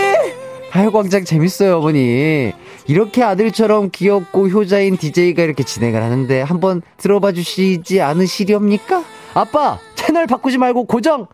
가요광장 0.70 1.24
재밌어요, 1.24 1.78
어머니. 1.78 2.52
이렇게 2.88 3.22
아들처럼 3.22 3.90
귀엽고 3.90 4.48
효자인 4.48 4.96
DJ가 4.96 5.42
이렇게 5.42 5.64
진행을 5.64 6.02
하는데 6.02 6.40
한번 6.42 6.82
들어봐 6.98 7.32
주시지 7.32 8.00
않으시렵니까? 8.00 9.02
아빠, 9.34 9.78
채널 9.94 10.26
바꾸지 10.26 10.58
말고 10.58 10.84
고정해! 10.84 11.26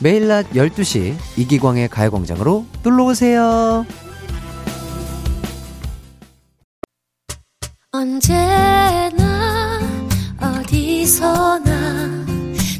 매일 0.00 0.28
낮 0.28 0.48
12시 0.50 1.14
이기광의 1.36 1.88
가요광장으로 1.88 2.64
놀러오세요. 2.82 3.86
언제나 7.90 9.80
어디서나 10.40 12.26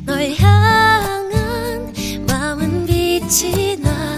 널 0.05 0.31
향한 0.39 1.93
마음은 2.29 2.87
빛이 2.87 3.77
나 3.83 4.18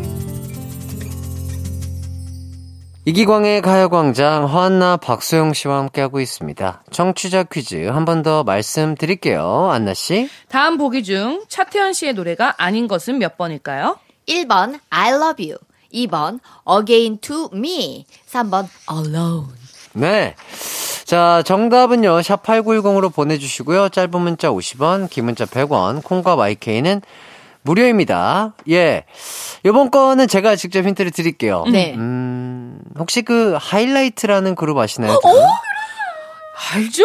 이기광의 3.05 3.61
가요광장 3.61 4.45
허한나 4.47 4.97
박소영 4.97 5.53
씨와 5.53 5.77
함께하고 5.79 6.19
있습니다. 6.19 6.83
청취자 6.91 7.43
퀴즈 7.43 7.87
한 7.87 8.05
번 8.05 8.21
더 8.21 8.43
말씀드릴게요. 8.43 9.69
안나 9.71 9.95
씨. 9.95 10.29
다음 10.49 10.77
보기 10.77 11.03
중 11.03 11.43
차태현 11.47 11.93
씨의 11.93 12.13
노래가 12.13 12.53
아닌 12.57 12.87
것은 12.87 13.17
몇 13.17 13.37
번일까요? 13.37 13.97
1번 14.27 14.79
I 14.91 15.13
love 15.13 15.43
you. 15.43 15.57
2번 15.91 16.39
again 16.79 17.17
to 17.21 17.49
me. 17.51 18.05
3번 18.31 18.67
alone. 18.91 19.47
네. 19.93 20.35
자, 21.05 21.41
정답은요. 21.43 22.21
샵 22.21 22.43
8910으로 22.43 23.11
보내 23.13 23.39
주시고요. 23.39 23.89
짧은 23.89 24.21
문자 24.21 24.49
50원, 24.51 25.09
긴 25.09 25.25
문자 25.25 25.45
100원, 25.45 26.03
콩과 26.03 26.35
마이케이는 26.35 27.01
무료입니다. 27.63 28.53
예. 28.69 29.05
요번 29.65 29.91
거는 29.91 30.27
제가 30.27 30.55
직접 30.55 30.85
힌트를 30.85 31.11
드릴게요. 31.11 31.65
네. 31.71 31.93
음, 31.95 32.79
혹시 32.97 33.21
그 33.21 33.55
하이라이트라는 33.59 34.55
그룹 34.55 34.77
아시나요? 34.77 35.19
알죠. 36.73 37.03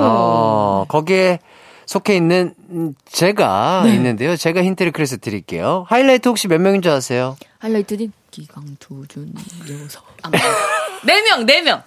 어, 0.00 0.84
거기에 0.88 1.38
속해 1.86 2.14
있는 2.16 2.54
음, 2.70 2.94
제가 3.10 3.84
있는데요. 3.86 4.36
제가 4.36 4.62
힌트를 4.62 4.92
그래서 4.92 5.16
드릴게요. 5.16 5.84
하이라이트 5.88 6.28
혹시 6.28 6.46
몇 6.48 6.60
명인 6.60 6.82
줄 6.82 6.92
아세요? 6.92 7.36
하이라이트님 7.58 8.12
기강투준 8.30 9.32
여서. 9.82 10.00
네 11.04 11.22
명, 11.22 11.46
네 11.46 11.62
명. 11.62 11.82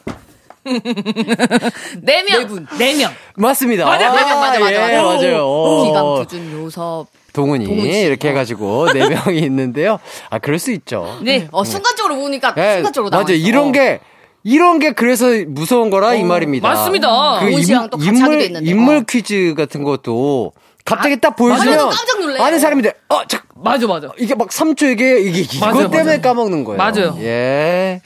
네 2.02 2.24
명, 2.24 2.68
네 2.78 2.96
명. 2.96 3.12
맞습니다. 3.36 3.86
맞아, 3.86 4.10
아, 4.10 4.14
맞아, 4.14 4.36
맞아, 4.40 4.60
맞아, 4.60 4.74
예, 4.74 4.80
맞아. 4.80 5.02
맞아요. 5.04 5.44
어. 5.46 5.84
기강투준 5.86 6.52
요섭. 6.52 7.08
동훈이 7.34 7.66
동훈 7.66 7.92
씨. 7.92 8.00
이렇게 8.02 8.30
해가지고 8.30 8.92
네 8.94 9.08
명이 9.10 9.40
있는데요. 9.40 10.00
아 10.30 10.40
그럴 10.40 10.60
수 10.60 10.72
있죠. 10.72 11.20
네. 11.22 11.48
어 11.52 11.64
순간적으로 11.64 12.16
보니까 12.18 12.54
예, 12.58 12.76
순간적으로 12.76 13.10
나와. 13.10 13.24
맞아 13.24 13.34
요. 13.34 13.38
이런 13.38 13.72
게 13.72 14.00
이런 14.44 14.80
게 14.80 14.92
그래서 14.94 15.28
무서운 15.48 15.90
거라 15.90 16.16
이 16.16 16.24
말입니다. 16.24 16.68
맞습니다. 16.68 17.40
그 17.40 17.46
동훈 17.46 17.62
씨랑 17.64 17.90
또 17.90 17.98
같이 17.98 18.10
하기도 18.10 18.26
인물 18.32 18.42
했는데. 18.42 18.70
인물 18.70 18.96
어. 18.98 19.02
퀴즈 19.08 19.54
같은 19.56 19.84
것도 19.84 20.52
갑자기 20.84 21.14
아, 21.14 21.18
딱 21.22 21.36
보여주면 21.36 21.78
놀래요. 22.20 22.44
아는 22.44 22.60
사람인데 22.60 22.92
어, 23.10 23.26
잠 23.28 23.42
맞아, 23.56 23.86
맞아. 23.86 24.10
이게 24.18 24.34
막 24.34 24.50
3초 24.50 24.92
이게 24.92 25.20
이게 25.20 25.42
이것 25.42 25.60
맞아요, 25.60 25.90
때문에 25.92 26.04
맞아요. 26.04 26.22
까먹는 26.22 26.64
거예요. 26.64 26.78
맞아요. 26.80 27.16
예. 27.20 28.02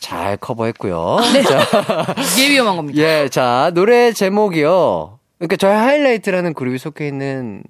잘 0.00 0.36
커버했고요. 0.36 1.18
네. 1.32 1.42
자, 1.44 1.64
이게 2.34 2.50
위험한 2.50 2.74
겁니다. 2.76 3.00
예, 3.00 3.28
자, 3.30 3.70
노래 3.74 4.12
제목이요. 4.12 5.18
그러니까 5.38 5.56
저희 5.56 5.72
하이라이트라는 5.76 6.54
그룹이 6.54 6.78
속해 6.78 7.06
있는 7.06 7.62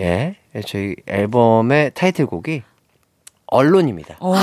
예, 0.00 0.36
저희 0.66 0.96
앨범의 1.06 1.92
타이틀곡이 1.94 2.62
언론입니다. 3.50 4.16
어. 4.20 4.34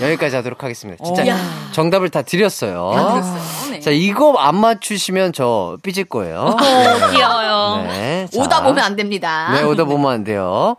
여기까지 0.00 0.36
하도록 0.36 0.62
하겠습니다. 0.62 1.02
진짜 1.04 1.22
어. 1.22 1.38
정답을 1.72 2.10
다 2.10 2.22
드렸어요. 2.22 3.22
네. 3.70 3.80
자, 3.80 3.90
이거 3.90 4.34
안 4.36 4.56
맞추시면 4.56 5.32
저 5.32 5.78
삐질 5.82 6.04
거예요. 6.04 6.40
어, 6.40 7.10
귀여워요. 7.12 7.84
네. 7.86 8.26
자. 8.30 8.40
오다 8.40 8.62
보면 8.64 8.84
안 8.84 8.96
됩니다. 8.96 9.52
네, 9.52 9.62
오다 9.62 9.84
보면 9.84 10.12
안 10.12 10.24
돼요. 10.24 10.76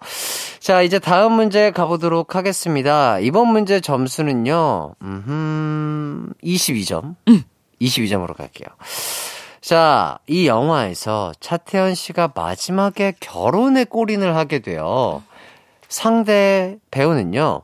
자, 0.59 0.81
이제 0.81 0.99
다음 0.99 1.33
문제 1.33 1.71
가보도록 1.71 2.35
하겠습니다. 2.35 3.19
이번 3.19 3.47
문제 3.47 3.79
점수는요, 3.79 4.95
음, 5.01 6.29
22점. 6.43 7.15
22점으로 7.81 8.35
갈게요. 8.35 8.67
자, 9.63 10.19
이 10.27 10.45
영화에서 10.45 11.31
차태현 11.39 11.95
씨가 11.95 12.33
마지막에 12.35 13.13
결혼의 13.21 13.85
꼬린을 13.85 14.35
하게 14.35 14.59
돼요. 14.59 15.23
상대 15.87 16.75
배우는요, 16.91 17.61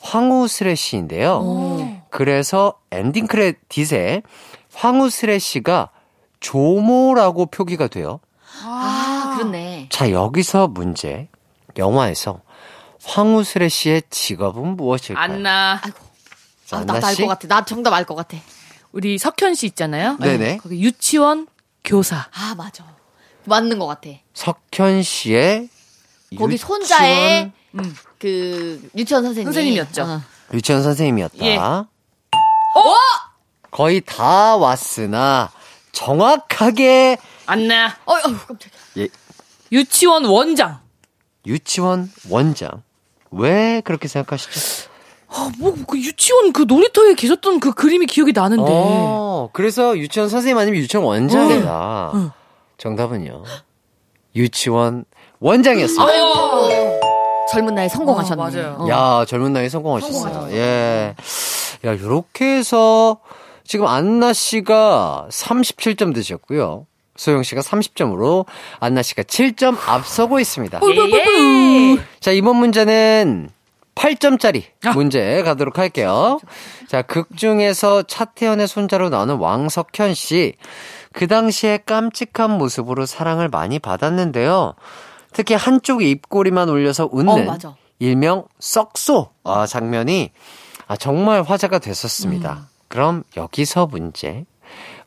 황우스레 0.00 0.74
씨인데요. 0.74 2.02
그래서 2.10 2.74
엔딩 2.90 3.26
크레딧에 3.26 4.22
황우스레 4.74 5.38
씨가 5.38 5.88
조모라고 6.40 7.46
표기가 7.46 7.86
돼요. 7.86 8.20
아, 8.62 9.34
그렇네. 9.38 9.88
자, 9.90 10.10
여기서 10.10 10.68
문제. 10.68 11.28
영화에서 11.78 12.40
황우스레 13.02 13.70
씨의 13.70 14.02
직업은 14.10 14.76
무엇일까요? 14.76 15.24
안나. 15.24 15.80
아이고. 15.82 15.98
자, 16.66 16.78
아, 16.78 16.84
나도 16.84 17.06
알 17.06 17.14
씨? 17.14 17.22
것 17.22 17.28
같아. 17.28 17.48
나 17.48 17.64
정답 17.64 17.94
알 17.94 18.04
것 18.04 18.14
같아. 18.14 18.36
우리 18.92 19.18
석현 19.18 19.54
씨 19.54 19.66
있잖아요. 19.66 20.16
네네. 20.18 20.58
거기 20.58 20.80
유치원 20.82 21.46
교사. 21.84 22.28
아, 22.32 22.54
맞아. 22.56 22.84
맞는 23.44 23.78
것 23.78 23.86
같아. 23.86 24.10
석현 24.34 25.02
씨의 25.02 25.68
거기 26.38 26.54
유치원- 26.54 26.58
손자의 26.58 27.52
음. 27.74 27.96
그 28.18 28.90
유치원 28.96 29.22
선생님. 29.24 29.44
선생님이었죠. 29.46 30.02
어. 30.02 30.22
유치원 30.52 30.82
선생님이었다. 30.82 31.36
예. 31.44 31.56
어? 31.56 31.86
거의 33.70 34.00
다 34.00 34.56
왔으나 34.56 35.50
정확하게 35.92 37.18
안나. 37.46 37.96
어, 38.04 38.14
어, 38.14 38.18
깜짝이야. 38.20 39.06
유치원 39.72 40.24
원장. 40.24 40.80
유치원 41.46 42.10
원장. 42.28 42.82
왜 43.30 43.80
그렇게 43.84 44.08
생각하시죠? 44.08 44.89
아, 45.32 45.50
뭐, 45.58 45.74
그 45.86 45.98
유치원 45.98 46.52
그 46.52 46.64
놀이터에 46.66 47.14
계셨던 47.14 47.60
그 47.60 47.72
그림이 47.72 48.06
기억이 48.06 48.32
나는데. 48.32 48.64
어, 48.66 49.48
그래서 49.52 49.96
유치원 49.96 50.28
선생님 50.28 50.58
아니면 50.58 50.80
유치원 50.80 51.06
원장이다. 51.06 52.10
어. 52.14 52.32
정답은요. 52.78 53.44
유치원 54.34 55.04
원장이었습니다. 55.38 56.12
젊은 57.52 57.74
나이에 57.74 57.88
성공하셨네. 57.88 58.42
어, 58.42 58.44
맞아요. 58.44 58.76
어. 58.78 58.88
야, 58.88 59.24
젊은 59.26 59.52
나이에 59.52 59.68
성공하셨어요. 59.68 60.48
예. 60.52 61.14
야, 61.84 61.98
요렇게 61.98 62.44
해서 62.44 63.18
지금 63.64 63.86
안나 63.86 64.32
씨가 64.32 65.28
37점 65.30 66.14
드셨고요. 66.14 66.86
소영 67.16 67.42
씨가 67.42 67.60
30점으로 67.60 68.46
안나 68.78 69.02
씨가 69.02 69.22
7점 69.24 69.76
앞서고 69.86 70.40
있습니다. 70.40 70.80
예. 70.82 71.98
자, 72.20 72.30
이번 72.30 72.56
문제는 72.56 73.50
8점짜리 74.00 74.64
아. 74.84 74.92
문제 74.92 75.42
가도록 75.42 75.78
할게요. 75.78 76.40
자, 76.88 77.02
극 77.02 77.36
중에서 77.36 78.02
차태현의 78.02 78.66
손자로 78.66 79.10
나오는 79.10 79.36
왕석현 79.36 80.14
씨. 80.14 80.54
그 81.12 81.26
당시에 81.26 81.78
깜찍한 81.84 82.50
모습으로 82.56 83.04
사랑을 83.04 83.48
많이 83.50 83.78
받았는데요. 83.78 84.74
특히 85.32 85.54
한쪽 85.54 86.02
입꼬리만 86.02 86.70
올려서 86.70 87.10
웃는 87.12 87.48
어. 87.50 87.76
일명 87.98 88.46
썩소 88.58 89.30
아, 89.44 89.66
장면이 89.66 90.30
아, 90.86 90.96
정말 90.96 91.42
화제가 91.42 91.78
됐었습니다. 91.78 92.52
음. 92.54 92.66
그럼 92.88 93.22
여기서 93.36 93.86
문제. 93.86 94.46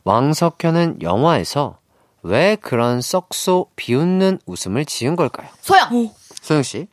왕석현은 0.04 1.02
영화에서 1.02 1.78
왜 2.22 2.56
그런 2.56 3.00
썩소 3.00 3.66
비웃는 3.74 4.38
웃음을 4.46 4.84
지은 4.84 5.16
걸까요? 5.16 5.48
소영. 5.60 6.10
소영 6.40 6.62
씨. 6.62 6.86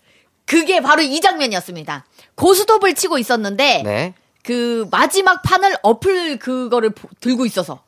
그게 0.46 0.82
바로 0.82 1.02
이 1.02 1.20
장면이었습니다. 1.22 2.06
고스톱을 2.36 2.96
치고 2.96 3.18
있었는데 3.18 3.84
네. 3.84 4.14
그 4.44 4.88
마지막 4.92 5.42
판을 5.44 5.78
엎을 5.84 6.40
그거를 6.40 6.90
보- 6.92 7.08
들고 7.20 7.46
있어서. 7.46 7.84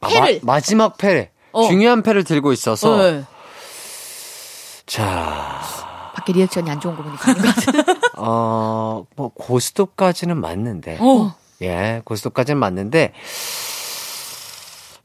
아, 0.00 0.08
패를. 0.08 0.40
마, 0.42 0.60
지막 0.60 0.96
패를. 0.96 1.30
어. 1.52 1.66
중요한 1.68 2.02
패를 2.02 2.24
들고 2.24 2.52
있어서. 2.52 2.96
네. 2.96 3.24
자, 4.86 5.60
밖에 6.14 6.32
리액션이 6.32 6.70
안 6.70 6.80
좋은 6.80 6.96
거 6.96 7.02
보니까. 7.02 7.30
아닌 7.30 7.42
것 7.42 7.54
같아. 7.54 8.00
어, 8.16 9.04
뭐, 9.16 9.28
고스톱까지는 9.34 10.36
맞는데. 10.40 10.98
어. 11.00 11.34
예, 11.62 12.00
고스톱까지는 12.04 12.58
맞는데. 12.58 13.12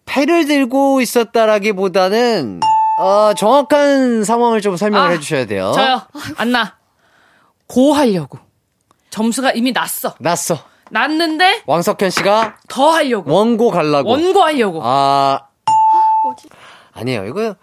패를 0.05 0.45
들고 0.47 1.01
있었다라기보다는, 1.01 2.61
어, 2.97 3.33
정확한 3.33 4.23
상황을 4.23 4.61
좀 4.61 4.77
설명을 4.77 5.07
아, 5.07 5.11
해주셔야 5.11 5.45
돼요. 5.45 5.71
저요. 5.73 6.01
안나. 6.37 6.77
고 7.67 7.93
하려고. 7.93 8.39
점수가 9.09 9.51
이미 9.53 9.71
났어. 9.71 10.15
났어. 10.19 10.57
났는데 10.91 11.63
왕석현 11.65 12.09
씨가 12.09 12.57
더 12.67 12.89
하려고. 12.91 13.33
원고 13.33 13.71
갈라고. 13.71 14.09
원고 14.09 14.41
하려고. 14.41 14.81
아. 14.83 15.47
아니에요. 16.93 17.25
이거. 17.25 17.55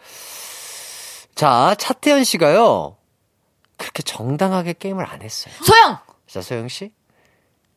자, 1.35 1.75
차태현 1.79 2.25
씨가요. 2.25 2.97
그렇게 3.79 4.03
정당하게 4.03 4.75
게임을 4.79 5.05
안 5.07 5.23
했어요. 5.23 5.55
소영! 5.65 5.99
자, 6.29 6.43
소영 6.43 6.69
씨. 6.69 6.93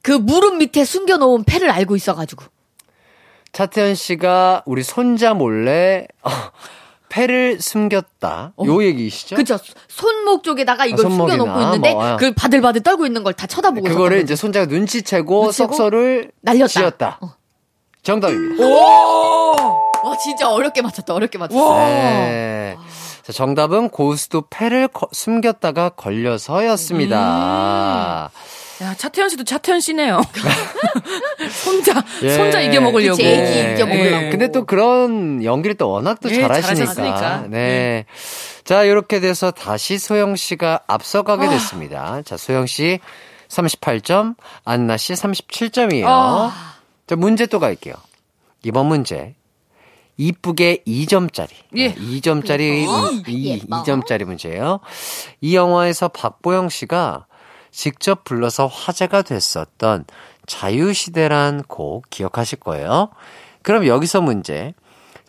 그 0.02 0.12
무릎 0.12 0.58
밑에 0.58 0.84
숨겨놓은 0.84 1.46
패를 1.46 1.70
알고 1.72 1.96
있어가지고. 1.96 2.46
차태현 3.54 3.96
씨가 3.96 4.64
우리 4.66 4.84
손자 4.84 5.34
몰래 5.34 6.06
어, 6.22 6.30
패를 7.20 7.62
숨겼다. 7.62 8.52
요 8.66 8.84
얘기시죠? 8.84 9.38
그쵸. 9.38 9.58
손목 9.88 10.44
쪽에다가 10.44 10.86
이걸 10.86 11.06
아, 11.06 11.10
숨겨놓고 11.10 11.62
있는데, 11.62 11.94
뭐, 11.94 12.06
아. 12.06 12.18
그 12.18 12.34
바들바들 12.34 12.84
떨고 12.84 13.06
있는 13.06 13.24
걸 13.24 13.32
다 13.34 13.48
쳐다보고 13.48 13.88
그거를 13.88 14.22
이제 14.22 14.36
손자가 14.36 14.66
눈치채고 14.66 15.54
석서를 15.54 16.32
날렸다. 16.42 17.20
어. 17.22 17.34
정답입니다. 18.04 18.66
와, 18.68 20.18
진짜 20.22 20.52
어렵게 20.52 20.82
맞췄다, 20.82 21.14
어렵게 21.14 21.38
맞췄어. 21.38 21.76
네. 21.78 22.76
자, 23.24 23.32
정답은 23.32 23.88
고수도 23.90 24.44
패를 24.50 24.90
거- 24.90 25.08
숨겼다가 25.14 25.90
걸려서였습니다. 25.90 28.30
야, 28.82 28.94
차태현 28.94 29.30
씨도 29.30 29.44
차태현 29.46 29.80
씨네요. 29.80 30.22
손자, 31.64 32.04
예. 32.24 32.30
손자 32.30 32.60
이겨 32.60 32.82
먹으려고. 32.82 33.16
그치, 33.16 33.26
애기 33.28 33.74
이겨 33.74 33.86
먹으려고. 33.86 34.26
예. 34.26 34.30
근데 34.30 34.52
또 34.52 34.66
그런 34.66 35.44
연기를 35.44 35.76
또 35.76 35.90
워낙 35.90 36.20
또 36.22 36.30
예, 36.30 36.42
잘하시니까. 36.42 36.76
잘하셨으니까. 36.76 37.48
네. 37.50 38.06
자, 38.66 38.84
이렇게 38.84 39.20
돼서 39.20 39.52
다시 39.52 39.98
소영 39.98 40.36
씨가 40.36 40.82
앞서가게 40.88 41.48
됐습니다. 41.48 42.22
자, 42.24 42.36
소영 42.36 42.66
씨 42.66 43.00
38점, 43.48 44.36
안나 44.66 44.98
씨 44.98 45.14
37점이에요. 45.14 46.06
아. 46.08 46.76
자, 47.08 47.16
문제 47.16 47.46
또 47.46 47.60
갈게요. 47.60 47.94
이번 48.64 48.88
문제. 48.88 49.36
이쁘게 50.18 50.84
2점짜리. 50.88 51.50
예. 51.78 51.94
2점짜리, 51.94 52.88
이, 53.28 53.50
예뻐. 53.50 53.84
2점짜리 53.84 54.24
문제예요. 54.26 54.80
이 55.42 55.56
영화에서 55.56 56.08
박보영 56.08 56.70
씨가 56.70 57.28
직접 57.76 58.24
불러서 58.24 58.68
화제가 58.68 59.22
됐었던 59.22 60.06
자유시대란 60.46 61.64
곡 61.64 62.10
기억하실 62.10 62.62
거예요. 62.62 63.10
그럼 63.64 63.86
여기서 63.86 64.22
문제. 64.22 64.74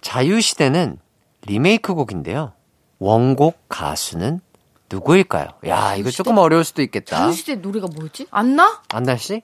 자유시대는 0.00 0.98
리메이크 1.42 1.94
곡인데요. 1.94 2.52
원곡 3.00 3.64
가수는 3.68 4.40
누구일까요? 4.88 5.48
야, 5.66 5.96
이거 5.96 6.10
조금 6.10 6.38
어려울 6.38 6.62
수도 6.62 6.82
있겠다. 6.82 7.16
자유시대 7.16 7.56
노래가 7.56 7.88
뭐였지? 7.88 8.28
안나? 8.30 8.82
안달 8.90 9.18
씨? 9.18 9.42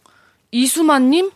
이수만님? 0.52 1.32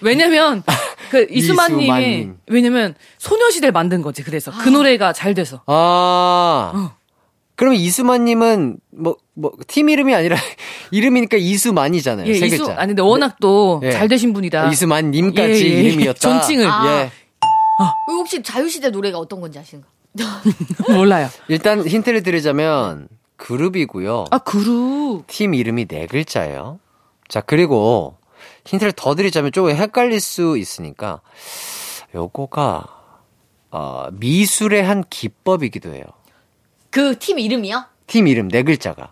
왜냐면, 0.00 0.62
그, 1.10 1.26
이수만님이, 1.28 1.84
이수만님. 1.84 2.38
왜냐면, 2.46 2.94
소녀시대를 3.18 3.72
만든 3.72 4.00
거지, 4.00 4.22
그래서. 4.22 4.50
그 4.52 4.70
노래가 4.70 5.12
잘 5.12 5.34
돼서. 5.34 5.62
아. 5.66 6.94
그럼 7.56 7.74
이수만님은 7.74 8.78
뭐, 8.90 9.16
뭐, 9.34 9.52
팀 9.66 9.88
이름이 9.88 10.14
아니라 10.14 10.36
이름이니까 10.92 11.36
이수만이잖아요. 11.36 12.26
예, 12.28 12.34
세 12.34 12.46
이수, 12.46 12.58
글자. 12.58 12.78
아니, 12.80 12.88
근데 12.90 13.02
워낙 13.02 13.36
또 13.40 13.80
예. 13.82 13.90
잘 13.90 14.08
되신 14.08 14.32
분이다. 14.32 14.70
이수만님까지 14.70 15.52
예, 15.52 15.74
예. 15.74 15.80
이름이었다. 15.82 16.18
존칭을. 16.20 16.66
아. 16.66 16.86
예. 17.02 17.10
그리고 18.06 18.20
혹시 18.20 18.42
자유시대 18.42 18.90
노래가 18.90 19.18
어떤 19.18 19.40
건지 19.40 19.58
아시는가? 19.58 19.88
몰라요. 20.94 21.28
일단 21.48 21.84
힌트를 21.86 22.22
드리자면 22.22 23.08
그룹이고요. 23.36 24.26
아, 24.30 24.38
그룹. 24.38 25.24
팀 25.26 25.54
이름이 25.54 25.86
네 25.86 26.06
글자예요. 26.06 26.78
자, 27.28 27.40
그리고 27.40 28.16
힌트를 28.66 28.92
더 28.92 29.14
드리자면 29.16 29.50
조금 29.50 29.70
헷갈릴 29.74 30.20
수 30.20 30.56
있으니까 30.56 31.20
요거가 32.14 32.86
어, 33.72 34.06
미술의 34.12 34.84
한 34.84 35.02
기법이기도 35.10 35.92
해요. 35.94 36.04
그 36.90 37.16
팀 37.18 37.40
이름이요? 37.40 37.84
팀 38.06 38.28
이름 38.28 38.48
네 38.48 38.62
글자가 38.62 39.10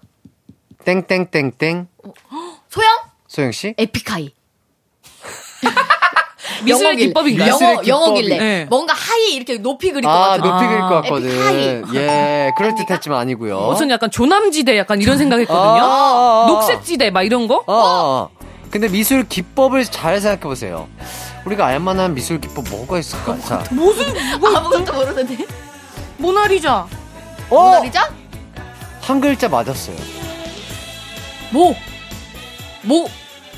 땡땡땡땡 0.84 1.88
소영? 2.68 2.88
소영 3.28 3.52
씨? 3.52 3.74
에픽하이. 3.78 4.30
미술 6.64 6.94
기법인가요? 6.96 7.48
영어, 7.50 7.58
기법이- 7.80 7.88
영어길래. 7.88 8.38
네. 8.38 8.64
뭔가 8.66 8.94
하이 8.94 9.34
이렇게 9.34 9.58
높이 9.58 9.90
그릴 9.90 10.02
것 10.04 10.10
아, 10.10 10.28
같은. 10.36 10.42
높이 10.48 10.66
그릴 10.66 10.80
것 10.80 10.86
아. 10.86 11.00
같거든. 11.02 11.28
에픽하이. 11.30 11.82
예, 11.96 12.52
그럴 12.56 12.74
듯 12.74 12.90
했지만 12.90 13.18
아니고요. 13.20 13.56
어, 13.58 13.74
전 13.74 13.90
약간 13.90 14.10
조남지대 14.10 14.76
약간 14.78 15.00
이런 15.00 15.18
생각했거든요. 15.18 15.62
아, 15.62 15.86
아, 15.86 16.44
아. 16.44 16.46
녹색지대 16.48 17.10
막 17.10 17.22
이런 17.22 17.48
거? 17.48 17.56
어, 17.56 17.64
어. 17.66 18.30
근데 18.70 18.88
미술 18.88 19.26
기법을 19.28 19.84
잘 19.84 20.20
생각해 20.20 20.40
보세요. 20.40 20.88
우리가 21.44 21.66
알만한 21.66 22.14
미술 22.14 22.40
기법 22.40 22.68
뭐가 22.70 22.98
있을까? 22.98 23.38
자, 23.40 23.64
무슨 23.70 24.06
아무것도 24.56 24.92
모르는데. 24.92 25.46
모나리자. 26.18 26.86
어, 27.50 27.62
모나리자? 27.64 28.10
한 29.00 29.20
글자 29.20 29.48
맞았어요. 29.48 29.96
뭐? 31.52 31.74
뭐? 32.82 33.06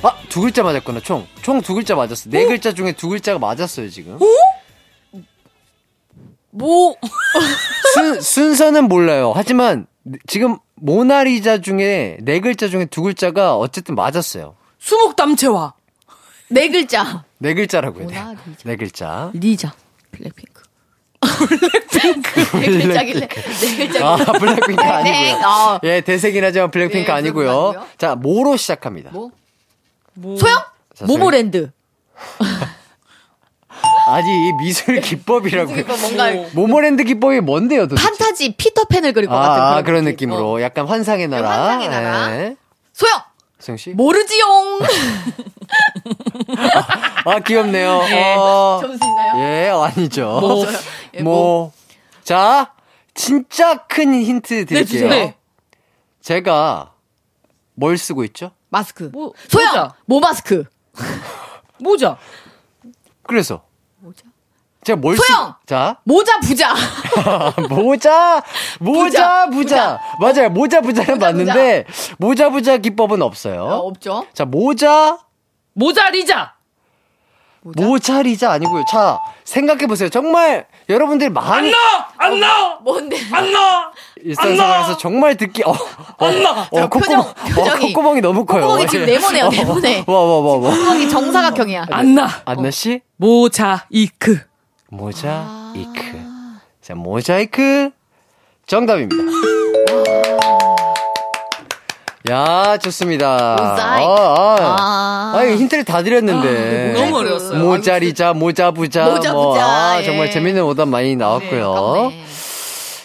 아, 0.02 0.16
두 0.28 0.40
글자 0.40 0.62
맞았구나, 0.62 1.00
총. 1.00 1.26
총 1.42 1.60
두 1.62 1.74
글자 1.74 1.94
맞았어. 1.94 2.28
네 2.30 2.44
글자 2.46 2.72
중에 2.74 2.92
두 2.92 3.08
글자가 3.08 3.38
맞았어요, 3.38 3.88
지금. 3.88 4.18
뭐? 6.50 6.94
순, 7.94 8.20
순서는 8.20 8.88
몰라요. 8.88 9.32
하지만, 9.34 9.86
지금 10.26 10.58
모나리자 10.74 11.58
중에, 11.60 12.18
네 12.20 12.40
글자 12.40 12.68
중에 12.68 12.84
두 12.86 13.02
글자가 13.02 13.56
어쨌든 13.56 13.94
맞았어요. 13.94 14.56
수묵담채화. 14.78 15.72
네 16.50 16.68
글자. 16.68 17.24
네 17.38 17.54
글자라고요. 17.54 18.06
네. 18.08 18.22
네 18.64 18.76
글자. 18.76 19.30
리자. 19.34 19.72
블랙핑크. 20.12 20.63
블랙핑크. 21.48 22.40
네 22.58 22.66
글자길래. 22.66 23.20
네 23.28 23.28
글자길래. 23.28 24.00
아, 24.04 24.16
블랙핑크 24.16 24.82
네, 24.82 24.88
아니고요. 24.88 25.46
어. 25.46 25.80
예, 25.84 26.00
대세긴 26.00 26.44
하지만 26.44 26.70
블랙핑크 26.70 27.06
네, 27.10 27.12
아니고요. 27.12 27.46
블랙핑크 27.46 27.78
아니고요. 27.78 27.86
자, 27.98 28.14
뭐로 28.14 28.56
시작합니다. 28.56 29.10
뭐? 29.12 29.30
뭐? 30.14 30.36
소영? 30.36 30.58
자, 30.94 31.04
모모랜드. 31.06 31.70
아니, 34.06 34.26
이 34.48 34.52
미술 34.62 35.00
기법이라고요. 35.00 35.76
이거 35.78 35.96
뭔가 35.96 36.30
모모랜드 36.52 37.04
기법이 37.04 37.40
뭔데요, 37.40 37.88
도대체? 37.88 38.06
판타지 38.06 38.54
피터팬을 38.56 39.12
그릴 39.12 39.28
것 39.28 39.34
같은 39.34 39.62
아, 39.62 39.76
아, 39.76 39.82
그런 39.82 40.04
느낌. 40.04 40.28
느낌으로. 40.30 40.52
어. 40.54 40.60
약간 40.60 40.86
환상의 40.86 41.28
나라. 41.28 41.50
환상의 41.50 41.88
나라. 41.88 42.36
예. 42.36 42.56
소영! 42.92 43.18
수영 43.64 43.78
씨? 43.78 43.90
모르지용! 43.94 44.80
아, 47.24 47.40
귀엽네요. 47.40 48.02
예. 48.12 48.34
어, 48.36 48.78
점수 48.82 48.98
있나요? 49.02 49.38
예, 49.38 49.70
아니죠. 49.70 50.38
뭐. 50.40 50.66
예, 51.14 51.22
뭐. 51.22 51.72
자, 52.24 52.74
진짜 53.14 53.78
큰 53.86 54.12
힌트 54.22 54.66
드릴게요. 54.66 54.84
주세요. 54.84 55.08
네. 55.08 55.34
제가 56.20 56.92
뭘 57.72 57.96
쓰고 57.96 58.24
있죠? 58.24 58.50
마스크. 58.68 59.08
뭐, 59.14 59.32
소영! 59.48 59.66
모자. 59.68 59.94
모마스크. 60.04 60.64
모자. 61.80 62.18
그래서. 63.22 63.64
제가 64.84 64.96
뭘 65.00 65.16
소영! 65.16 65.54
쓰... 65.62 65.66
자, 65.66 65.96
모자 66.04 66.38
부자. 66.40 66.74
모자, 67.68 68.42
모자, 68.80 69.46
부자. 69.46 69.50
부자. 69.50 70.00
맞아요. 70.20 70.50
모자, 70.50 70.80
부자는 70.80 71.14
모자, 71.14 71.26
맞는데, 71.26 71.84
모자, 72.18 72.50
부자 72.50 72.76
기법은 72.76 73.22
없어요. 73.22 73.64
어, 73.64 73.76
없죠? 73.86 74.26
자, 74.34 74.44
모자, 74.44 75.18
모자리자. 75.72 76.52
모자. 77.62 77.82
모자리자 77.82 78.50
아니고요. 78.52 78.84
자, 78.90 79.18
생각해보세요. 79.44 80.10
정말 80.10 80.66
여러분들이 80.90 81.30
많이 81.30 81.72
안 82.18 82.38
나! 82.38 82.78
뭔데? 82.82 83.16
안 83.32 83.50
나! 83.52 83.90
일상생활에서 84.22 84.98
정말 84.98 85.34
듣기, 85.36 85.62
어, 85.64 85.70
어, 85.70 85.76
어, 86.18 86.30
자, 86.78 86.88
콧구멍, 86.88 86.90
표정, 86.90 87.34
표정이. 87.54 87.84
어, 87.84 87.86
콧구멍이 87.88 88.20
너무 88.20 88.44
커요. 88.44 88.62
콧구멍이 88.66 88.86
지금 88.88 89.06
네모네요, 89.06 89.48
네모네. 89.48 90.04
와, 90.06 90.14
와, 90.14 90.40
와, 90.40 90.56
와. 90.56 90.70
콧구멍이 90.70 91.08
정사각형이야. 91.08 91.86
안 91.90 92.14
나! 92.14 92.28
안나 92.44 92.70
씨? 92.70 93.00
모자이크. 93.16 94.53
모자이크. 94.96 96.20
자, 96.80 96.94
모자이크. 96.94 97.90
정답입니다. 98.66 99.22
야, 102.30 102.78
좋습니다. 102.78 103.56
모자이크. 103.58 104.10
아, 104.10 104.56
아. 104.56 104.56
아. 104.60 105.32
아, 105.36 105.44
이거 105.44 105.56
힌트를 105.56 105.84
다 105.84 106.02
드렸는데. 106.02 106.92
너무 106.94 107.18
어려웠어요. 107.18 107.58
모자리자, 107.62 108.32
모자부자. 108.32 109.04
모자부자, 109.04 109.32
뭐, 109.32 109.58
아, 109.60 110.00
예. 110.00 110.04
정말 110.04 110.30
재밌는 110.30 110.62
오답 110.62 110.88
많이 110.88 111.16
나왔고요. 111.16 111.72
아깝네. 111.74 112.23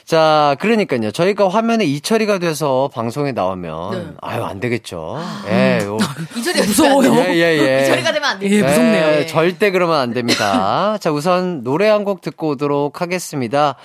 자, 0.10 0.56
그러니까요. 0.60 1.12
저희가 1.12 1.50
화면에 1.50 1.86
이처리가 1.86 2.40
돼서 2.40 2.90
방송에 2.92 3.32
나오면, 3.32 3.92
네. 3.92 4.08
아유, 4.22 4.44
안 4.44 4.60
되겠죠. 4.60 5.20
예, 5.52 5.82
요. 5.84 5.98
이 6.36 6.42
소리가 6.42 6.66
무서워요. 6.66 7.14
예, 7.28 7.36
예, 7.36 7.60
예. 7.60 7.84
이 7.84 7.86
소리가 7.86 8.12
되면 8.12 8.28
안 8.28 8.40
돼. 8.40 8.50
예, 8.50 8.64
무섭네요. 8.64 9.06
네, 9.12 9.26
절대 9.28 9.70
그러면 9.70 10.00
안 10.00 10.12
됩니다. 10.12 10.98
자, 11.00 11.12
우선 11.12 11.64
노래 11.64 11.88
한 11.90 12.00
곡 12.04 12.22
듣고 12.22 12.50
오도록 12.50 13.02
하겠습니다. 13.02 13.76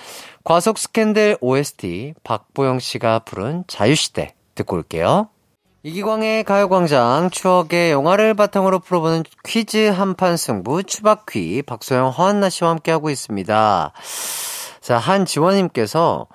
과속 0.43 0.79
스캔들 0.79 1.37
OST 1.41 2.15
박보영 2.23 2.79
씨가 2.79 3.19
부른 3.19 3.65
자유시대 3.67 4.33
듣고 4.55 4.77
올게요. 4.77 5.29
이기광의 5.83 6.43
가요광장 6.45 7.29
추억의 7.29 7.91
영화를 7.91 8.33
바탕으로 8.33 8.79
풀어보는 8.79 9.25
퀴즈 9.45 9.89
한판 9.89 10.37
승부 10.37 10.81
추박퀴 10.81 11.61
박소영 11.67 12.09
허한나 12.09 12.49
씨와 12.49 12.71
함께하고 12.71 13.11
있습니다. 13.11 13.91
자, 14.85 14.99
한지원님께서 14.99 16.27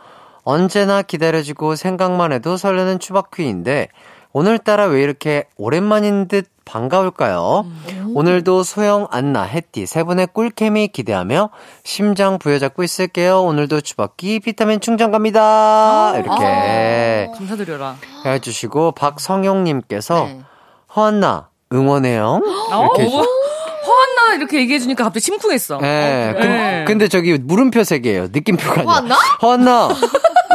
언제나 0.43 1.03
기다려지고 1.03 1.77
생각만 1.77 2.33
해도 2.33 2.57
설레는 2.57 2.99
추박퀴인데 2.99 3.87
오늘따라 4.33 4.87
왜 4.87 5.05
이렇게 5.05 5.45
오랜만인 5.57 6.27
듯 6.27 6.49
반가울까요? 6.65 7.65
오늘도 8.13 8.65
소영, 8.65 9.07
안나, 9.13 9.45
햇띠 9.45 9.87
세 9.87 10.03
분의 10.03 10.31
꿀케미 10.33 10.89
기대하며 10.89 11.51
심장 11.85 12.41
부여잡고 12.41 12.83
있을게요. 12.83 13.41
오늘도 13.45 13.83
주바기 13.83 14.41
비타민 14.41 14.81
충전 14.81 15.13
갑니다. 15.13 16.15
이렇게 16.17 17.31
감사드려라. 17.33 17.99
해주시고 18.27 18.93
박성용님께서 18.93 20.25
네. 20.25 20.41
허안나 20.97 21.51
응원해요. 21.73 22.43
어, 22.73 22.89
이렇게 22.97 23.05
뭐, 23.15 23.25
허한나 24.31 24.35
이렇게 24.37 24.59
얘기해주니까 24.59 25.05
갑자기 25.05 25.25
심쿵했어. 25.25 25.81
예, 25.83 26.35
근- 26.39 26.49
네. 26.49 26.85
근데 26.87 27.09
저기 27.09 27.35
물음표 27.39 27.85
세 27.85 27.99
개예요. 28.01 28.29
느낌표가 28.33 28.81
아니라. 28.81 28.93
허안나? 28.93 29.15
허안나 29.43 29.89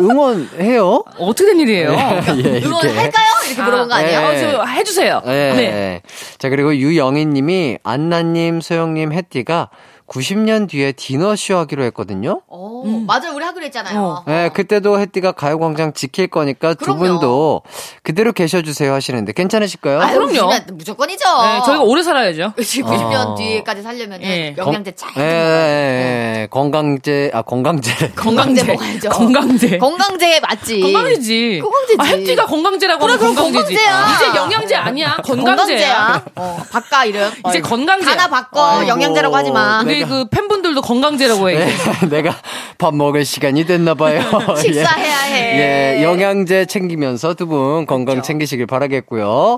응원해요? 0.01 1.03
어떻게 1.19 1.45
된 1.51 1.59
일이에요? 1.59 1.91
예, 1.91 2.61
응원할까요? 2.63 3.25
이렇게 3.47 3.61
물어본 3.63 3.87
거 3.89 3.95
아니에요? 3.95 4.19
예. 4.19 4.25
어, 4.25 4.39
저 4.39 4.63
해주세요. 4.65 5.21
예. 5.25 5.29
네. 5.55 6.01
자, 6.37 6.49
그리고 6.49 6.75
유영희 6.75 7.25
님이 7.27 7.77
안나님, 7.83 8.61
소영님, 8.61 9.13
혜띠가 9.13 9.69
90년 10.07 10.69
뒤에 10.69 10.91
디너쇼 10.91 11.57
하기로 11.57 11.83
했거든요. 11.85 12.41
어, 12.47 12.83
음. 12.85 13.05
맞아요. 13.07 13.33
우리 13.33 13.43
하기로 13.43 13.65
했잖아요. 13.65 14.23
예, 14.27 14.51
그때도 14.53 14.99
혜띠가 14.99 15.31
가요광장 15.31 15.93
지킬 15.93 16.27
거니까 16.27 16.75
두 16.75 16.85
그럼요. 16.85 16.99
분도 16.99 17.61
그대로 18.03 18.31
계셔주세요 18.31 18.93
하시는데 18.93 19.33
괜찮으실까요? 19.33 19.99
아유, 20.01 20.19
그럼요. 20.19 20.51
무조건이죠. 20.73 21.23
네, 21.41 21.61
저희가 21.65 21.83
오래 21.83 22.03
살아야죠. 22.03 22.53
그치, 22.57 22.81
90년 22.83 23.15
어. 23.29 23.35
뒤에까지 23.35 23.81
살려면 23.81 24.21
예. 24.21 24.53
영양제 24.57 24.91
잘 24.95 25.11
예, 25.17 25.21
예, 25.23 26.41
예, 26.43 26.47
건강제, 26.51 27.31
아, 27.33 27.41
건강제. 27.43 28.11
건강제 28.15 28.63
먹어야죠. 28.63 29.09
건강제. 29.09 29.77
건강제 29.79 30.39
맞지. 30.39 30.79
건강이지. 30.81 31.61
건강제지. 31.63 31.97
아, 31.99 32.03
햇띠가 32.03 32.45
건강제라고 32.45 33.03
하면 33.03 33.17
그래, 33.17 33.29
그럼 33.33 33.35
건강제지. 33.35 33.83
건강제야. 33.83 34.15
이제 34.29 34.37
영양제 34.39 34.75
아니야. 34.75 35.17
건강제야. 35.23 36.25
어, 36.35 36.63
바꿔 36.71 37.05
이름. 37.05 37.31
이제 37.49 37.59
건강제야. 37.61 38.11
하나 38.11 38.27
바꿔 38.27 38.63
아이고. 38.65 38.87
영양제라고 38.89 39.35
하지 39.35 39.51
마. 39.51 39.83
우리 39.95 40.03
내가- 40.03 40.09
그 40.09 40.29
팬분들도 40.29 40.81
건강제라고 40.81 41.49
해. 41.49 41.55
네, 41.55 41.67
내가 42.09 42.35
밥 42.77 42.93
먹을 42.95 43.23
시간이 43.25 43.65
됐나 43.65 43.93
봐요. 43.95 44.19
식사해야 44.57 45.19
해. 45.23 45.97
예, 45.99 46.03
영양제 46.03 46.65
챙기면서 46.65 47.33
두 47.33 47.45
분 47.47 47.85
건강 47.85 48.21
챙기시길 48.21 48.65
바라겠고요. 48.65 49.57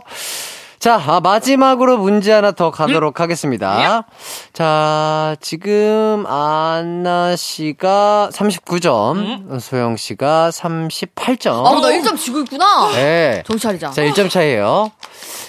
자, 0.79 0.95
아, 1.07 1.19
마지막으로 1.19 1.97
문제 1.97 2.31
하나 2.31 2.51
더 2.51 2.69
가도록 2.69 3.19
하겠습니다. 3.19 4.05
자, 4.53 5.35
지금 5.41 6.23
안나 6.27 7.35
씨가 7.35 8.29
39점, 8.31 9.59
소영 9.59 9.97
씨가 9.97 10.49
38점. 10.51 11.65
어, 11.65 11.79
나 11.79 11.87
1점 11.89 12.15
지고 12.17 12.39
있구나. 12.41 12.91
네. 12.93 13.43
차리자. 13.59 13.89
자, 13.91 14.01
1점 14.03 14.29
차이에요. 14.29 14.91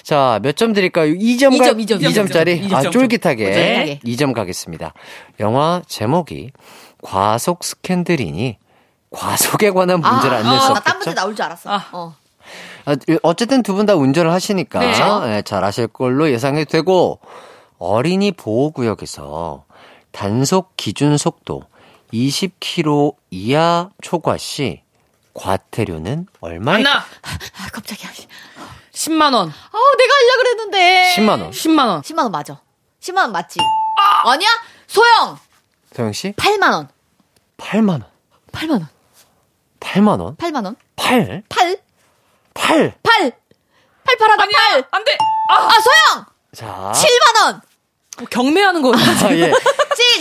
자, 0.02 0.40
몇 0.42 0.56
점 0.56 0.72
드릴까요? 0.72 1.12
2점, 1.12 1.52
이 1.52 1.58
점, 1.58 1.78
이 1.80 1.86
점, 1.86 2.00
이 2.00 2.12
점. 2.12 2.24
2점 2.24 2.32
짜리? 2.32 2.56
이 2.56 2.68
점, 2.68 2.76
아, 2.78 2.80
이 2.80 2.82
점. 2.84 2.92
쫄깃하게. 2.92 3.44
쫄깃하게. 3.44 4.00
2점 4.06 4.32
가겠습니다. 4.34 4.94
영화 5.40 5.82
제목이 5.86 6.52
과속 7.02 7.62
스캔들이니 7.64 8.56
과속에 9.10 9.70
관한 9.70 10.00
문제를 10.00 10.38
안낼수나딴 10.38 10.96
문제? 10.98 11.14
나올 11.14 11.34
줄 11.36 11.44
알았어. 11.44 11.70
아. 11.70 11.84
어. 11.92 12.14
아, 12.90 12.96
어쨌든 13.22 13.62
두 13.62 13.74
분 13.74 13.86
다 13.86 13.94
운전을 13.94 14.32
하시니까 14.32 14.80
네. 14.80 15.36
예, 15.36 15.42
잘 15.42 15.62
아실 15.64 15.86
걸로 15.88 16.30
예상이 16.30 16.64
되고 16.64 17.20
어린이 17.78 18.32
보호구역에서 18.32 19.64
단속 20.10 20.76
기준 20.76 21.16
속도 21.18 21.62
20km 22.12 23.14
이하 23.30 23.90
초과 24.02 24.36
시 24.38 24.82
과태료는 25.34 26.26
얼마일까? 26.40 26.90
안나! 26.90 26.98
아, 27.00 27.68
깜짝이야. 27.72 28.10
10만 28.92 29.32
원. 29.34 29.48
아, 29.48 29.96
내가 29.98 30.14
하려고 30.14 30.38
그랬는데. 30.42 31.14
10만 31.16 31.28
원. 31.42 31.50
10만 31.50 31.86
원. 31.86 32.02
10만 32.02 32.18
원 32.24 32.32
맞아. 32.32 32.60
10만 33.00 33.18
원 33.18 33.32
맞지? 33.32 33.60
아 34.24 34.36
니야? 34.36 34.48
소영! 34.88 35.38
소영 35.94 36.12
씨? 36.12 36.32
8만 36.32 36.72
원. 36.72 36.88
8만 37.58 37.90
원. 37.90 38.04
8만 38.50 38.70
원. 38.72 38.88
8만 39.78 40.20
원? 40.20 40.36
8만 40.36 40.64
원. 40.64 40.76
8? 40.96 41.44
8? 41.48 41.78
8. 42.58 42.94
8! 43.02 43.32
88하다, 44.04 44.40
아니야! 44.40 44.58
8! 44.70 44.84
안 44.90 45.04
돼! 45.04 45.16
아, 45.50 45.68
소영! 45.80 46.24
자. 46.54 46.92
7만 46.94 47.44
원! 47.44 47.60
뭐 48.18 48.26
경매하는 48.30 48.82
거. 48.82 48.92
아, 48.94 49.32
예. 49.32 49.52
7, 49.52 49.52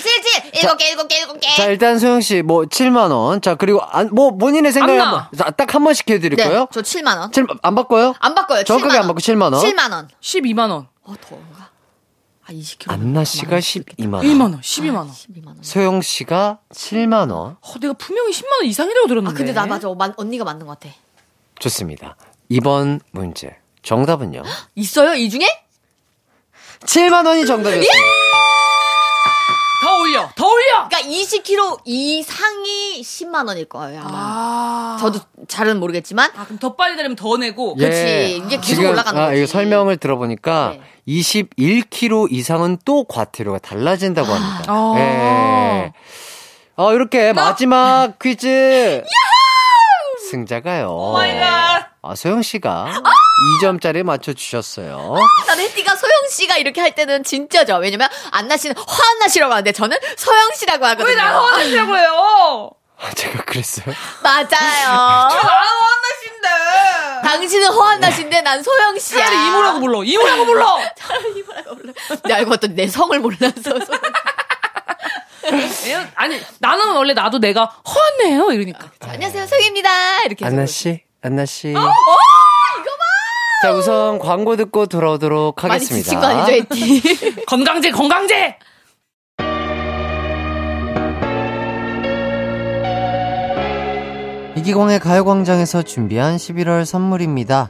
7, 0.01 0.51
7! 0.51 0.51
7개, 0.77 0.95
7개, 0.95 1.27
7개! 1.27 1.55
자, 1.55 1.65
일단 1.65 1.97
소영 1.99 2.21
씨, 2.21 2.41
뭐, 2.43 2.65
7만원. 2.65 3.41
자, 3.41 3.55
그리고, 3.55 3.81
안, 3.81 4.09
뭐, 4.11 4.37
본인의 4.37 4.71
생각에 4.71 4.99
안나. 4.99 5.03
한번, 5.17 5.27
자, 5.37 5.49
딱 5.51 5.73
한 5.73 5.83
번씩 5.83 6.09
해드릴 6.09 6.37
네, 6.37 6.43
거예요? 6.43 6.67
저 6.71 6.81
7만 6.81 7.17
원. 7.17 7.31
7, 7.31 7.45
안 7.61 7.75
바꿔요? 7.75 8.13
안 8.19 8.35
바꿔요. 8.35 8.63
정확하게 8.63 8.93
7만 8.97 9.01
안 9.01 9.07
바꿔, 9.07 9.19
7만원. 9.19 9.61
7만 9.63 9.91
원. 9.91 10.07
12만원. 10.21 10.87
어, 11.03 11.13
더운가? 11.27 11.69
아, 12.45 12.51
20kg. 12.51 12.91
안나 12.91 13.23
씨가 13.23 13.57
12만원. 13.59 14.21
1만원. 14.23 14.61
12만원. 14.61 15.09
12만 15.11 15.47
원. 15.47 15.57
소영 15.61 16.01
씨가 16.01 16.59
7만원. 16.73 17.57
어, 17.61 17.73
내가 17.81 17.93
분명히 17.93 18.31
10만원 18.31 18.65
이상이라고 18.65 19.07
들었는데. 19.07 19.33
아, 19.33 19.37
근데 19.37 19.53
나 19.53 19.65
맞아. 19.65 19.89
만- 19.93 20.13
언니가 20.17 20.43
맞는 20.45 20.65
것 20.67 20.79
같아. 20.79 20.93
좋습니다. 21.59 22.15
이번 22.49 22.99
문제. 23.11 23.55
정답은요? 23.83 24.43
있어요? 24.75 25.13
이 25.13 25.29
중에? 25.29 25.45
7만원이 26.81 27.47
정답이었습니다. 27.47 27.93
더 29.83 29.97
올려! 29.99 30.29
더 30.35 30.47
올려! 30.47 30.87
그러니까 30.89 31.01
20kg 31.01 31.81
이상이 31.85 33.01
10만 33.01 33.47
원일 33.47 33.65
거예요, 33.65 34.01
아마. 34.01 34.09
아. 34.13 34.97
저도 34.99 35.19
잘은 35.47 35.79
모르겠지만. 35.79 36.31
아, 36.35 36.45
그럼 36.45 36.57
더 36.59 36.75
빨리 36.75 36.95
달리면 36.95 37.15
더 37.15 37.37
내고. 37.37 37.75
그치. 37.75 38.37
이게 38.37 38.57
계속 38.57 38.69
예. 38.71 38.75
지금, 38.75 38.89
올라가는 38.91 39.21
아, 39.21 39.27
거지. 39.27 39.37
이거 39.37 39.47
설명을 39.47 39.97
들어보니까 39.97 40.77
네. 40.77 40.81
21kg 41.07 42.27
이상은 42.31 42.77
또 42.85 43.03
과태료가 43.05 43.59
달라진다고 43.59 44.31
합니다. 44.31 44.63
아. 44.67 44.93
예. 44.97 45.93
어, 46.75 46.93
이렇게 46.93 47.33
마지막 47.33 48.17
퀴즈. 48.19 49.03
승자가요. 50.31 50.89
Oh 50.89 51.14
my 51.14 51.38
god! 51.38 51.87
아, 52.01 52.15
소영 52.15 52.41
씨가 52.41 53.01
2점짜리 53.61 54.03
맞춰주셨어요. 54.03 55.15
나는 55.47 55.63
혜띠가 55.63 55.95
소영 55.95 56.13
씨가 56.31 56.57
이렇게 56.57 56.81
할 56.81 56.95
때는 56.95 57.23
진짜죠. 57.23 57.77
왜냐면 57.77 58.09
안나 58.31 58.57
씨는 58.57 58.75
허안나 58.77 59.27
씨라고 59.27 59.53
하는데 59.53 59.71
저는 59.71 59.97
소영 60.17 60.51
씨라고 60.55 60.85
하거든요. 60.85 61.07
왜 61.07 61.15
나는 61.15 61.33
허안나씨라고 61.39 61.97
해요? 61.97 62.71
아, 62.99 63.11
제가 63.11 63.43
그랬어요? 63.43 63.93
맞아요. 64.23 64.47
나는 64.49 65.37
허안나씨인데! 65.37 66.47
당신은 67.23 67.67
허안나 67.67 68.11
씨인데 68.11 68.41
난 68.41 68.63
소영 68.63 68.97
씨야. 68.99 69.25
차라리 69.25 69.47
이모라고 69.47 69.79
불러. 69.79 70.03
이모라고 70.03 70.45
불러! 70.45 70.79
차라리 70.97 71.39
이모라고 71.39 71.75
불러. 71.75 71.93
근데 72.07 72.33
알고 72.33 72.49
봤더니 72.51 72.73
내 72.75 72.87
성을 72.87 73.17
몰라서. 73.19 73.71
아니, 76.15 76.39
나는 76.59 76.95
원래 76.95 77.13
나도 77.13 77.39
내가 77.39 77.65
허안나예요 77.65 78.51
이러니까. 78.51 78.91
안녕하세요, 79.01 79.45
소영입니다. 79.47 79.89
이렇게. 80.25 80.45
안나. 80.45 80.65
씨, 80.65 81.03
안나 81.21 81.45
씨. 81.45 81.67
어, 81.67 81.71
이거 81.71 81.83
봐. 81.83 83.61
자, 83.63 83.73
우선 83.73 84.19
광고 84.19 84.55
듣고 84.55 84.85
돌아오도록 84.87 85.55
많이 85.61 85.73
하겠습니다. 85.73 86.03
지친 86.03 86.19
거 86.19 86.27
아니죠? 86.27 87.41
건강제, 87.47 87.91
건강제! 87.91 88.57
이기광의 94.57 94.99
가요광장에서 94.99 95.83
준비한 95.83 96.37
11월 96.37 96.83
선물입니다. 96.83 97.69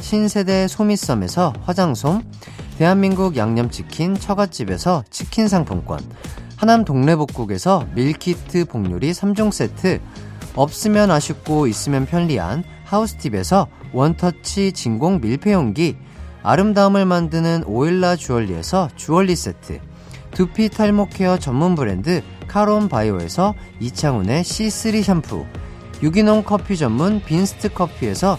신세대 0.00 0.68
소미썸에서 0.68 1.52
화장솜, 1.62 2.22
대한민국 2.78 3.36
양념치킨 3.36 4.14
처갓집에서 4.14 5.04
치킨 5.10 5.48
상품권, 5.48 6.00
하남 6.56 6.84
동래복국에서 6.84 7.86
밀키트 7.94 8.66
복요리 8.66 9.12
3종 9.12 9.52
세트, 9.52 10.00
없으면 10.54 11.10
아쉽고 11.10 11.66
있으면 11.66 12.06
편리한 12.06 12.64
하우스팁에서 12.84 13.68
원터치 13.92 14.72
진공 14.72 15.20
밀폐용기, 15.20 15.96
아름다움을 16.42 17.04
만드는 17.04 17.64
오일라 17.66 18.16
주얼리에서 18.16 18.88
주얼리 18.96 19.36
세트, 19.36 19.80
두피 20.30 20.68
탈모 20.68 21.08
케어 21.10 21.38
전문 21.38 21.74
브랜드 21.74 22.22
카론 22.46 22.88
바이오에서 22.88 23.54
이창훈의 23.80 24.42
C3 24.42 25.02
샴푸, 25.02 25.44
유기농 26.02 26.44
커피 26.44 26.76
전문 26.76 27.20
빈스트 27.24 27.72
커피에서 27.72 28.38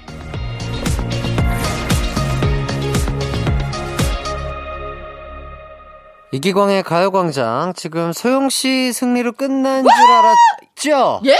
이기광의 6.33 6.83
가요광장 6.83 7.73
지금 7.75 8.13
소영 8.13 8.49
씨 8.49 8.93
승리로 8.93 9.33
끝난 9.33 9.83
줄 9.83 9.91
알았죠? 9.91 11.21
예? 11.25 11.37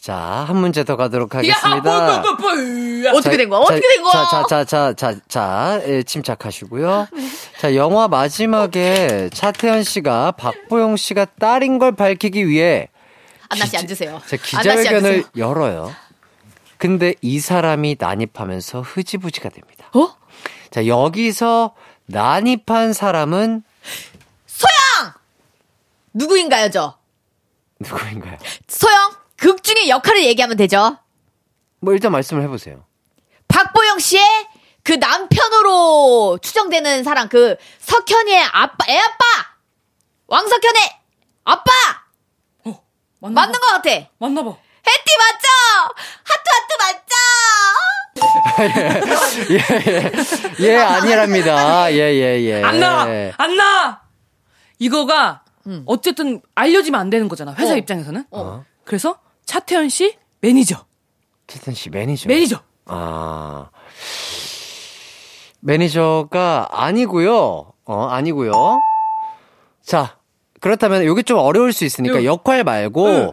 자, 0.00 0.14
한 0.16 0.56
문제 0.56 0.82
더 0.84 0.96
가도록 0.96 1.34
하겠습니다. 1.34 1.68
야, 1.76 1.80
뭐, 1.80 2.20
뭐, 2.20 2.32
뭐, 2.38 2.54
뭐. 2.54 3.18
어떻게 3.18 3.36
된 3.36 3.50
거야? 3.50 3.60
어떻게 3.60 3.80
된 3.80 4.02
거야? 4.02 4.12
자, 4.12 4.46
자, 4.48 4.64
자, 4.64 4.64
자, 4.64 4.94
자, 4.94 5.20
자, 5.28 5.80
예, 5.86 6.02
침착하시고요. 6.02 7.08
자, 7.58 7.74
영화 7.74 8.08
마지막에 8.08 9.28
차태현 9.34 9.82
씨가 9.82 10.32
박보영 10.32 10.96
씨가 10.96 11.26
딸인 11.38 11.78
걸 11.78 11.92
밝히기 11.92 12.46
위해 12.48 12.88
안나 13.50 13.66
씨 13.66 13.76
앉으세요. 13.76 14.22
자, 14.26 14.36
기자회견을. 14.36 15.24
열어요. 15.36 15.92
근데 16.78 17.14
이 17.20 17.40
사람이 17.40 17.96
난입하면서 17.98 18.80
흐지부지가 18.80 19.50
됩니다. 19.50 19.90
어? 19.92 20.14
자, 20.70 20.86
여기서 20.86 21.74
난입한 22.06 22.94
사람은! 22.94 23.64
누구인가요, 26.12 26.70
저? 26.70 26.98
누구인가요? 27.80 28.38
소영! 28.68 29.14
극 29.36 29.62
중에 29.62 29.88
역할을 29.88 30.24
얘기하면 30.24 30.56
되죠. 30.56 30.98
뭐 31.80 31.94
일단 31.94 32.12
말씀을 32.12 32.42
해보세요. 32.42 32.84
박보영 33.48 33.98
씨의 33.98 34.22
그 34.82 34.92
남편으로 34.94 36.38
추정되는 36.42 37.04
사람, 37.04 37.28
그 37.28 37.56
석현이의 37.80 38.42
아빠, 38.52 38.76
애 38.88 38.98
아빠! 38.98 39.24
왕석현의 40.26 41.00
아빠! 41.44 41.70
맞나 43.22 43.34
맞는 43.42 43.52
봐. 43.52 43.58
것 43.60 43.66
같아. 43.72 43.90
해띠 43.90 44.08
맞나 44.18 44.42
봐. 44.42 44.50
맞죠? 44.50 45.48
하트 46.24 46.50
하트 46.56 46.72
맞죠? 46.80 47.14
예, 50.60 50.66
예, 50.66 50.76
아니랍니다. 50.76 51.92
예, 51.92 51.96
예, 51.98 52.40
예. 52.42 52.62
안 52.62 52.80
나! 52.80 53.06
안 53.36 53.56
나! 53.56 54.02
이거가 54.78 55.42
음. 55.66 55.82
어쨌든 55.86 56.40
알려지면 56.54 57.00
안 57.00 57.10
되는 57.10 57.28
거잖아. 57.28 57.54
회사 57.54 57.74
어. 57.74 57.76
입장에서는. 57.76 58.24
어. 58.30 58.64
그래서 58.84 59.18
차태현 59.44 59.88
씨 59.88 60.16
매니저. 60.40 60.84
차태현 61.46 61.74
씨 61.74 61.90
매니저. 61.90 62.28
매니저. 62.28 62.60
아. 62.86 63.70
매니저가 65.60 66.68
아니고요. 66.70 67.72
어, 67.84 68.06
아니고요. 68.06 68.52
자, 69.82 70.18
그렇다면 70.60 71.04
여기 71.04 71.22
좀 71.22 71.38
어려울 71.38 71.72
수 71.72 71.84
있으니까 71.84 72.24
요. 72.24 72.32
역할 72.32 72.64
말고 72.64 73.06
응. 73.06 73.32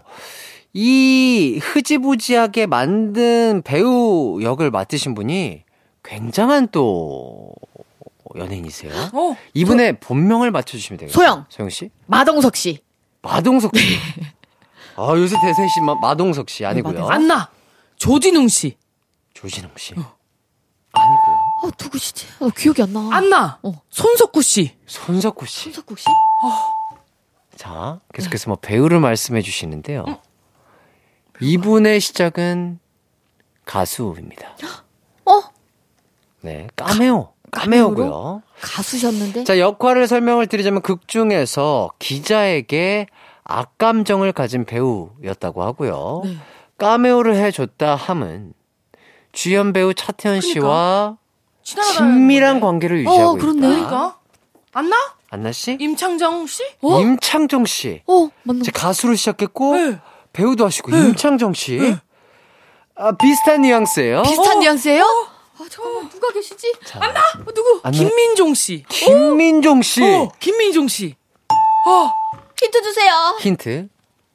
이 0.73 1.59
흐지부지하게 1.61 2.67
만든 2.67 3.61
배우 3.63 4.39
역을 4.41 4.71
맡으신 4.71 5.13
분이 5.13 5.63
굉장한 6.03 6.69
또 6.71 7.51
연예인이세요. 8.37 8.91
어. 9.13 9.35
이분의 9.53 9.99
본명을 9.99 10.51
맞춰주시면 10.51 10.97
되겠어요. 10.99 11.13
소영. 11.13 11.45
소영 11.49 11.69
씨? 11.69 11.89
마동석 12.05 12.55
씨. 12.55 12.79
마동석 13.21 13.75
씨. 13.77 13.97
아, 14.95 15.09
요새 15.15 15.35
대세 15.41 15.67
씨 15.67 15.81
마, 15.81 15.95
마동석 15.95 16.49
씨 16.49 16.65
아니고요. 16.65 17.07
안 17.07 17.27
나. 17.27 17.49
조진웅 17.97 18.47
씨. 18.47 18.77
조진웅 19.33 19.71
씨. 19.77 19.93
아니고요. 19.93 21.37
어, 21.63 21.69
누구시지? 21.81 22.25
어, 22.39 22.49
기억이 22.49 22.81
안 22.81 22.93
나. 22.93 23.09
안 23.11 23.29
나. 23.29 23.59
어. 23.63 23.73
손석구 23.89 24.41
씨. 24.41 24.75
손석구 24.85 25.45
씨. 25.45 25.63
손석국 25.65 25.99
씨? 25.99 26.05
자, 27.55 27.99
계속해서 28.13 28.49
뭐 28.49 28.57
배우를 28.61 28.99
말씀해 28.99 29.41
주시는데요. 29.41 30.05
이분의 31.41 31.99
시작은 31.99 32.79
가수입니다. 33.65 34.55
어? 35.25 35.41
네, 36.41 36.67
까메오. 36.75 37.33
까메오고요. 37.51 38.41
가수셨는데? 38.61 39.43
자, 39.43 39.59
역할을 39.59 40.07
설명을 40.07 40.47
드리자면 40.47 40.81
극 40.81 41.07
중에서 41.07 41.89
기자에게 41.99 43.07
악감정을 43.43 44.31
가진 44.33 44.65
배우였다고 44.65 45.63
하고요. 45.63 46.21
네. 46.25 46.37
까메오를 46.77 47.35
해줬다 47.35 47.95
함은 47.95 48.53
주연 49.31 49.73
배우 49.73 49.93
차태현 49.93 50.41
씨와 50.41 51.17
친하다는 51.63 51.97
친밀한. 51.97 52.59
관계를 52.59 52.99
유지하고 52.99 53.23
어, 53.29 53.33
그렇네. 53.35 53.57
있다. 53.59 53.67
그러니까. 53.67 54.17
안 54.73 54.89
나? 54.89 54.95
안나 55.29 55.51
씨? 55.51 55.77
임창정 55.79 56.47
씨? 56.47 56.63
어? 56.81 56.99
임창정 57.01 57.65
씨. 57.65 58.01
어, 58.07 58.29
맞나? 58.43 58.63
제 58.63 58.71
가수로 58.71 59.15
시작했고 59.15 59.75
네. 59.75 59.99
배우도 60.33 60.65
하시고 60.65 60.91
임창정 60.95 61.53
씨. 61.53 61.79
아, 62.95 63.11
비슷한 63.13 63.61
뉘앙스예요. 63.61 64.23
비슷한 64.23 64.57
어. 64.57 64.59
뉘앙스예요? 64.59 65.03
아, 65.59 65.65
잠깐만, 65.69 66.09
누가 66.09 66.31
계시지? 66.31 66.73
안 66.93 67.13
나. 67.13 67.19
어, 67.19 67.53
누구? 67.53 67.79
안 67.83 67.91
나. 67.91 67.97
김민종 67.97 68.53
씨. 68.53 68.83
김민종 68.89 69.81
씨. 69.81 70.03
어, 70.03 70.29
김민종 70.39 70.87
씨. 70.87 71.15
어, 71.87 72.11
힌트 72.59 72.81
주세요. 72.83 73.37
힌트. 73.39 73.87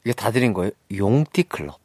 이게 0.04 0.12
다 0.14 0.30
드린 0.30 0.52
거예요. 0.52 0.72
용띠 0.96 1.44
클럽. 1.44 1.78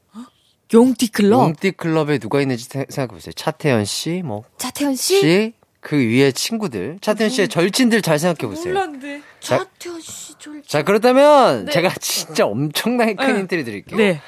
용띠 0.74 1.08
클럽. 1.10 1.40
용띠 1.44 1.72
클럽에 1.72 2.18
누가 2.18 2.42
있는지 2.42 2.64
세- 2.66 2.86
생각해 2.90 3.16
보세요. 3.16 3.32
차태현 3.34 3.86
씨, 3.86 4.22
뭐 4.26 4.44
차태현 4.58 4.96
씨? 4.96 5.20
씨, 5.22 5.54
그 5.80 5.96
위에 5.98 6.32
친구들, 6.34 6.98
차태현 7.02 7.30
씨의 7.30 7.48
절친들 7.48 8.02
잘 8.02 8.20
생각해 8.20 8.50
보세요. 8.54 8.74
몰랐는데. 8.74 9.22
자, 9.40 9.60
차태현 9.60 10.02
씨 10.02 10.34
졸. 10.40 10.62
자 10.64 10.84
그렇다면 10.84 11.66
네. 11.66 11.72
제가 11.72 11.94
진짜 12.02 12.46
엄청나게 12.46 13.14
큰 13.16 13.34
네. 13.34 13.40
힌트를 13.42 13.64
드릴게요. 13.64 13.98
네. 13.98 14.22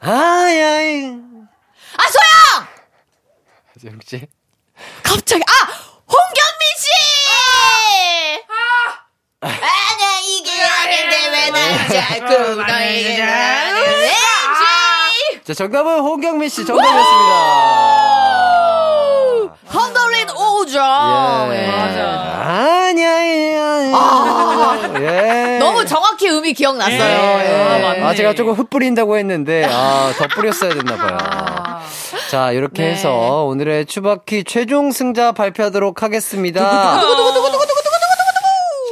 아야이. 0.00 1.04
아, 1.08 2.02
소영! 2.08 2.66
소영 3.86 4.00
씨. 4.04 4.26
갑자기, 5.02 5.42
아! 5.42 5.52
홍경민 6.08 6.60
씨! 6.76 6.88
아! 8.48 9.46
아냐, 9.46 10.18
이게 10.24 10.50
아닌데 10.62 11.28
왜날 11.30 11.88
자꾸 11.88 12.56
너에게 12.62 13.22
하는지! 13.22 14.12
자 15.44 15.54
정답은 15.54 16.00
홍경민 16.00 16.48
씨 16.48 16.66
정답이었습니다. 16.66 17.34
헌더린 19.72 20.30
오죠. 20.30 20.78
예. 21.52 21.66
맞아. 21.68 22.02
아냐이. 22.48 23.54
예. 24.96 25.58
너무 25.60 25.84
정확히 25.86 26.28
음이 26.28 26.52
기억났어요. 26.54 26.98
예. 26.98 27.04
예. 27.04 27.54
아, 27.54 27.78
맞네. 27.78 28.02
아, 28.02 28.14
제가 28.14 28.34
조금 28.34 28.54
흩뿌린다고 28.54 29.16
했는데, 29.18 29.64
아, 29.70 30.12
더 30.18 30.26
뿌렸어야 30.26 30.70
됐나 30.74 30.96
봐요. 30.96 31.65
아. 31.86 32.28
자, 32.30 32.52
이렇게 32.52 32.82
네. 32.82 32.90
해서 32.90 33.44
오늘의 33.44 33.86
추바키 33.86 34.44
최종 34.44 34.92
승자 34.92 35.32
발표하도록 35.32 36.02
하겠습니다. 36.02 37.00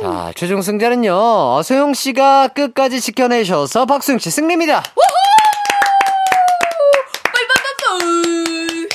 자, 0.03 0.32
최종 0.36 0.62
승자는요, 0.62 1.62
소영 1.62 1.95
씨가 1.95 2.49
끝까지 2.49 3.01
지켜내셔서 3.01 3.86
박수영 3.86 4.18
씨 4.18 4.30
승리입니다. 4.30 4.82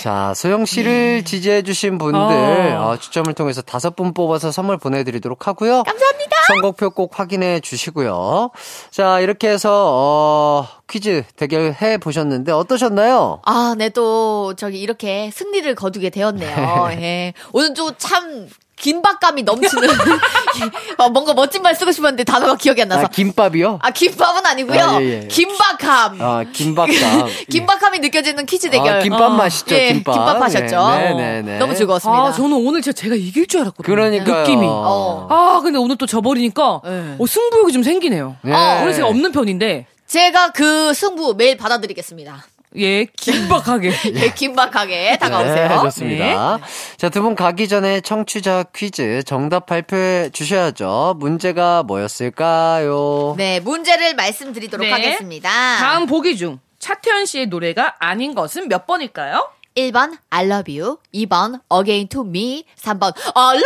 자, 0.02 0.34
소영 0.34 0.66
씨를 0.66 1.26
지지해주신 1.26 1.98
분들, 1.98 2.20
어. 2.20 2.92
어, 2.92 2.98
추첨을 2.98 3.34
통해서 3.34 3.62
다섯 3.62 3.98
분 3.98 4.14
뽑아서 4.14 4.50
선물 4.52 4.78
보내드리도록 4.78 5.48
하고요. 5.48 5.84
감사합니다. 5.84 6.09
선곡표 6.50 6.90
꼭 6.90 7.20
확인해 7.20 7.60
주시고요. 7.60 8.50
자, 8.90 9.20
이렇게 9.20 9.50
해서, 9.50 9.70
어, 9.94 10.68
퀴즈 10.90 11.24
대결 11.36 11.76
해 11.80 11.98
보셨는데 12.00 12.52
어떠셨나요? 12.52 13.42
아, 13.46 13.76
네, 13.78 13.90
또, 13.90 14.56
저기, 14.56 14.80
이렇게 14.82 15.30
승리를 15.32 15.74
거두게 15.76 16.10
되었네요. 16.10 16.90
예. 16.94 17.34
오늘 17.54 17.76
좀 17.76 17.92
참, 18.00 18.48
긴박감이 18.80 19.44
넘치는, 19.44 19.90
어, 20.98 21.10
뭔가 21.10 21.34
멋진 21.34 21.62
말 21.62 21.76
쓰고 21.76 21.92
싶었는데 21.92 22.24
단어가 22.24 22.56
기억이 22.56 22.82
안 22.82 22.88
나서. 22.88 23.04
아, 23.04 23.08
김밥이요? 23.08 23.80
아, 23.82 23.92
김밥은 23.92 24.46
아니고요. 24.46 24.82
아, 24.82 25.02
예, 25.02 25.24
예. 25.24 25.28
긴박함. 25.28 26.22
아, 26.22 26.44
김밥감. 26.52 27.28
긴박함이 27.50 28.00
느껴지는 28.00 28.46
퀴즈 28.46 28.70
대결. 28.70 28.96
아, 28.96 29.00
김밥 29.00 29.32
맛이죠, 29.34 29.76
예, 29.76 29.94
김밥. 29.94 30.14
김밥 30.14 30.42
하셨죠. 30.42 30.90
네, 30.98 31.14
네, 31.14 31.42
네. 31.42 31.58
너무 31.58 31.76
즐거웠습니다. 31.76 32.24
아, 32.24 32.32
저는 32.32 32.54
오늘 32.54 32.82
진짜 32.82 33.00
제가 33.00 33.16
이길 33.16 33.48
줄 33.48 33.62
알았거든요. 33.62 33.96
그러니까요. 33.96 34.42
느낌이. 34.42 34.66
어. 34.68 35.28
아, 35.30 35.60
근데 35.62 35.78
오늘 35.78 35.98
또 35.98 36.06
져버리니까, 36.06 36.82
네. 36.86 37.16
어, 37.20 37.26
승부욕이 37.28 37.74
좀 37.74 37.84
생기네요. 37.84 38.38
네. 38.42 38.54
어, 38.54 38.80
오늘 38.82 38.94
제가 38.94 39.08
없는 39.08 39.32
편인데, 39.34 39.88
제가 40.08 40.52
그 40.54 40.94
승부 40.94 41.36
매일 41.38 41.58
받아드리겠습니다. 41.58 42.44
예, 42.78 43.06
긴박하게. 43.06 43.92
예, 44.16 44.30
긴박하게 44.34 45.18
다가오세요. 45.18 45.68
네, 45.70 45.78
좋습니다. 45.80 46.60
자, 46.98 47.10
두 47.10 47.22
분 47.24 47.36
가기 47.36 47.68
전에 47.68 48.00
청취자 48.02 48.66
퀴즈 48.76 49.24
정답 49.26 49.66
발표해 49.66 50.30
주셔야죠. 50.30 51.16
문제가 51.18 51.82
뭐였을까요? 51.84 53.34
네, 53.38 53.60
문제를 53.60 54.14
말씀드리도록 54.16 54.86
네. 54.86 54.92
하겠습니다. 54.92 55.50
다음 55.78 56.06
보기 56.06 56.38
중 56.38 56.60
차태현 56.78 57.26
씨의 57.26 57.48
노래가 57.48 57.96
아닌 58.00 58.36
것은 58.36 58.68
몇 58.70 58.86
번일까요? 58.86 59.50
1번 59.76 60.18
I 60.30 60.46
love 60.46 60.80
you, 60.80 60.98
2번 61.14 61.60
Again 61.74 62.08
to 62.10 62.22
me, 62.26 62.66
3번 62.82 63.14
Alone. 63.36 63.64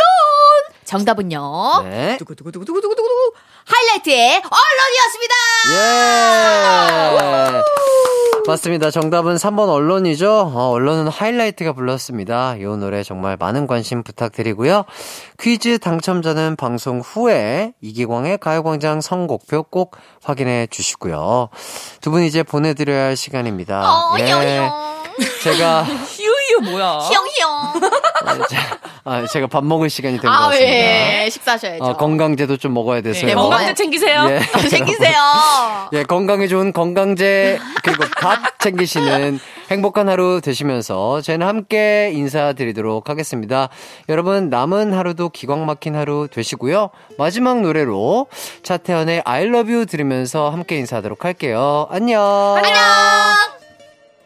정답은요. 0.84 1.82
네. 1.84 2.16
두구두구두구두구두구두구 2.18 3.32
하이라이트의 3.66 4.42
언론이었습니다. 4.44 5.34
예! 7.58 8.13
맞습니다. 8.46 8.90
정답은 8.90 9.36
3번 9.36 9.70
언론이죠. 9.70 10.52
어, 10.54 10.68
언론은 10.70 11.08
하이라이트가 11.08 11.72
불렀습니다. 11.72 12.56
이 12.56 12.62
노래 12.64 13.02
정말 13.02 13.38
많은 13.38 13.66
관심 13.66 14.02
부탁드리고요. 14.02 14.84
퀴즈 15.40 15.78
당첨자는 15.78 16.56
방송 16.56 17.00
후에 17.00 17.72
이기광의 17.80 18.36
가요광장 18.38 19.00
선곡표 19.00 19.62
꼭 19.64 19.96
확인해 20.22 20.66
주시고요. 20.70 21.48
두 22.02 22.10
분 22.10 22.22
이제 22.22 22.42
보내드려야 22.42 23.04
할 23.06 23.16
시간입니다. 23.16 23.80
어, 23.90 24.16
예. 24.20 24.24
제가, 25.42 25.82
히어히어 26.06 26.70
뭐야? 26.70 26.98
형형. 26.98 27.80
아, 28.26 28.46
제- 28.48 28.56
아, 29.06 29.26
제가 29.26 29.46
밥 29.48 29.64
먹을 29.64 29.90
시간이 29.90 30.18
된 30.18 30.30
것 30.30 30.34
아, 30.36 30.48
같습니다. 30.48 31.24
예. 31.24 31.28
식사하셔야죠. 31.30 31.84
어, 31.84 31.96
건강제도 31.96 32.56
좀 32.56 32.72
먹어야 32.74 33.00
돼서요. 33.02 33.26
네, 33.26 33.34
건강제 33.34 33.74
챙기세요. 33.74 34.26
예. 34.30 34.36
어, 34.38 34.40
챙기세요. 34.68 35.18
예, 35.92 36.02
건강에 36.04 36.46
좋은 36.46 36.72
건강제 36.72 37.58
그리고 37.82 38.04
밥 38.20 38.58
챙기시는 38.60 39.38
행복한 39.70 40.08
하루 40.08 40.40
되시면서 40.42 41.20
저희는 41.22 41.46
함께 41.46 42.10
인사드리도록 42.14 43.08
하겠습니다. 43.08 43.68
여러분 44.08 44.48
남은 44.50 44.92
하루도 44.92 45.30
기광 45.30 45.64
막힌 45.66 45.96
하루 45.96 46.28
되시고요. 46.32 46.90
마지막 47.18 47.60
노래로 47.62 48.26
차태현의 48.62 49.22
I 49.24 49.44
love 49.44 49.72
you 49.72 49.86
들으면서 49.86 50.50
함께 50.50 50.76
인사하도록 50.76 51.24
할게요. 51.24 51.88
안녕. 51.90 52.22
안녕. 52.56 53.63